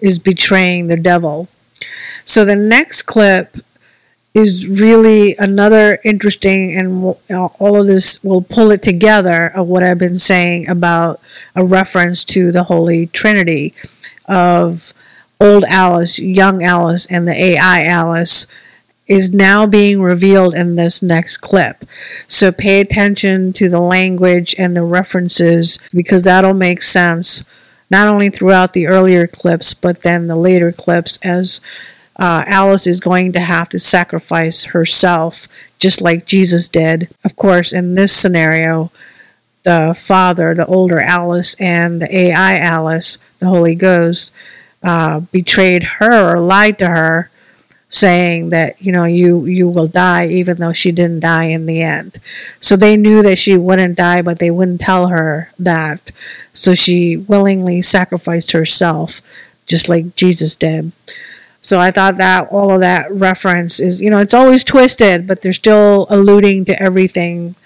is 0.00 0.18
betraying 0.18 0.86
the 0.86 0.96
devil. 0.96 1.48
So 2.24 2.44
the 2.44 2.56
next 2.56 3.02
clip 3.02 3.56
is 4.34 4.66
really 4.66 5.34
another 5.38 5.98
interesting, 6.04 6.76
and 6.76 7.16
know, 7.30 7.54
all 7.58 7.80
of 7.80 7.86
this 7.86 8.22
will 8.22 8.42
pull 8.42 8.70
it 8.70 8.82
together 8.82 9.46
of 9.46 9.66
what 9.66 9.82
I've 9.82 9.98
been 9.98 10.16
saying 10.16 10.68
about 10.68 11.20
a 11.54 11.64
reference 11.64 12.22
to 12.24 12.52
the 12.52 12.64
Holy 12.64 13.06
Trinity 13.06 13.72
of 14.26 14.92
old 15.40 15.64
Alice, 15.64 16.18
young 16.18 16.62
Alice, 16.62 17.06
and 17.06 17.26
the 17.26 17.34
AI 17.34 17.84
Alice 17.84 18.46
is 19.06 19.32
now 19.32 19.66
being 19.66 20.02
revealed 20.02 20.54
in 20.54 20.74
this 20.74 21.02
next 21.02 21.38
clip. 21.38 21.84
So 22.26 22.50
pay 22.50 22.80
attention 22.80 23.52
to 23.54 23.68
the 23.68 23.80
language 23.80 24.54
and 24.58 24.76
the 24.76 24.82
references 24.82 25.78
because 25.92 26.24
that'll 26.24 26.54
make 26.54 26.82
sense 26.82 27.44
not 27.88 28.08
only 28.08 28.30
throughout 28.30 28.72
the 28.72 28.88
earlier 28.88 29.28
clips 29.28 29.74
but 29.74 30.02
then 30.02 30.26
the 30.26 30.34
later 30.34 30.72
clips 30.72 31.18
as 31.24 31.60
uh, 32.18 32.42
Alice 32.46 32.86
is 32.86 32.98
going 32.98 33.32
to 33.32 33.40
have 33.40 33.68
to 33.68 33.78
sacrifice 33.78 34.64
herself 34.64 35.46
just 35.78 36.00
like 36.00 36.26
Jesus 36.26 36.68
did. 36.68 37.08
Of 37.24 37.36
course, 37.36 37.72
in 37.72 37.94
this 37.94 38.12
scenario, 38.12 38.90
the 39.62 39.94
father, 39.96 40.54
the 40.54 40.66
older 40.66 41.00
Alice, 41.00 41.54
and 41.60 42.00
the 42.00 42.16
AI 42.16 42.58
Alice, 42.58 43.18
the 43.38 43.48
Holy 43.48 43.74
Ghost, 43.74 44.32
uh, 44.86 45.18
betrayed 45.18 45.82
her 45.82 46.32
or 46.32 46.40
lied 46.40 46.78
to 46.78 46.86
her, 46.86 47.28
saying 47.88 48.50
that 48.50 48.80
you 48.80 48.92
know 48.92 49.04
you 49.04 49.44
you 49.44 49.68
will 49.68 49.88
die, 49.88 50.28
even 50.28 50.58
though 50.58 50.72
she 50.72 50.92
didn't 50.92 51.20
die 51.20 51.46
in 51.46 51.66
the 51.66 51.82
end. 51.82 52.20
So 52.60 52.76
they 52.76 52.96
knew 52.96 53.20
that 53.22 53.36
she 53.36 53.56
wouldn't 53.56 53.98
die, 53.98 54.22
but 54.22 54.38
they 54.38 54.50
wouldn't 54.50 54.80
tell 54.80 55.08
her 55.08 55.50
that. 55.58 56.12
So 56.54 56.74
she 56.74 57.16
willingly 57.16 57.82
sacrificed 57.82 58.52
herself, 58.52 59.20
just 59.66 59.88
like 59.88 60.14
Jesus 60.14 60.54
did. 60.54 60.92
So 61.60 61.80
I 61.80 61.90
thought 61.90 62.16
that 62.18 62.46
all 62.52 62.72
of 62.72 62.80
that 62.80 63.10
reference 63.10 63.80
is, 63.80 64.00
you 64.00 64.08
know, 64.08 64.18
it's 64.18 64.34
always 64.34 64.62
twisted, 64.62 65.26
but 65.26 65.42
they're 65.42 65.52
still 65.52 66.06
alluding 66.08 66.64
to 66.66 66.80
everything 66.80 67.56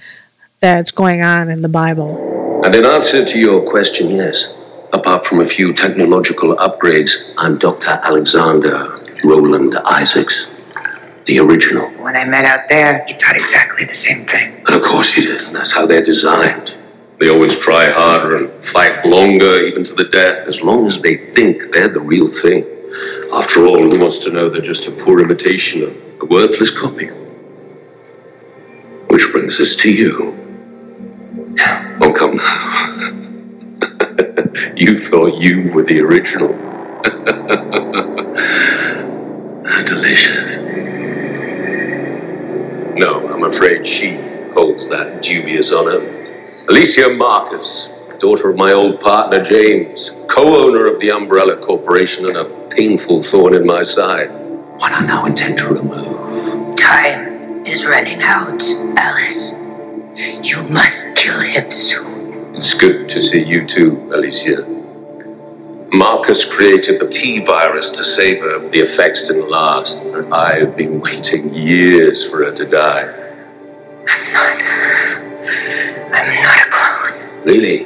that's 0.61 0.91
going 0.91 1.21
on 1.21 1.51
in 1.51 1.61
the 1.61 1.69
Bible. 1.69 2.63
And 2.65 2.75
in 2.75 2.87
answer 2.87 3.27
to 3.27 3.39
your 3.39 3.69
question, 3.69 4.11
yes. 4.11 4.49
Apart 4.93 5.25
from 5.25 5.39
a 5.39 5.45
few 5.45 5.73
technological 5.73 6.57
upgrades, 6.57 7.11
I'm 7.39 7.59
Dr. 7.59 8.01
Alexander 8.03 8.99
Roland 9.23 9.79
Isaacs, 9.85 10.49
the 11.27 11.39
original. 11.39 11.89
When 12.03 12.17
I 12.17 12.25
met 12.25 12.45
out 12.45 12.69
there, 12.69 13.05
he 13.07 13.15
thought 13.15 13.37
exactly 13.37 13.85
the 13.85 13.95
same 13.95 14.27
thing. 14.27 14.65
And 14.67 14.75
of 14.75 14.83
course 14.83 15.13
he 15.13 15.27
did. 15.27 15.47
That's 15.53 15.71
how 15.71 15.87
they're 15.87 16.03
designed. 16.05 16.75
They 17.21 17.29
always 17.29 17.57
try 17.57 17.89
harder 17.93 18.37
and 18.37 18.65
fight 18.65 19.07
longer, 19.07 19.63
even 19.63 19.85
to 19.85 19.95
the 19.95 20.07
death, 20.07 20.49
as 20.49 20.61
long 20.61 20.89
as 20.89 21.01
they 21.01 21.33
think 21.35 21.73
they're 21.73 21.87
the 21.89 22.01
real 22.01 22.33
thing. 22.33 22.67
After 23.33 23.67
all, 23.67 23.79
who 23.79 23.97
wants 23.97 24.19
to 24.21 24.33
know 24.33 24.51
they're 24.51 24.61
just 24.61 24.89
a 24.89 24.91
poor 24.91 25.21
imitation 25.21 25.85
of 25.85 25.97
a 26.21 26.25
worthless 26.25 26.73
copy? 26.73 27.07
Which 29.07 29.31
brings 29.31 29.61
us 29.61 29.77
to 29.77 29.93
you. 29.93 30.37
Oh, 32.03 32.13
come 32.13 32.39
now. 32.39 33.27
you 34.77 34.99
thought 34.99 35.41
you 35.41 35.71
were 35.73 35.85
the 35.85 36.01
original. 36.01 36.53
Delicious. 39.85 40.59
No, 42.97 43.29
I'm 43.33 43.45
afraid 43.45 43.87
she 43.87 44.15
holds 44.53 44.89
that 44.89 45.23
dubious 45.23 45.73
honor. 45.73 46.01
Alicia 46.69 47.09
Marcus, 47.11 47.91
daughter 48.19 48.51
of 48.51 48.57
my 48.57 48.73
old 48.73 49.01
partner 49.01 49.43
James, 49.43 50.11
co 50.29 50.67
owner 50.67 50.87
of 50.87 51.01
the 51.01 51.11
Umbrella 51.11 51.57
Corporation, 51.57 52.27
and 52.27 52.37
a 52.37 52.45
painful 52.71 53.23
thorn 53.23 53.55
in 53.55 53.67
my 53.67 53.83
side. 53.83 54.31
One 54.31 54.93
I 54.93 55.05
now 55.07 55.25
intend 55.27 55.59
to 55.59 55.69
remove. 55.69 56.77
Time 56.77 57.65
is 57.67 57.87
running 57.87 58.23
out, 58.23 58.63
Alice. 58.97 59.53
You 60.43 60.63
must 60.69 61.05
kill 61.15 61.41
him 61.41 61.71
soon. 61.71 62.20
It's 62.55 62.75
good 62.75 63.09
to 63.09 63.21
see 63.21 63.43
you 63.43 63.67
too, 63.67 64.11
Alicia. 64.13 64.67
Marcus 65.93 66.45
created 66.45 67.01
the 67.01 67.09
T 67.09 67.45
virus 67.45 67.91
to 67.91 68.05
save 68.05 68.41
her, 68.41 68.69
the 68.71 68.81
effects 68.81 69.29
didn't 69.29 69.49
last. 69.51 70.05
I've 70.33 70.77
been 70.77 71.01
waiting 71.01 71.55
years 71.55 72.29
for 72.29 72.45
her 72.45 72.53
to 72.53 72.65
die. 72.67 73.07
I'm 74.09 74.33
not. 74.33 74.63
I'm 76.13 76.43
not 76.43 76.67
a 76.67 76.71
clone. 76.71 77.45
Really? 77.45 77.81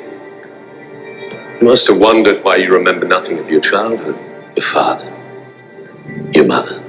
You 1.60 1.68
must 1.68 1.86
have 1.88 1.98
wondered 1.98 2.44
why 2.44 2.56
you 2.56 2.70
remember 2.72 3.06
nothing 3.06 3.38
of 3.38 3.48
your 3.48 3.60
childhood, 3.60 4.18
your 4.56 4.64
father, 4.64 5.10
your 6.34 6.46
mother. 6.46 6.80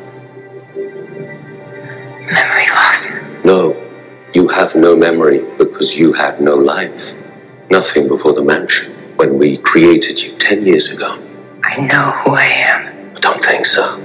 Memory 2.32 2.68
loss. 2.72 3.12
No, 3.44 3.76
you 4.34 4.48
have 4.48 4.76
no 4.76 4.96
memory 4.96 5.46
because 5.58 5.98
you 5.98 6.14
had 6.14 6.42
no 6.42 6.56
life. 6.56 7.16
Nothing 7.70 8.08
before 8.08 8.34
the 8.34 8.44
mansion 8.44 8.94
when 9.16 9.40
we 9.40 9.58
created 9.58 10.22
you 10.22 10.38
ten 10.38 10.66
years 10.66 10.90
ago. 10.90 11.20
I 11.64 11.82
know 11.82 12.12
who 12.12 12.36
I 12.36 12.44
am. 12.44 13.16
I 13.16 13.20
don't 13.20 13.44
think 13.44 13.66
so. 13.66 14.02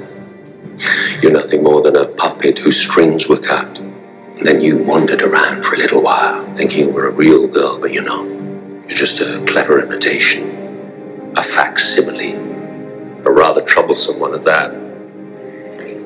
You're 1.21 1.33
nothing 1.33 1.63
more 1.63 1.83
than 1.83 1.95
a 1.95 2.07
puppet 2.07 2.59
whose 2.59 2.81
strings 2.81 3.29
were 3.29 3.39
cut. 3.39 3.79
And 3.79 4.47
then 4.47 4.63
you 4.63 4.79
wandered 4.79 5.21
around 5.21 5.65
for 5.65 5.75
a 5.75 5.79
little 5.79 6.01
while, 6.01 6.55
thinking 6.55 6.87
you 6.87 6.91
were 6.91 7.09
a 7.09 7.13
real 7.13 7.47
girl, 7.47 7.79
but 7.79 7.93
you're 7.93 8.03
not. 8.03 8.25
You're 8.25 8.99
just 8.99 9.21
a 9.21 9.45
clever 9.47 9.85
imitation, 9.85 11.33
a 11.37 11.43
facsimile, 11.43 12.33
a 12.33 13.31
rather 13.31 13.61
troublesome 13.61 14.19
one 14.19 14.35
at 14.35 14.45
that. 14.45 14.73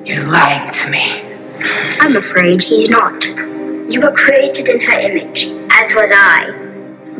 You're 0.05 0.26
lying 0.28 0.72
to 0.72 0.90
me. 0.90 1.22
I'm 2.00 2.16
afraid 2.16 2.62
he's 2.62 2.90
not. 2.90 3.24
You 3.24 4.00
were 4.00 4.12
created 4.12 4.68
in 4.68 4.80
her 4.80 4.98
image, 4.98 5.46
as 5.70 5.94
was 5.94 6.11
I. 6.12 6.63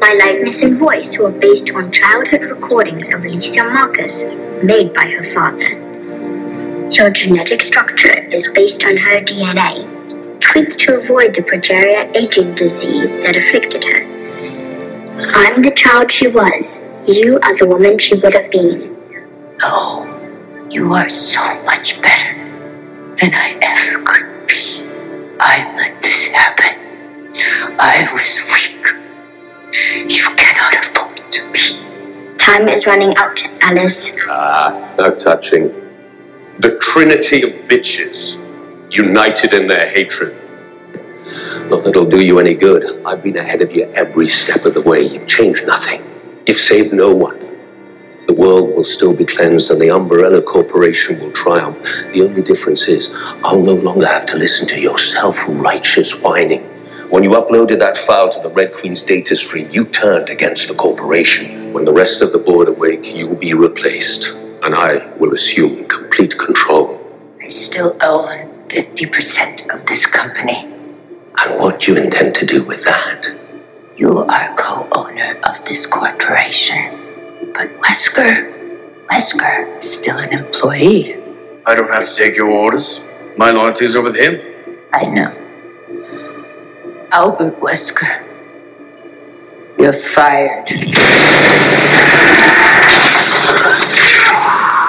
My 0.07 0.13
likeness 0.13 0.61
and 0.61 0.79
voice 0.79 1.19
were 1.19 1.31
based 1.31 1.71
on 1.75 1.91
childhood 1.91 2.43
recordings 2.43 3.09
of 3.09 3.25
Alicia 3.25 3.65
Marcus 3.65 4.25
made 4.63 4.93
by 4.93 5.09
her 5.09 5.25
father. 5.25 5.81
Your 6.91 7.09
genetic 7.09 7.63
structure 7.63 8.27
is 8.27 8.47
based 8.49 8.85
on 8.85 8.99
her 8.99 9.23
DNA, 9.23 9.89
tweaked 10.41 10.79
to 10.81 10.97
avoid 10.99 11.35
the 11.35 11.41
progeria 11.41 12.15
aging 12.15 12.55
disease 12.55 13.23
that 13.23 13.35
afflicted 13.35 13.83
her. 13.85 14.03
I'm 15.37 15.63
the 15.63 15.73
child 15.75 16.13
she 16.13 16.27
was. 16.27 16.85
You 17.07 17.41
are 17.43 17.57
the 17.57 17.67
woman 17.67 17.99
she 17.99 18.17
would 18.17 18.35
have 18.35 18.51
been. 18.51 18.95
Oh, 19.63 20.05
you 20.71 20.93
are 20.93 21.09
so 21.09 21.41
much 21.63 22.03
better 22.03 22.35
than 23.17 23.33
I 23.33 23.59
ever 23.63 24.05
could 24.05 24.49
be. 24.49 24.85
I 25.41 25.73
let 25.75 26.03
this 26.03 26.27
happen. 26.27 26.79
I 27.81 28.07
was 28.13 28.43
weak. 28.53 29.04
You 29.75 30.25
cannot 30.37 30.77
afford 30.85 31.33
to 31.33 31.51
be. 31.51 32.37
Time 32.39 32.69
is 32.69 32.87
running 32.87 33.17
out, 33.17 33.43
Alice. 33.63 34.13
Ah, 34.29 34.95
no 34.97 35.13
touching. 35.17 35.75
The 36.61 36.79
trinity 36.79 37.43
of 37.43 37.51
bitches, 37.69 38.39
united 38.95 39.53
in 39.53 39.67
their 39.67 39.91
hatred. 39.91 40.37
Not 41.69 41.83
that 41.83 41.91
it'll 41.91 42.05
do 42.05 42.25
you 42.25 42.39
any 42.39 42.55
good. 42.55 43.05
I've 43.05 43.25
been 43.25 43.37
ahead 43.37 43.63
of 43.63 43.73
you 43.73 43.91
every 43.97 44.29
step 44.29 44.65
of 44.65 44.75
the 44.75 44.83
way. 44.83 45.03
You've 45.03 45.27
changed 45.27 45.67
nothing. 45.67 46.05
You've 46.47 46.57
saved 46.57 46.93
no 46.93 47.13
one. 47.13 47.41
The 48.29 48.35
world 48.35 48.77
will 48.77 48.85
still 48.85 49.15
be 49.15 49.25
cleansed 49.25 49.71
and 49.73 49.81
the 49.81 49.91
Umbrella 49.91 50.41
Corporation 50.41 51.19
will 51.19 51.33
triumph. 51.33 51.79
The 52.13 52.23
only 52.23 52.43
difference 52.43 52.87
is 52.87 53.11
I'll 53.43 53.61
no 53.61 53.75
longer 53.75 54.07
have 54.07 54.27
to 54.27 54.37
listen 54.39 54.69
to 54.69 54.81
your 54.81 54.99
self-righteous 54.99 56.21
whining. 56.21 56.71
When 57.11 57.23
you 57.23 57.31
uploaded 57.31 57.81
that 57.81 57.99
file 57.99 58.31
to 58.31 58.41
the 58.41 58.49
Red 58.49 58.73
Queen's 58.73 59.03
data 59.03 59.37
stream, 59.37 59.69
you 59.71 59.85
turned 59.85 60.31
against 60.31 60.69
the 60.69 60.75
corporation. 60.75 61.73
When 61.73 61.85
the 61.85 61.93
rest 61.93 62.23
of 62.23 62.33
the 62.33 62.39
board 62.39 62.67
awake, 62.67 63.15
you 63.15 63.29
will 63.29 63.37
be 63.37 63.53
replaced, 63.53 64.35
and 64.63 64.75
I 64.75 65.07
will 65.19 65.35
assume 65.35 65.87
complete 65.87 66.39
control. 66.39 67.01
I 67.43 67.49
still 67.49 67.97
own 68.01 68.49
50% 68.69 69.75
of 69.75 69.85
this 69.87 70.07
company. 70.07 70.65
And 71.37 71.61
what 71.61 71.81
do 71.81 71.93
you 71.93 72.03
intend 72.03 72.37
to 72.37 72.47
do 72.47 72.65
with 72.65 72.85
that? 72.85 73.27
You 73.97 74.21
are 74.21 74.55
co 74.57 74.89
owner 74.93 75.39
of 75.45 75.63
this 75.67 75.87
corporation. 75.87 77.53
But 77.53 77.69
Wesker, 77.83 79.07
Wesker 79.11 79.79
is 79.79 79.99
still 79.99 80.17
an 80.17 80.33
employee. 80.33 81.23
I 81.67 81.75
don't 81.75 81.93
have 81.93 82.09
to 82.09 82.15
take 82.15 82.35
your 82.35 82.51
orders. 82.51 83.01
My 83.37 83.51
loyalties 83.51 83.95
are 83.95 84.03
with 84.03 84.17
him. 84.17 84.41
I 84.93 85.05
know. 85.05 85.45
Albert 87.17 87.61
Wesker, 87.61 88.27
you're 89.79 89.93
fired. 89.93 90.69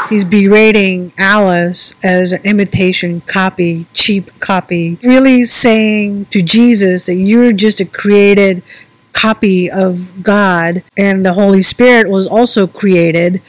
He's 0.09 0.23
berating 0.23 1.13
Alice 1.19 1.93
as 2.03 2.33
an 2.33 2.41
imitation 2.43 3.21
copy, 3.21 3.85
cheap 3.93 4.31
copy, 4.39 4.97
really 5.03 5.43
saying 5.43 6.25
to 6.31 6.41
Jesus 6.41 7.05
that 7.05 7.13
you're 7.13 7.53
just 7.53 7.79
a 7.79 7.85
created 7.85 8.63
copy 9.13 9.69
of 9.69 10.23
God 10.23 10.81
and 10.97 11.23
the 11.23 11.33
Holy 11.33 11.61
Spirit 11.61 12.09
was 12.09 12.25
also 12.25 12.65
created 12.65 13.39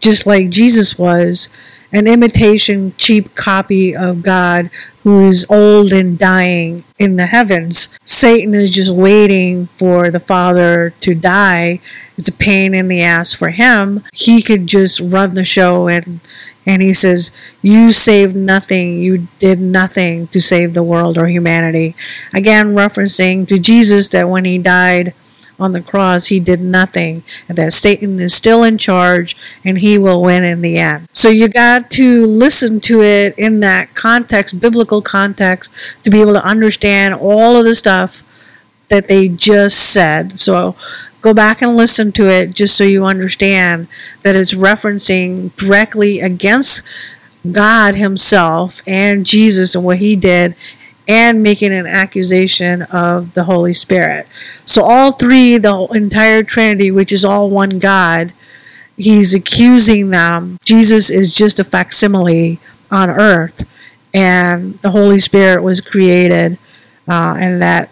just 0.00 0.26
like 0.26 0.50
Jesus 0.50 0.98
was, 0.98 1.48
an 1.94 2.08
imitation 2.08 2.92
cheap 2.98 3.34
copy 3.36 3.94
of 3.94 4.22
God 4.22 4.68
who 5.04 5.20
is 5.20 5.46
old 5.48 5.92
and 5.92 6.18
dying 6.18 6.82
in 6.98 7.16
the 7.16 7.26
heavens. 7.26 7.88
Satan 8.04 8.52
is 8.52 8.72
just 8.72 8.90
waiting 8.90 9.68
for 9.78 10.10
the 10.10 10.18
Father 10.18 10.92
to 11.00 11.14
die. 11.14 11.78
It's 12.18 12.26
a 12.26 12.32
pain 12.32 12.74
in 12.74 12.88
the 12.88 13.00
ass 13.00 13.32
for 13.32 13.50
him. 13.50 14.02
He 14.12 14.42
could 14.42 14.66
just 14.66 14.98
run 14.98 15.34
the 15.34 15.44
show 15.44 15.88
and 15.88 16.20
and 16.66 16.82
he 16.82 16.94
says, 16.94 17.30
You 17.62 17.92
saved 17.92 18.34
nothing. 18.34 19.02
You 19.02 19.28
did 19.38 19.60
nothing 19.60 20.28
to 20.28 20.40
save 20.40 20.74
the 20.74 20.82
world 20.82 21.18
or 21.18 21.28
humanity. 21.28 21.94
Again, 22.32 22.74
referencing 22.74 23.46
to 23.48 23.58
Jesus 23.58 24.08
that 24.08 24.28
when 24.28 24.46
he 24.46 24.58
died 24.58 25.12
on 25.58 25.72
the 25.72 25.80
cross, 25.80 26.26
he 26.26 26.40
did 26.40 26.60
nothing, 26.60 27.22
and 27.48 27.56
that 27.58 27.72
Satan 27.72 28.18
is 28.20 28.34
still 28.34 28.62
in 28.62 28.78
charge 28.78 29.36
and 29.64 29.78
he 29.78 29.98
will 29.98 30.20
win 30.20 30.44
in 30.44 30.60
the 30.62 30.78
end. 30.78 31.08
So 31.12 31.28
you 31.28 31.48
got 31.48 31.90
to 31.92 32.26
listen 32.26 32.80
to 32.80 33.02
it 33.02 33.34
in 33.38 33.60
that 33.60 33.94
context, 33.94 34.60
biblical 34.60 35.00
context, 35.00 35.70
to 36.02 36.10
be 36.10 36.20
able 36.20 36.34
to 36.34 36.44
understand 36.44 37.14
all 37.14 37.56
of 37.56 37.64
the 37.64 37.74
stuff 37.74 38.24
that 38.88 39.08
they 39.08 39.28
just 39.28 39.92
said. 39.92 40.38
So 40.38 40.76
go 41.22 41.32
back 41.32 41.62
and 41.62 41.76
listen 41.76 42.12
to 42.12 42.28
it 42.28 42.52
just 42.54 42.76
so 42.76 42.84
you 42.84 43.04
understand 43.04 43.88
that 44.22 44.36
it's 44.36 44.52
referencing 44.52 45.54
directly 45.56 46.20
against 46.20 46.82
God 47.50 47.94
Himself 47.94 48.82
and 48.86 49.24
Jesus 49.24 49.74
and 49.74 49.84
what 49.84 49.98
He 49.98 50.16
did 50.16 50.54
and 51.06 51.42
making 51.42 51.72
an 51.72 51.86
accusation 51.86 52.82
of 52.82 53.34
the 53.34 53.44
Holy 53.44 53.74
Spirit. 53.74 54.26
So, 54.74 54.82
all 54.82 55.12
three, 55.12 55.56
the 55.56 55.86
entire 55.92 56.42
Trinity, 56.42 56.90
which 56.90 57.12
is 57.12 57.24
all 57.24 57.48
one 57.48 57.78
God, 57.78 58.32
he's 58.96 59.32
accusing 59.32 60.10
them. 60.10 60.58
Jesus 60.64 61.10
is 61.10 61.32
just 61.32 61.60
a 61.60 61.64
facsimile 61.64 62.58
on 62.90 63.08
earth, 63.08 63.68
and 64.12 64.76
the 64.80 64.90
Holy 64.90 65.20
Spirit 65.20 65.62
was 65.62 65.80
created, 65.80 66.58
uh, 67.06 67.36
and 67.38 67.62
that 67.62 67.88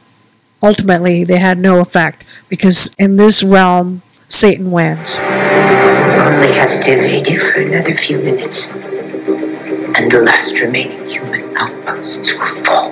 ultimately 0.61 1.23
they 1.23 1.39
had 1.39 1.57
no 1.57 1.79
effect 1.79 2.25
because 2.49 2.91
in 2.99 3.15
this 3.15 3.45
realm, 3.45 4.03
Satan 4.29 4.73
wins. 4.73 5.21
Only 5.21 6.53
has 6.55 6.81
to 6.81 6.91
evade 6.99 7.29
you 7.29 7.39
for 7.39 7.61
another 7.61 7.95
few 7.95 8.19
minutes, 8.19 8.73
and 8.73 10.11
the 10.11 10.21
last 10.21 10.59
remaining 10.59 11.07
human 11.07 11.57
outposts 11.57 12.33
will 12.33 12.45
fall. 12.45 12.91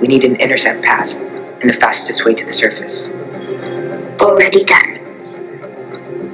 We 0.00 0.08
need 0.08 0.24
an 0.24 0.34
intercept 0.40 0.82
path 0.82 1.16
and 1.62 1.70
the 1.70 1.74
fastest 1.74 2.24
way 2.24 2.34
to 2.34 2.44
the 2.44 2.52
surface. 2.52 3.12
Already 4.20 4.64
done. 4.64 4.98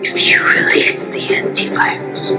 If 0.03 0.31
you 0.31 0.43
release 0.43 1.09
the 1.09 1.21
antivirus, 1.21 2.33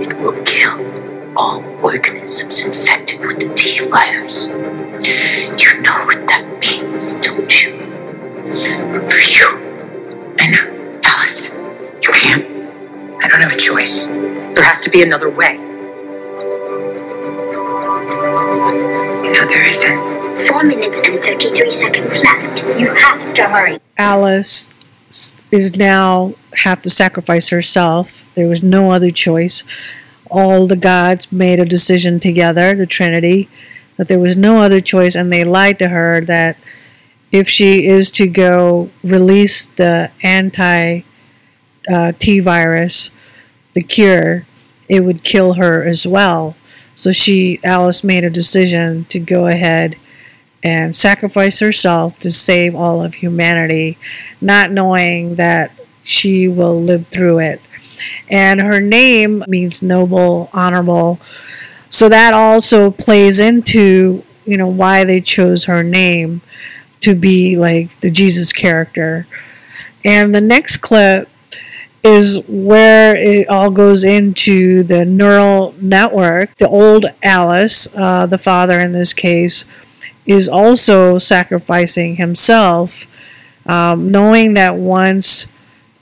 it 0.00 0.16
will 0.18 0.40
kill 0.44 1.36
all 1.36 1.64
organisms 1.82 2.64
infected 2.64 3.20
with 3.20 3.40
the 3.40 3.52
T 3.54 3.88
virus. 3.90 4.46
You 4.46 5.82
know 5.82 6.04
what 6.04 6.26
that 6.28 6.46
means, 6.60 7.16
don't 7.16 7.64
you? 7.64 7.72
For 9.08 9.18
you. 9.18 10.36
I 10.38 10.46
know. 10.46 10.98
Uh, 10.98 11.00
Alice, 11.04 11.50
you 11.50 12.12
can't. 12.12 12.44
I 13.22 13.28
don't 13.28 13.40
have 13.40 13.52
a 13.52 13.56
choice. 13.56 14.06
There 14.06 14.62
has 14.62 14.80
to 14.82 14.90
be 14.90 15.02
another 15.02 15.28
way. 15.28 15.65
33 21.38 21.70
seconds 21.70 22.18
left. 22.22 22.64
You 22.80 22.94
have 22.94 23.34
to 23.34 23.42
hurry. 23.42 23.78
Alice 23.98 24.72
is 25.50 25.76
now 25.76 26.34
have 26.64 26.80
to 26.80 26.90
sacrifice 26.90 27.48
herself. 27.50 28.28
There 28.34 28.48
was 28.48 28.62
no 28.62 28.90
other 28.90 29.10
choice. 29.10 29.62
All 30.30 30.66
the 30.66 30.76
gods 30.76 31.30
made 31.30 31.60
a 31.60 31.66
decision 31.66 32.20
together, 32.20 32.74
the 32.74 32.86
Trinity, 32.86 33.50
that 33.98 34.08
there 34.08 34.18
was 34.18 34.36
no 34.36 34.58
other 34.58 34.80
choice, 34.80 35.14
and 35.14 35.30
they 35.30 35.44
lied 35.44 35.78
to 35.80 35.88
her 35.88 36.22
that 36.22 36.56
if 37.30 37.48
she 37.50 37.86
is 37.86 38.10
to 38.12 38.26
go 38.26 38.90
release 39.04 39.66
the 39.66 40.10
anti 40.22 41.02
uh, 41.88 42.12
T 42.18 42.40
virus, 42.40 43.10
the 43.74 43.82
cure, 43.82 44.46
it 44.88 45.04
would 45.04 45.22
kill 45.22 45.54
her 45.54 45.84
as 45.84 46.06
well. 46.06 46.56
So 46.94 47.12
she, 47.12 47.60
Alice, 47.62 48.02
made 48.02 48.24
a 48.24 48.30
decision 48.30 49.04
to 49.10 49.18
go 49.18 49.46
ahead 49.46 49.96
and 50.66 50.96
sacrifice 50.96 51.60
herself 51.60 52.18
to 52.18 52.28
save 52.28 52.74
all 52.74 53.00
of 53.00 53.14
humanity, 53.14 53.96
not 54.40 54.72
knowing 54.72 55.36
that 55.36 55.70
she 56.02 56.48
will 56.48 56.82
live 56.82 57.06
through 57.06 57.38
it. 57.38 57.60
And 58.28 58.60
her 58.60 58.80
name 58.80 59.44
means 59.46 59.80
noble, 59.80 60.50
honorable. 60.52 61.20
So 61.88 62.08
that 62.08 62.34
also 62.34 62.90
plays 62.90 63.38
into, 63.38 64.24
you 64.44 64.56
know, 64.56 64.66
why 64.66 65.04
they 65.04 65.20
chose 65.20 65.66
her 65.66 65.84
name 65.84 66.40
to 67.02 67.14
be 67.14 67.56
like 67.56 68.00
the 68.00 68.10
Jesus 68.10 68.52
character. 68.52 69.28
And 70.04 70.34
the 70.34 70.40
next 70.40 70.78
clip 70.78 71.28
is 72.02 72.40
where 72.48 73.14
it 73.14 73.48
all 73.48 73.70
goes 73.70 74.02
into 74.02 74.82
the 74.82 75.04
neural 75.04 75.76
network. 75.80 76.56
The 76.56 76.68
old 76.68 77.06
Alice, 77.22 77.86
uh, 77.94 78.26
the 78.26 78.38
father 78.38 78.80
in 78.80 78.90
this 78.90 79.12
case, 79.12 79.64
is 80.26 80.48
also 80.48 81.18
sacrificing 81.18 82.16
himself, 82.16 83.06
um, 83.66 84.10
knowing 84.10 84.54
that 84.54 84.76
once 84.76 85.46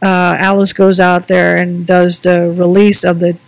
uh, 0.02 0.36
Alice 0.38 0.72
goes 0.72 1.00
out 1.00 1.28
there 1.28 1.56
and 1.56 1.86
does 1.86 2.20
the 2.20 2.50
release 2.50 3.04
of 3.04 3.20
the 3.20 3.38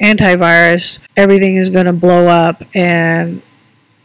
antivirus, 0.00 0.98
everything 1.16 1.56
is 1.56 1.70
going 1.70 1.86
to 1.86 1.92
blow 1.92 2.28
up, 2.28 2.64
and 2.74 3.42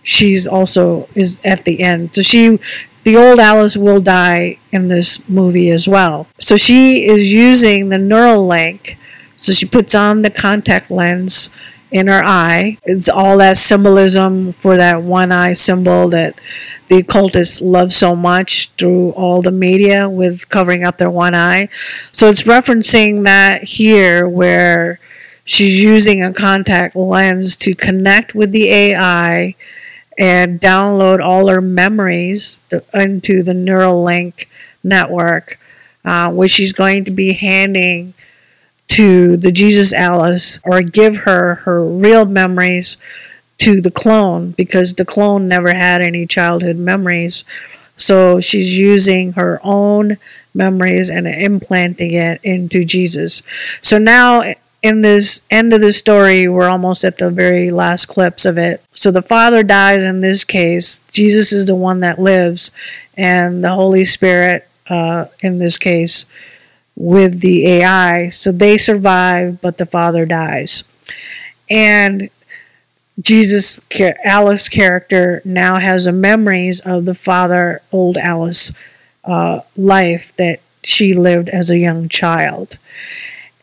she's 0.04 0.48
also 0.48 1.10
is 1.16 1.42
at 1.44 1.66
the 1.66 1.82
end. 1.82 2.14
So 2.14 2.22
she, 2.22 2.60
the 3.04 3.18
old 3.18 3.40
Alice, 3.40 3.76
will 3.76 4.02
die 4.02 4.60
in 4.72 4.88
this 4.90 5.28
movie 5.28 5.70
as 5.72 5.88
well. 5.88 6.28
So 6.40 6.56
she 6.56 7.08
is 7.08 7.34
using 7.34 7.90
the 7.90 7.98
Neuralink. 7.98 8.96
So 9.36 9.54
she 9.54 9.66
puts 9.66 9.94
on 9.94 10.24
the 10.24 10.32
contact 10.32 10.90
lens 10.90 11.50
in 11.92 12.08
her 12.08 12.24
eye. 12.24 12.78
It's 12.84 13.10
all 13.10 13.38
that 13.38 13.58
symbolism 13.58 14.54
for 14.54 14.78
that 14.78 15.04
one 15.04 15.32
eye 15.32 15.54
symbol 15.54 16.10
that 16.10 16.40
the 16.88 16.98
occultists 16.98 17.62
love 17.62 17.94
so 17.94 18.16
much 18.16 18.70
through 18.78 19.12
all 19.12 19.42
the 19.42 19.52
media 19.52 20.10
with 20.10 20.50
covering 20.50 20.84
up 20.84 20.98
their 20.98 21.12
one 21.12 21.36
eye. 21.36 21.70
So 22.12 22.28
it's 22.28 22.44
referencing 22.44 23.24
that 23.24 23.64
here 23.64 24.28
where 24.28 25.00
she's 25.46 25.82
using 25.82 26.22
a 26.22 26.34
contact 26.34 26.96
lens 26.96 27.56
to 27.58 27.74
connect 27.74 28.36
with 28.36 28.52
the 28.52 28.70
AI 28.70 29.56
and 30.18 30.60
download 30.60 31.22
all 31.22 31.48
her 31.48 31.62
memories 31.62 32.62
into 32.94 33.44
the 33.44 33.54
Neuralink 33.54 34.48
network, 34.84 35.60
uh, 36.04 36.32
which 36.32 36.52
she's 36.52 36.74
going 36.74 37.06
to 37.06 37.12
be 37.12 37.34
handing 37.34 38.14
to 38.88 39.38
the 39.38 39.52
Jesus 39.52 39.94
Alice 39.94 40.60
or 40.64 40.82
give 40.82 41.18
her 41.18 41.56
her 41.56 41.86
real 41.86 42.26
memories 42.26 42.98
to 43.60 43.82
the 43.82 43.92
clone 43.92 44.52
because 44.52 44.94
the 44.94 45.06
clone 45.06 45.48
never 45.48 45.74
had 45.74 46.02
any 46.02 46.26
childhood 46.26 46.78
memories. 46.78 47.44
So 47.98 48.40
she's 48.40 48.78
using 48.78 49.34
her 49.34 49.60
own 49.64 50.18
memories 50.54 51.10
and 51.10 51.28
implanting 51.28 52.14
it 52.14 52.40
into 52.44 52.86
Jesus. 52.86 53.42
So 53.82 53.98
now 53.98 54.44
in 54.84 55.02
this 55.02 55.42
end 55.50 55.74
of 55.74 55.82
the 55.82 55.92
story, 55.92 56.48
we're 56.48 56.70
almost 56.70 57.04
at 57.04 57.18
the 57.18 57.30
very 57.30 57.72
last 57.72 58.06
clips 58.06 58.46
of 58.46 58.58
it. 58.58 58.84
So 58.94 59.12
the 59.12 59.22
Father 59.22 59.64
dies 59.64 60.04
in 60.04 60.22
this 60.22 60.44
case. 60.44 61.00
Jesus 61.12 61.52
is 61.52 61.68
the 61.68 61.76
one 61.76 62.00
that 62.02 62.20
lives, 62.20 62.72
and 63.16 63.64
the 63.64 63.72
Holy 63.72 64.06
Spirit, 64.06 64.68
uh, 64.90 65.26
in 65.40 65.58
this 65.60 65.78
case, 65.78 66.26
with 66.98 67.42
the 67.42 67.66
AI. 67.68 68.30
So 68.30 68.52
they 68.52 68.78
survive, 68.78 69.62
but 69.62 69.78
the 69.78 69.86
father 69.86 70.26
dies. 70.26 70.84
And 71.70 72.30
Jesus, 73.22 73.82
Alice 74.26 74.68
character 74.68 75.42
now 75.46 75.80
has 75.80 76.08
memories 76.12 76.80
of 76.82 77.06
the 77.06 77.14
father, 77.14 77.82
old 77.92 78.18
Alice, 78.18 78.72
uh, 79.24 79.62
life 79.76 80.36
that 80.38 80.60
she 80.84 81.14
lived 81.14 81.50
as 81.50 81.70
a 81.70 81.78
young 81.78 82.10
child. 82.10 82.78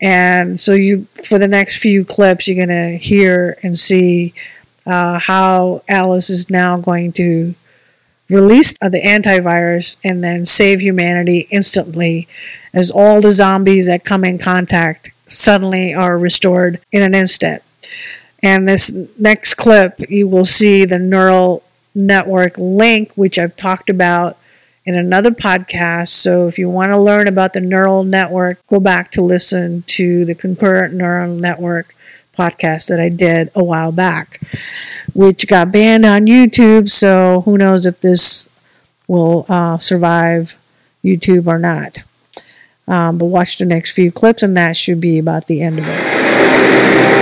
And 0.00 0.60
so 0.60 0.72
you, 0.72 1.06
for 1.24 1.38
the 1.38 1.48
next 1.48 1.78
few 1.78 2.04
clips, 2.04 2.46
you're 2.46 2.56
to 2.68 2.98
hear 2.98 3.58
and 3.62 3.78
see 3.78 4.34
uh, 4.86 5.18
how 5.18 5.82
Alice 5.88 6.30
is 6.30 6.50
now 6.50 6.76
going 6.76 7.12
to 7.12 7.54
release 8.28 8.74
the 8.80 9.02
antivirus 9.04 9.96
and 10.04 10.22
then 10.22 10.44
save 10.44 10.80
humanity 10.80 11.48
instantly 11.50 12.28
as 12.74 12.90
all 12.90 13.20
the 13.20 13.30
zombies 13.30 13.86
that 13.86 14.04
come 14.04 14.24
in 14.24 14.36
contact 14.38 15.10
suddenly 15.28 15.94
are 15.94 16.18
restored 16.18 16.80
in 16.92 17.02
an 17.02 17.14
instant. 17.14 17.62
And 18.42 18.68
this 18.68 18.92
next 19.18 19.54
clip, 19.54 19.98
you 20.10 20.28
will 20.28 20.44
see 20.44 20.84
the 20.84 20.98
neural 20.98 21.62
network 21.94 22.58
link, 22.58 23.12
which 23.14 23.38
I've 23.38 23.56
talked 23.56 23.88
about 23.88 24.36
in 24.84 24.94
another 24.94 25.30
podcast. 25.30 26.08
So 26.08 26.46
if 26.46 26.58
you 26.58 26.68
want 26.68 26.90
to 26.90 26.98
learn 26.98 27.26
about 27.26 27.54
the 27.54 27.60
neural 27.60 28.04
network, 28.04 28.58
go 28.66 28.80
back 28.80 29.12
to 29.12 29.22
listen 29.22 29.82
to 29.86 30.24
the 30.26 30.34
concurrent 30.34 30.92
neural 30.92 31.34
network 31.34 31.94
podcast 32.36 32.88
that 32.88 33.00
I 33.00 33.08
did 33.08 33.50
a 33.54 33.64
while 33.64 33.92
back, 33.92 34.40
which 35.14 35.46
got 35.46 35.72
banned 35.72 36.04
on 36.04 36.26
YouTube. 36.26 36.90
So 36.90 37.42
who 37.42 37.56
knows 37.56 37.86
if 37.86 38.00
this 38.00 38.50
will 39.06 39.46
uh, 39.48 39.78
survive 39.78 40.56
YouTube 41.02 41.46
or 41.46 41.58
not. 41.58 41.98
Um, 42.86 43.18
but 43.18 43.26
watch 43.26 43.58
the 43.58 43.64
next 43.64 43.92
few 43.92 44.12
clips, 44.12 44.42
and 44.42 44.56
that 44.56 44.76
should 44.76 45.00
be 45.00 45.18
about 45.18 45.46
the 45.46 45.62
end 45.62 45.78
of 45.78 45.84
it. 45.88 47.13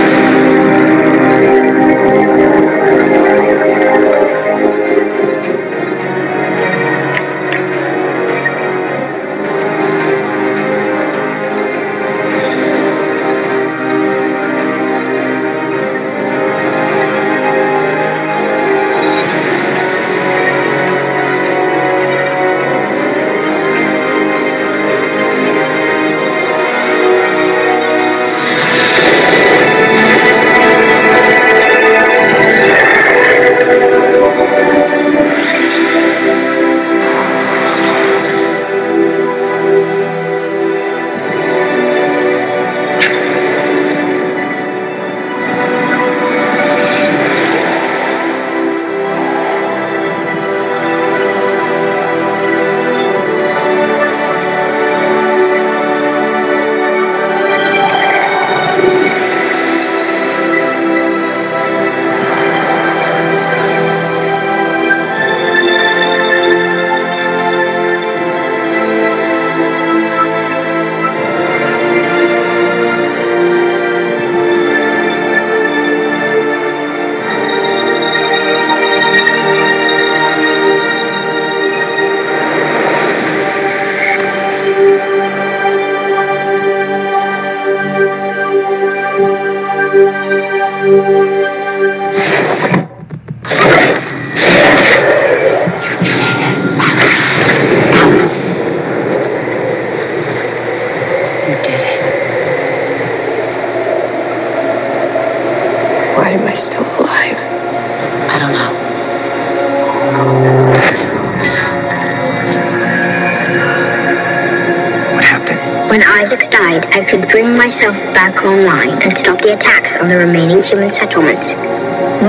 Online 118.53 119.01
and 119.01 119.17
stop 119.17 119.41
the 119.41 119.53
attacks 119.53 119.97
on 119.97 120.07
the 120.07 120.17
remaining 120.17 120.61
human 120.61 120.91
settlements. 120.91 121.53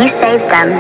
You 0.01 0.09
saved 0.09 0.49
them. 0.49 0.70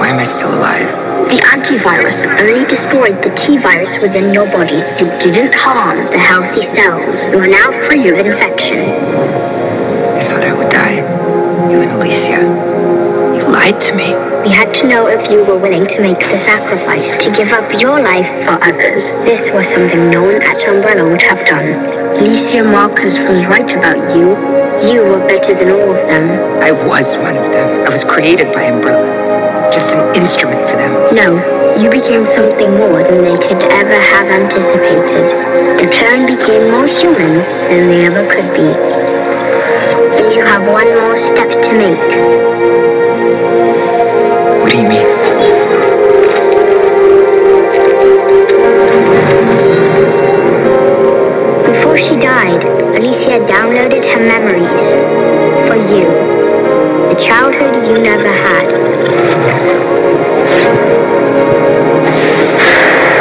Why 0.00 0.08
am 0.08 0.18
I 0.18 0.24
still 0.24 0.52
alive? 0.52 0.90
The 1.30 1.38
antivirus 1.54 2.26
only 2.40 2.66
destroyed 2.66 3.22
the 3.22 3.30
T 3.34 3.56
virus 3.56 3.98
within 3.98 4.34
your 4.34 4.46
body. 4.46 4.82
It 4.98 5.20
didn't 5.20 5.54
harm 5.54 6.10
the 6.10 6.18
healthy 6.18 6.62
cells. 6.62 7.28
You 7.28 7.38
are 7.38 7.46
now 7.46 7.70
free 7.86 8.08
of 8.08 8.18
infection. 8.18 8.80
I 8.80 10.20
thought 10.20 10.44
I 10.44 10.52
would 10.52 10.70
die. 10.70 10.98
You 11.70 11.80
and 11.80 11.92
Alicia. 11.92 12.42
You 13.38 13.46
lied 13.50 13.80
to 13.82 13.94
me. 13.94 14.12
We 14.42 14.50
had 14.50 14.74
to 14.74 14.88
know 14.88 15.06
if 15.06 15.30
you 15.30 15.44
were 15.44 15.56
willing 15.56 15.86
to 15.86 16.02
make 16.02 16.18
the 16.18 16.36
sacrifice 16.36 17.16
to 17.24 17.32
give 17.32 17.52
up 17.52 17.72
your 17.80 17.98
life 18.02 18.28
for 18.44 18.58
others. 18.62 19.10
This 19.24 19.50
was 19.52 19.68
something 19.68 20.10
no 20.10 20.22
one 20.22 20.42
at 20.42 20.62
Umbrella 20.66 21.08
would 21.08 21.22
have 21.22 21.46
done. 21.46 21.94
Alicia 22.18 22.62
Marcus 22.62 23.18
was 23.18 23.46
right 23.46 23.72
about 23.72 24.16
you. 24.16 24.63
You 24.82 25.02
were 25.06 25.26
better 25.26 25.54
than 25.54 25.70
all 25.70 25.94
of 25.94 26.02
them. 26.08 26.28
I 26.62 26.72
was 26.72 27.16
one 27.16 27.36
of 27.36 27.44
them. 27.52 27.86
I 27.86 27.90
was 27.90 28.04
created 28.04 28.52
by 28.52 28.64
Umbrella. 28.64 29.70
Just 29.72 29.94
an 29.94 30.14
instrument 30.16 30.68
for 30.68 30.76
them. 30.76 31.14
No, 31.14 31.38
you 31.80 31.88
became 31.90 32.26
something 32.26 32.70
more 32.76 33.02
than 33.02 33.22
they 33.22 33.36
could 33.36 33.62
ever 33.72 33.94
have 33.94 34.26
anticipated. 34.26 35.30
The 35.78 35.88
clone 35.94 36.26
became 36.26 36.70
more 36.70 36.86
human 36.86 37.38
than 37.70 37.88
they 37.88 38.04
ever 38.04 38.28
could 38.28 38.52
be. 38.52 38.66
And 40.18 40.34
you 40.34 40.42
have 40.42 40.66
one 40.66 40.88
more 41.00 41.16
step 41.16 41.50
to 41.50 41.72
make. 41.72 41.98
What 44.60 44.70
do 44.70 44.78
you 44.78 44.88
mean? 44.88 45.06
Before 51.72 51.96
she 51.96 52.16
died, 52.16 52.73
Alicia 53.14 53.38
downloaded 53.46 54.04
her 54.04 54.18
memories 54.18 54.90
for 55.68 55.76
you. 55.76 56.04
The 57.06 57.14
childhood 57.24 57.86
you 57.86 58.02
never 58.02 58.26
had. 58.26 58.66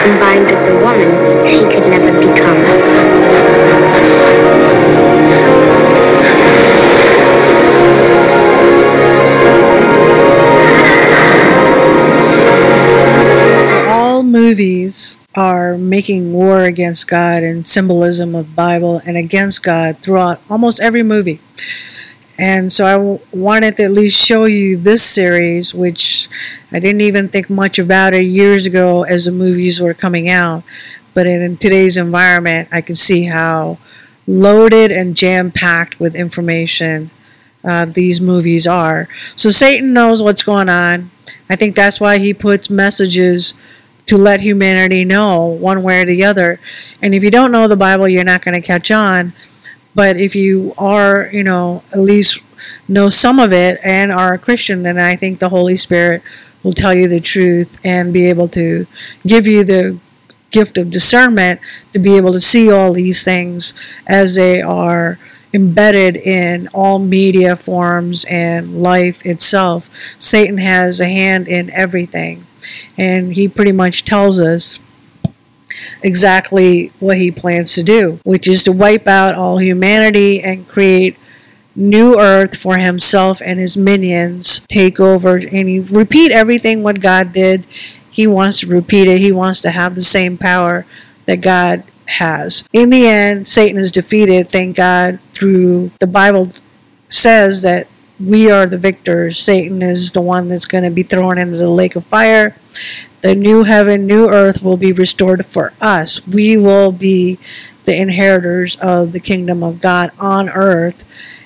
Combined 0.02 0.46
with 0.46 0.66
the 0.68 0.80
woman 0.80 1.48
she 1.48 1.60
could 1.72 1.88
never 1.92 2.12
become. 2.20 2.64
So 13.68 13.86
all 13.90 14.24
movies 14.24 15.13
are 15.36 15.78
making 15.78 16.34
war 16.34 16.64
against 16.64 17.08
God 17.08 17.44
and 17.44 17.68
symbolism 17.68 18.36
of 18.36 18.56
Bible 18.56 19.02
and 19.06 19.18
against 19.18 19.64
God 19.64 19.98
throughout 20.00 20.42
almost 20.50 20.80
every 20.80 21.04
movie. 21.04 21.40
And 22.40 22.74
so 22.74 22.86
I 22.86 23.20
wanted 23.36 23.78
to 23.78 23.84
at 23.84 23.92
least 23.92 24.24
show 24.24 24.46
you 24.46 24.76
this 24.78 25.04
series, 25.04 25.74
which 25.74 26.28
I 26.72 26.80
didn't 26.80 27.02
even 27.02 27.30
think 27.30 27.50
much 27.50 27.78
about 27.78 28.14
it 28.14 28.26
years 28.26 28.66
ago 28.66 29.04
as 29.04 29.26
the 29.26 29.32
movies 29.32 29.80
were 29.80 29.94
coming 29.94 30.30
out. 30.30 30.64
But 31.14 31.28
in, 31.28 31.42
in 31.42 31.58
today's 31.58 31.96
environment, 31.96 32.70
I 32.72 32.82
can 32.82 32.96
see 32.96 33.26
how 33.26 33.78
loaded 34.26 34.92
and 34.92 35.16
jam 35.16 35.52
packed 35.52 36.00
with 36.00 36.16
information 36.16 37.12
uh, 37.64 37.86
these 37.86 38.20
movies 38.20 38.66
are. 38.66 39.08
So 39.36 39.52
Satan 39.52 39.94
knows 39.94 40.22
what's 40.22 40.44
going 40.44 40.70
on. 40.70 41.12
I 41.50 41.56
think 41.56 41.76
that's 41.76 42.00
why 42.00 42.18
he 42.18 42.34
puts 42.34 42.70
messages 42.70 43.54
to 44.06 44.18
let 44.18 44.42
humanity 44.42 45.06
know 45.06 45.46
one 45.46 45.84
way 45.84 46.02
or 46.02 46.06
the 46.06 46.24
other. 46.24 46.60
And 47.02 47.16
if 47.16 47.24
you 47.24 47.32
don't 47.32 47.52
know 47.52 47.68
the 47.68 47.76
Bible, 47.76 48.08
you're 48.08 48.24
not 48.24 48.44
going 48.44 48.60
to 48.60 48.66
catch 48.66 48.92
on. 48.92 49.34
But 49.96 50.18
if 50.18 50.36
you 50.36 50.74
are, 50.78 51.30
you 51.32 51.44
know, 51.44 51.84
at 51.94 52.00
least 52.00 52.40
know 52.88 53.10
some 53.10 53.40
of 53.40 53.54
it 53.54 53.80
and 53.84 54.12
are 54.12 54.34
a 54.34 54.40
Christian, 54.40 54.84
then 54.84 54.98
I 54.98 55.16
think 55.16 55.40
the 55.40 55.50
Holy 55.50 55.78
Spirit 55.78 56.24
will 56.64 56.74
tell 56.74 56.94
you 56.94 57.08
the 57.08 57.20
truth 57.20 57.80
and 57.84 58.14
be 58.14 58.30
able 58.30 58.48
to 58.50 58.88
give 59.26 59.46
you 59.46 59.64
the 59.64 60.00
gift 60.52 60.78
of 60.78 60.92
discernment 60.92 61.60
to 61.92 62.00
be 62.00 62.16
able 62.16 62.32
to 62.32 62.40
see 62.40 62.72
all 62.72 62.94
these 62.94 63.24
things 63.24 63.74
as 64.08 64.36
they 64.36 64.62
are 64.62 65.20
embedded 65.54 66.16
in 66.16 66.68
all 66.70 67.00
media 67.00 67.56
forms 67.56 68.26
and 68.26 68.82
life 68.82 69.26
itself. 69.26 69.90
Satan 70.18 70.58
has 70.58 71.00
a 71.00 71.06
hand 71.06 71.48
in 71.48 71.70
everything, 71.72 72.46
and 72.98 73.34
he 73.34 73.48
pretty 73.48 73.72
much 73.72 74.06
tells 74.06 74.40
us 74.40 74.80
exactly 76.02 76.92
what 77.00 77.18
he 77.18 77.32
plans 77.32 77.74
to 77.76 77.84
do, 77.84 78.20
which 78.24 78.48
is 78.48 78.64
to 78.64 78.72
wipe 78.72 79.08
out 79.08 79.36
all 79.36 79.60
humanity 79.60 80.42
and 80.42 80.68
create 80.68 81.18
new 81.76 82.20
earth 82.20 82.56
for 82.56 82.78
himself 82.78 83.42
and 83.44 83.60
his 83.60 83.76
minions 83.76 84.60
take 84.68 85.00
over 85.00 85.38
and 85.38 85.68
he 85.68 85.80
repeat 85.80 86.32
everything 86.32 86.84
what 86.84 87.02
God 87.02 87.34
did. 87.34 87.66
He 88.12 88.28
wants 88.28 88.60
to 88.60 88.68
repeat 88.68 89.08
it. 89.08 89.20
He 89.20 89.32
wants 89.32 89.62
to 89.62 89.72
have 89.72 89.96
the 89.96 90.02
same 90.02 90.38
power 90.38 90.86
that 91.26 91.42
God 91.42 91.84
has. 92.08 92.64
In 92.74 92.90
the 92.92 93.08
end, 93.08 93.48
Satan 93.48 93.80
is 93.80 93.92
defeated, 93.92 94.50
thank 94.50 94.76
God, 94.76 95.20
through 95.34 95.92
the 96.00 96.08
Bible 96.08 96.52
says 97.08 97.62
that 97.64 97.88
we 98.26 98.50
are 98.50 98.66
the 98.66 98.78
victors. 98.78 99.40
Satan 99.40 99.82
is 99.82 100.12
the 100.12 100.22
one 100.22 100.50
that's 100.50 100.66
going 100.66 100.84
to 100.84 100.92
be 100.92 101.04
thrown 101.04 101.38
into 101.38 101.58
the 101.58 101.70
lake 101.70 101.96
of 101.96 102.06
fire. 102.06 102.56
The 103.22 103.36
new 103.36 103.64
heaven, 103.64 104.06
new 104.06 104.30
earth 104.30 104.64
will 104.64 104.78
be 104.78 104.92
restored 104.92 105.46
for 105.46 105.74
us. 105.82 106.26
We 106.28 106.58
will 106.58 106.92
be 106.92 107.40
the 107.86 108.00
inheritors 108.00 108.76
of 108.78 109.12
the 109.12 109.20
kingdom 109.20 109.64
of 109.64 109.82
God 109.82 110.12
on 110.20 110.50
earth 110.50 111.06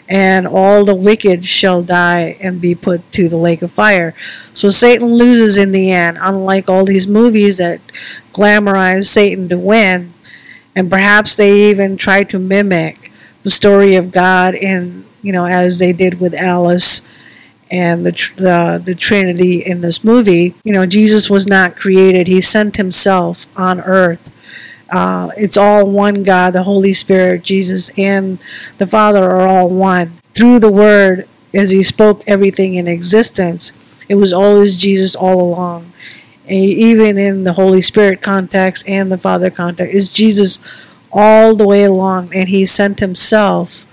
and 0.09 0.47
all 0.47 0.85
the 0.85 0.95
wicked 0.95 1.45
shall 1.45 1.81
die 1.83 2.37
and 2.39 2.61
be 2.61 2.73
put 2.75 3.11
to 3.13 3.27
the 3.27 3.37
lake 3.37 3.61
of 3.61 3.71
fire. 3.71 4.13
So 4.53 4.69
Satan 4.69 5.15
loses 5.15 5.57
in 5.57 5.71
the 5.71 5.91
end, 5.91 6.17
unlike 6.19 6.69
all 6.69 6.85
these 6.85 7.07
movies 7.07 7.57
that 7.57 7.81
glamorize 8.33 9.05
Satan 9.05 9.49
to 9.49 9.57
win, 9.57 10.13
and 10.75 10.89
perhaps 10.89 11.35
they 11.35 11.69
even 11.69 11.97
try 11.97 12.23
to 12.25 12.39
mimic 12.39 13.11
the 13.43 13.49
story 13.49 13.95
of 13.95 14.11
God 14.11 14.55
in, 14.55 15.05
you 15.27 15.33
know, 15.33 15.45
as 15.45 15.79
they 15.79 15.91
did 15.91 16.21
with 16.21 16.33
Alice 16.33 17.01
and 17.69 18.05
the, 18.05 18.11
the 18.37 18.81
the 18.83 18.95
Trinity 18.95 19.59
in 19.59 19.81
this 19.81 20.01
movie. 20.01 20.55
You 20.63 20.71
know, 20.71 20.85
Jesus 20.85 21.29
was 21.29 21.45
not 21.45 21.75
created; 21.75 22.27
He 22.27 22.39
sent 22.39 22.77
Himself 22.77 23.45
on 23.57 23.81
earth. 23.81 24.31
Uh, 24.89 25.31
it's 25.35 25.57
all 25.57 25.89
one 25.89 26.23
God, 26.23 26.51
the 26.51 26.63
Holy 26.63 26.93
Spirit, 26.93 27.43
Jesus, 27.43 27.91
and 27.97 28.39
the 28.77 28.87
Father 28.87 29.29
are 29.29 29.45
all 29.45 29.67
one. 29.67 30.13
Through 30.33 30.59
the 30.59 30.71
Word, 30.71 31.27
as 31.53 31.71
He 31.71 31.83
spoke 31.83 32.23
everything 32.25 32.75
in 32.75 32.87
existence, 32.87 33.73
it 34.07 34.15
was 34.15 34.31
always 34.31 34.77
Jesus 34.77 35.13
all 35.13 35.41
along. 35.41 35.91
Even 36.47 37.17
in 37.17 37.43
the 37.43 37.53
Holy 37.53 37.81
Spirit 37.81 38.21
context 38.21 38.87
and 38.87 39.11
the 39.11 39.17
Father 39.17 39.49
context, 39.49 39.93
is 39.93 40.13
Jesus 40.13 40.59
all 41.11 41.53
the 41.53 41.67
way 41.67 41.83
along, 41.83 42.33
and 42.33 42.47
He 42.47 42.65
sent 42.65 43.01
Himself 43.01 43.85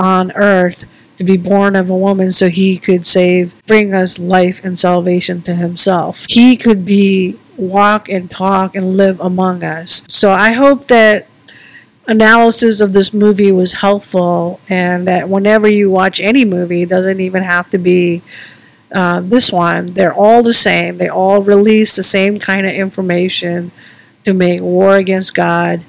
on 0.00 0.32
earth 0.32 0.84
to 1.18 1.24
be 1.24 1.36
born 1.36 1.76
of 1.76 1.90
a 1.90 1.96
woman 1.96 2.32
so 2.32 2.48
He 2.48 2.78
could 2.78 3.04
save, 3.04 3.54
bring 3.66 3.92
us 3.92 4.18
life 4.18 4.64
and 4.64 4.78
salvation 4.78 5.42
to 5.42 5.54
Himself. 5.54 6.24
He 6.28 6.56
could 6.56 6.84
be 6.84 7.38
walk 7.56 8.08
and 8.08 8.30
talk 8.30 8.74
and 8.74 8.96
live 8.96 9.20
among 9.20 9.62
us. 9.62 10.02
So 10.08 10.30
I 10.30 10.52
hope 10.52 10.86
that 10.86 11.26
analysis 12.08 12.80
of 12.80 12.92
this 12.92 13.12
movie 13.12 13.52
was 13.52 13.74
helpful 13.74 14.60
and 14.68 15.06
that 15.06 15.28
whenever 15.28 15.68
you 15.68 15.90
watch 15.90 16.20
any 16.20 16.44
movie, 16.44 16.86
doesn't 16.86 17.20
even 17.20 17.42
have 17.42 17.70
to 17.70 17.78
be 17.78 18.22
uh, 18.92 19.20
this 19.20 19.52
one, 19.52 19.92
they're 19.92 20.14
all 20.14 20.42
the 20.42 20.54
same. 20.54 20.98
They 20.98 21.08
all 21.08 21.42
release 21.42 21.94
the 21.94 22.02
same 22.02 22.38
kind 22.38 22.66
of 22.66 22.72
information 22.72 23.70
to 24.24 24.34
make 24.34 24.60
war 24.60 24.96
against 24.96 25.34
God 25.34 25.82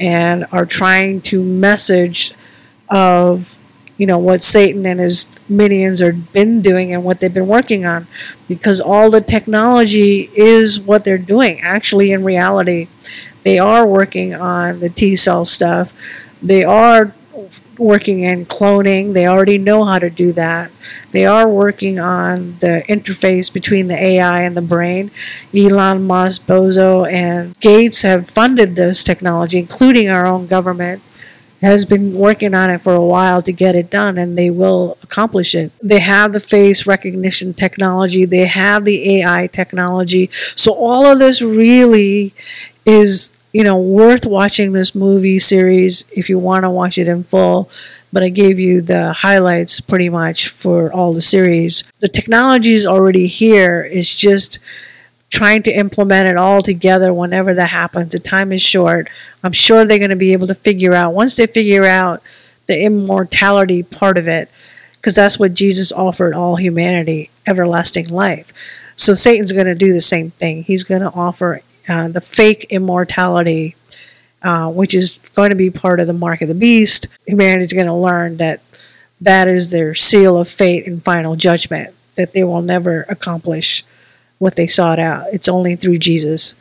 and 0.00 0.44
are 0.50 0.66
trying 0.66 1.20
to 1.22 1.42
message 1.42 2.34
of 2.88 3.58
you 3.96 4.06
know 4.06 4.18
what 4.18 4.40
Satan 4.40 4.84
and 4.86 5.00
his 5.00 5.26
minions 5.48 6.02
are 6.02 6.12
been 6.12 6.62
doing 6.62 6.92
and 6.92 7.04
what 7.04 7.20
they've 7.20 7.32
been 7.32 7.46
working 7.46 7.84
on 7.86 8.06
because 8.48 8.80
all 8.80 9.10
the 9.10 9.20
technology 9.20 10.30
is 10.34 10.80
what 10.80 11.04
they're 11.04 11.18
doing 11.18 11.60
actually 11.60 12.10
in 12.10 12.24
reality 12.24 12.88
they 13.44 13.58
are 13.58 13.86
working 13.86 14.34
on 14.34 14.80
the 14.80 14.88
T 14.88 15.14
cell 15.14 15.44
stuff 15.44 15.92
they 16.42 16.64
are 16.64 17.14
working 17.78 18.20
in 18.20 18.46
cloning. 18.46 19.12
They 19.12 19.26
already 19.26 19.58
know 19.58 19.84
how 19.84 19.98
to 19.98 20.10
do 20.10 20.32
that. 20.32 20.70
They 21.12 21.26
are 21.26 21.48
working 21.48 21.98
on 21.98 22.58
the 22.60 22.82
interface 22.88 23.52
between 23.52 23.88
the 23.88 23.96
AI 23.96 24.42
and 24.42 24.56
the 24.56 24.62
brain. 24.62 25.10
Elon 25.54 26.06
Musk, 26.06 26.46
Bezos, 26.46 27.10
and 27.10 27.58
Gates 27.60 28.02
have 28.02 28.28
funded 28.28 28.76
this 28.76 29.02
technology, 29.02 29.58
including 29.58 30.08
our 30.08 30.26
own 30.26 30.46
government 30.46 31.02
has 31.64 31.84
been 31.84 32.14
working 32.14 32.54
on 32.54 32.70
it 32.70 32.80
for 32.82 32.94
a 32.94 33.04
while 33.04 33.42
to 33.42 33.52
get 33.52 33.74
it 33.74 33.90
done 33.90 34.18
and 34.18 34.36
they 34.36 34.50
will 34.50 34.98
accomplish 35.02 35.54
it. 35.54 35.72
They 35.82 36.00
have 36.00 36.32
the 36.32 36.40
face 36.40 36.86
recognition 36.86 37.54
technology, 37.54 38.24
they 38.24 38.46
have 38.46 38.84
the 38.84 39.20
AI 39.20 39.48
technology. 39.52 40.30
So 40.56 40.72
all 40.72 41.06
of 41.06 41.18
this 41.18 41.40
really 41.42 42.34
is, 42.84 43.36
you 43.52 43.64
know, 43.64 43.78
worth 43.78 44.26
watching 44.26 44.72
this 44.72 44.94
movie 44.94 45.38
series 45.38 46.04
if 46.12 46.28
you 46.28 46.38
want 46.38 46.64
to 46.64 46.70
watch 46.70 46.98
it 46.98 47.08
in 47.08 47.24
full. 47.24 47.70
But 48.12 48.22
I 48.22 48.28
gave 48.28 48.60
you 48.60 48.80
the 48.80 49.12
highlights 49.12 49.80
pretty 49.80 50.08
much 50.08 50.48
for 50.48 50.92
all 50.92 51.12
the 51.12 51.22
series. 51.22 51.82
The 51.98 52.08
technology 52.08 52.74
is 52.74 52.86
already 52.86 53.26
here. 53.26 53.88
It's 53.90 54.14
just 54.14 54.58
trying 55.34 55.64
to 55.64 55.72
implement 55.72 56.28
it 56.28 56.36
all 56.36 56.62
together 56.62 57.12
whenever 57.12 57.52
that 57.54 57.70
happens. 57.70 58.12
The 58.12 58.20
time 58.20 58.52
is 58.52 58.62
short. 58.62 59.10
I'm 59.42 59.52
sure 59.52 59.84
they're 59.84 59.98
going 59.98 60.10
to 60.10 60.16
be 60.16 60.32
able 60.32 60.46
to 60.46 60.54
figure 60.54 60.94
out, 60.94 61.12
once 61.12 61.34
they 61.34 61.48
figure 61.48 61.84
out 61.84 62.22
the 62.66 62.80
immortality 62.80 63.82
part 63.82 64.16
of 64.16 64.28
it, 64.28 64.48
because 64.92 65.16
that's 65.16 65.36
what 65.36 65.54
Jesus 65.54 65.90
offered 65.90 66.34
all 66.34 66.54
humanity 66.54 67.30
everlasting 67.48 68.08
life. 68.08 68.52
So 68.96 69.12
Satan's 69.12 69.50
going 69.50 69.66
to 69.66 69.74
do 69.74 69.92
the 69.92 70.00
same 70.00 70.30
thing. 70.30 70.62
He's 70.62 70.84
going 70.84 71.02
to 71.02 71.10
offer 71.10 71.62
uh, 71.88 72.08
the 72.08 72.20
fake 72.20 72.68
immortality, 72.70 73.74
uh, 74.40 74.70
which 74.70 74.94
is 74.94 75.18
going 75.34 75.50
to 75.50 75.56
be 75.56 75.68
part 75.68 75.98
of 75.98 76.06
the 76.06 76.12
mark 76.12 76.42
of 76.42 76.48
the 76.48 76.54
beast. 76.54 77.08
Humanity's 77.26 77.72
going 77.72 77.86
to 77.86 77.92
learn 77.92 78.36
that 78.36 78.60
that 79.20 79.48
is 79.48 79.72
their 79.72 79.96
seal 79.96 80.36
of 80.38 80.48
fate 80.48 80.86
and 80.86 81.02
final 81.02 81.34
judgment, 81.34 81.92
that 82.14 82.34
they 82.34 82.44
will 82.44 82.62
never 82.62 83.04
accomplish 83.08 83.84
what 84.44 84.56
they 84.56 84.66
sought 84.66 84.98
out. 84.98 85.24
It's 85.32 85.48
only 85.48 85.74
through 85.74 85.96
Jesus 85.96 86.54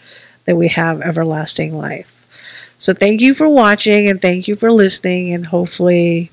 that 0.46 0.56
we 0.56 0.70
have 0.70 1.02
everlasting 1.02 1.78
life. 1.78 2.26
So 2.78 2.94
thank 2.94 3.20
you 3.20 3.34
for 3.34 3.50
watching 3.50 4.10
and 4.10 4.22
thank 4.22 4.48
you 4.48 4.56
for 4.56 4.72
listening, 4.72 5.34
and 5.34 5.48
hopefully 5.48 6.32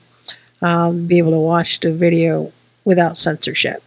um, 0.63 1.09
be 1.09 1.19
able 1.19 1.33
to 1.33 1.41
watch 1.41 1.81
the 1.81 1.93
video 1.93 2.53
without 2.85 3.19
censorship. 3.19 3.83